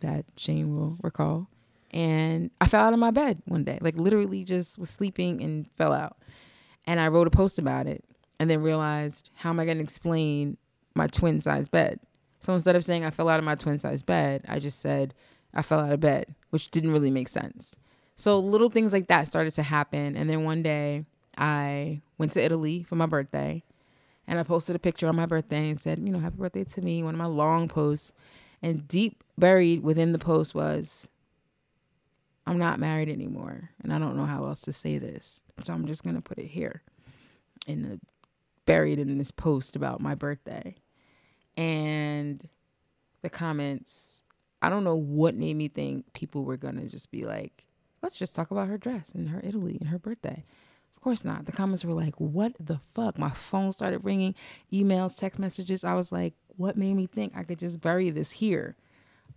[0.01, 1.49] that Shane will recall.
[1.91, 5.67] And I fell out of my bed one day, like literally just was sleeping and
[5.77, 6.19] fell out.
[6.87, 8.05] And I wrote a post about it
[8.39, 10.57] and then realized how am I going to explain
[10.95, 12.01] my twin size bed?
[12.41, 15.15] So instead of saying I fell out of my twin size bed, I just said
[15.55, 17.75] I fell out of bed, which didn't really make sense.
[18.17, 20.17] So little things like that started to happen.
[20.17, 21.05] And then one day
[21.37, 23.65] I went to Italy for my birthday
[24.29, 26.83] and I posted a picture on my birthday and said, you know, happy birthday to
[26.83, 28.13] me, one of my long posts.
[28.61, 31.09] And deep buried within the post was,
[32.47, 33.71] I'm not married anymore.
[33.83, 35.41] And I don't know how else to say this.
[35.61, 36.83] So I'm just going to put it here
[37.67, 38.01] in the
[38.67, 40.77] buried in this post about my birthday.
[41.57, 42.47] And
[43.23, 44.23] the comments,
[44.61, 47.65] I don't know what made me think people were going to just be like,
[48.03, 50.45] let's just talk about her dress and her Italy and her birthday.
[50.99, 51.47] Of course not.
[51.47, 53.21] The comments were like, what the fuck?
[53.21, 54.35] My phone started ringing,
[54.73, 55.85] emails, text messages.
[55.85, 58.75] I was like, what made me think I could just bury this here?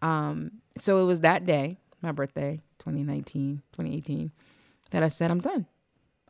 [0.01, 4.31] Um, so it was that day, my birthday, 2019, 2018,
[4.89, 5.67] that I said, I'm done.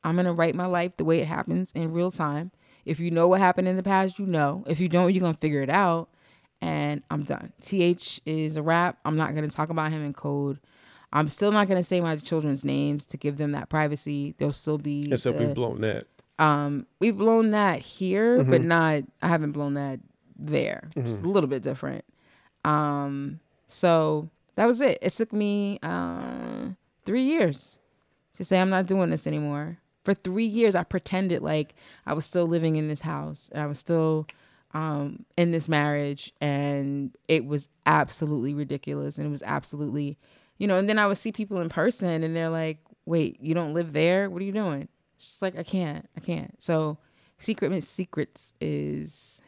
[0.04, 2.52] I'm going to write my life the way it happens in real time.
[2.84, 4.66] If you know what happened in the past, you know.
[4.68, 6.10] If you don't, you're going to figure it out.
[6.60, 7.54] And I'm done.
[7.62, 9.00] TH is a wrap.
[9.06, 10.60] I'm not going to talk about him in code.
[11.14, 14.34] I'm still not going to say my children's names to give them that privacy.
[14.38, 15.12] They'll still be.
[15.12, 16.06] Except the, we've blown that.
[16.40, 18.50] Um, we've blown that here, mm-hmm.
[18.50, 19.04] but not.
[19.22, 20.00] I haven't blown that
[20.38, 20.90] there.
[20.96, 21.08] Mm-hmm.
[21.08, 22.06] Just a little bit different.
[22.64, 25.00] Um, so that was it.
[25.02, 26.70] It took me uh,
[27.06, 27.80] three years
[28.36, 29.78] to say I'm not doing this anymore.
[30.04, 31.76] For three years, I pretended like
[32.06, 33.50] I was still living in this house.
[33.54, 34.28] And I was still
[34.74, 40.18] um, in this marriage, and it was absolutely ridiculous, and it was absolutely
[40.62, 42.78] you know, and then I would see people in person and they're like,
[43.08, 44.30] wait, you don't live there?
[44.30, 44.88] What are you doing?
[45.16, 46.62] It's just like, I can't, I can't.
[46.62, 47.00] So,
[47.40, 49.42] Secret Miss Secrets is.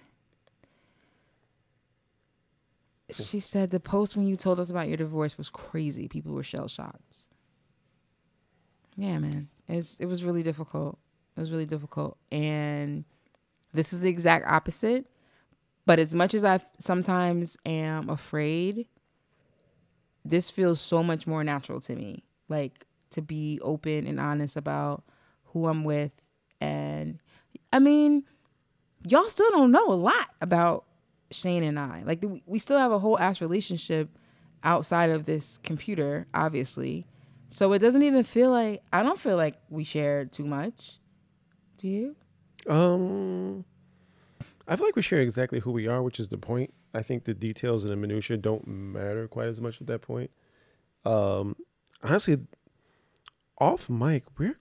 [3.11, 6.07] She said the post when you told us about your divorce was crazy.
[6.07, 7.27] People were shell shocked.
[8.95, 9.49] Yeah, man.
[9.69, 10.97] It's it was really difficult.
[11.37, 12.17] It was really difficult.
[12.31, 13.05] And
[13.71, 15.05] this is the exact opposite.
[15.85, 18.87] But as much as I sometimes am afraid
[20.25, 22.23] this feels so much more natural to me.
[22.49, 25.03] Like to be open and honest about
[25.45, 26.11] who I'm with.
[26.59, 27.19] And
[27.71, 28.23] I mean,
[29.07, 30.85] y'all still don't know a lot about
[31.31, 32.03] Shane and I.
[32.05, 34.09] Like we still have a whole ass relationship
[34.63, 37.05] outside of this computer, obviously.
[37.49, 40.99] So it doesn't even feel like I don't feel like we share too much.
[41.77, 42.15] Do you?
[42.67, 43.65] Um
[44.67, 46.73] I feel like we share exactly who we are, which is the point.
[46.93, 50.29] I think the details and the minutia don't matter quite as much at that point.
[51.05, 51.55] Um,
[52.03, 52.39] honestly,
[53.57, 54.57] off mic, we're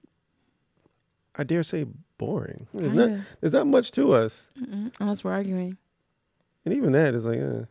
[1.34, 1.86] I dare say
[2.18, 2.66] boring.
[2.74, 5.78] There's not there's not much to us Mm-mm, unless we're arguing.
[6.64, 7.64] And even that is like, uh,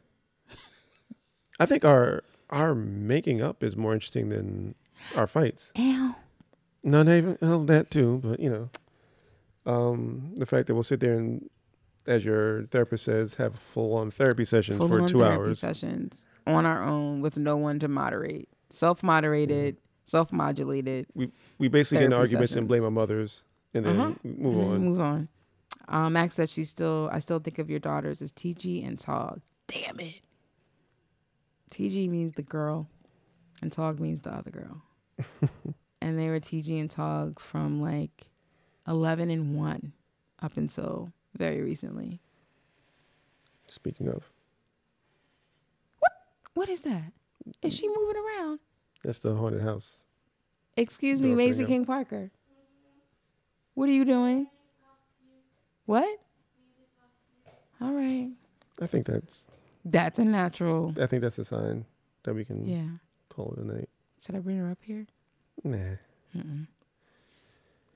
[1.59, 4.75] I think our our making up is more interesting than
[5.15, 5.71] our fights.
[5.77, 6.15] Ow.
[6.83, 8.69] Not even well, that too, but you know,
[9.71, 11.49] um, the fact that we'll sit there and
[12.07, 15.59] as your therapist says, have full on therapy sessions full for two hours.
[15.59, 19.83] Sessions on our own with no one to moderate, self moderated, mm-hmm.
[20.05, 21.07] self modulated.
[21.13, 22.57] We we basically get in arguments sessions.
[22.57, 24.13] and blame our mothers, and then uh-huh.
[24.23, 24.81] move and on.
[24.81, 25.27] Move on.
[25.87, 27.09] Um, Max says she's still.
[27.11, 29.41] I still think of your daughters as TG and Tog.
[29.67, 30.21] Damn it.
[31.69, 32.87] TG means the girl,
[33.61, 34.81] and Tog means the other girl.
[36.01, 38.27] and they were TG and Tog from like
[38.87, 39.93] eleven and one
[40.41, 42.19] up until very recently.
[43.67, 44.23] Speaking of.
[45.99, 46.11] What?
[46.53, 47.13] What is that?
[47.61, 48.59] Is she moving around?
[49.03, 50.03] That's the haunted house.
[50.77, 52.31] Excuse me, Maisie King Parker.
[53.73, 54.47] What are you doing?
[55.85, 56.19] What?
[57.81, 58.29] All right.
[58.81, 59.47] I think that's.
[59.83, 60.93] That's a natural.
[61.01, 61.85] I think that's a sign
[62.23, 62.67] that we can.
[62.67, 62.87] Yeah.
[63.29, 63.89] Call it a night.
[64.23, 65.07] Should I bring her up here?
[65.63, 65.77] Nah.
[66.35, 66.67] Mm-mm.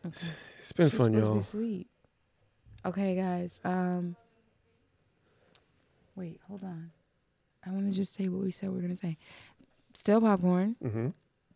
[0.05, 0.27] Okay.
[0.59, 1.43] It's been She's fun, y'all.
[2.85, 3.59] Okay, guys.
[3.63, 4.15] Um,
[6.15, 6.91] wait, hold on.
[7.65, 9.17] I want to just say what we said we are gonna say.
[9.95, 10.75] Stale Popcorn.
[10.83, 11.07] Mm-hmm.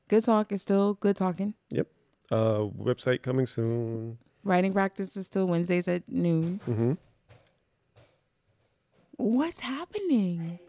[0.08, 1.54] Good talk is still good talking.
[1.70, 1.88] Yep.
[2.32, 4.18] Uh, website coming soon.
[4.44, 6.62] Writing practice is still Wednesdays at noon.
[6.68, 6.94] Mm-hmm.
[9.18, 10.60] What's happening?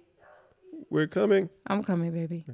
[0.90, 1.48] We're coming.
[1.68, 2.44] I'm coming, baby.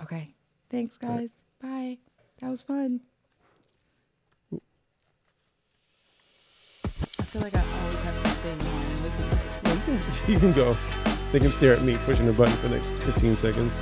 [0.00, 0.34] Okay.
[0.70, 1.30] Thanks, guys.
[1.62, 1.98] Right.
[1.98, 1.98] Bye.
[2.40, 3.00] That was fun.
[7.32, 10.28] feel like I always have to stay on and listen.
[10.32, 10.76] You can go.
[11.32, 13.72] They can stare at me pushing the button for the next 15 seconds.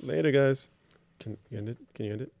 [0.00, 0.68] Later, guys.
[1.20, 1.76] Can you end it?
[1.94, 2.32] Can you end it?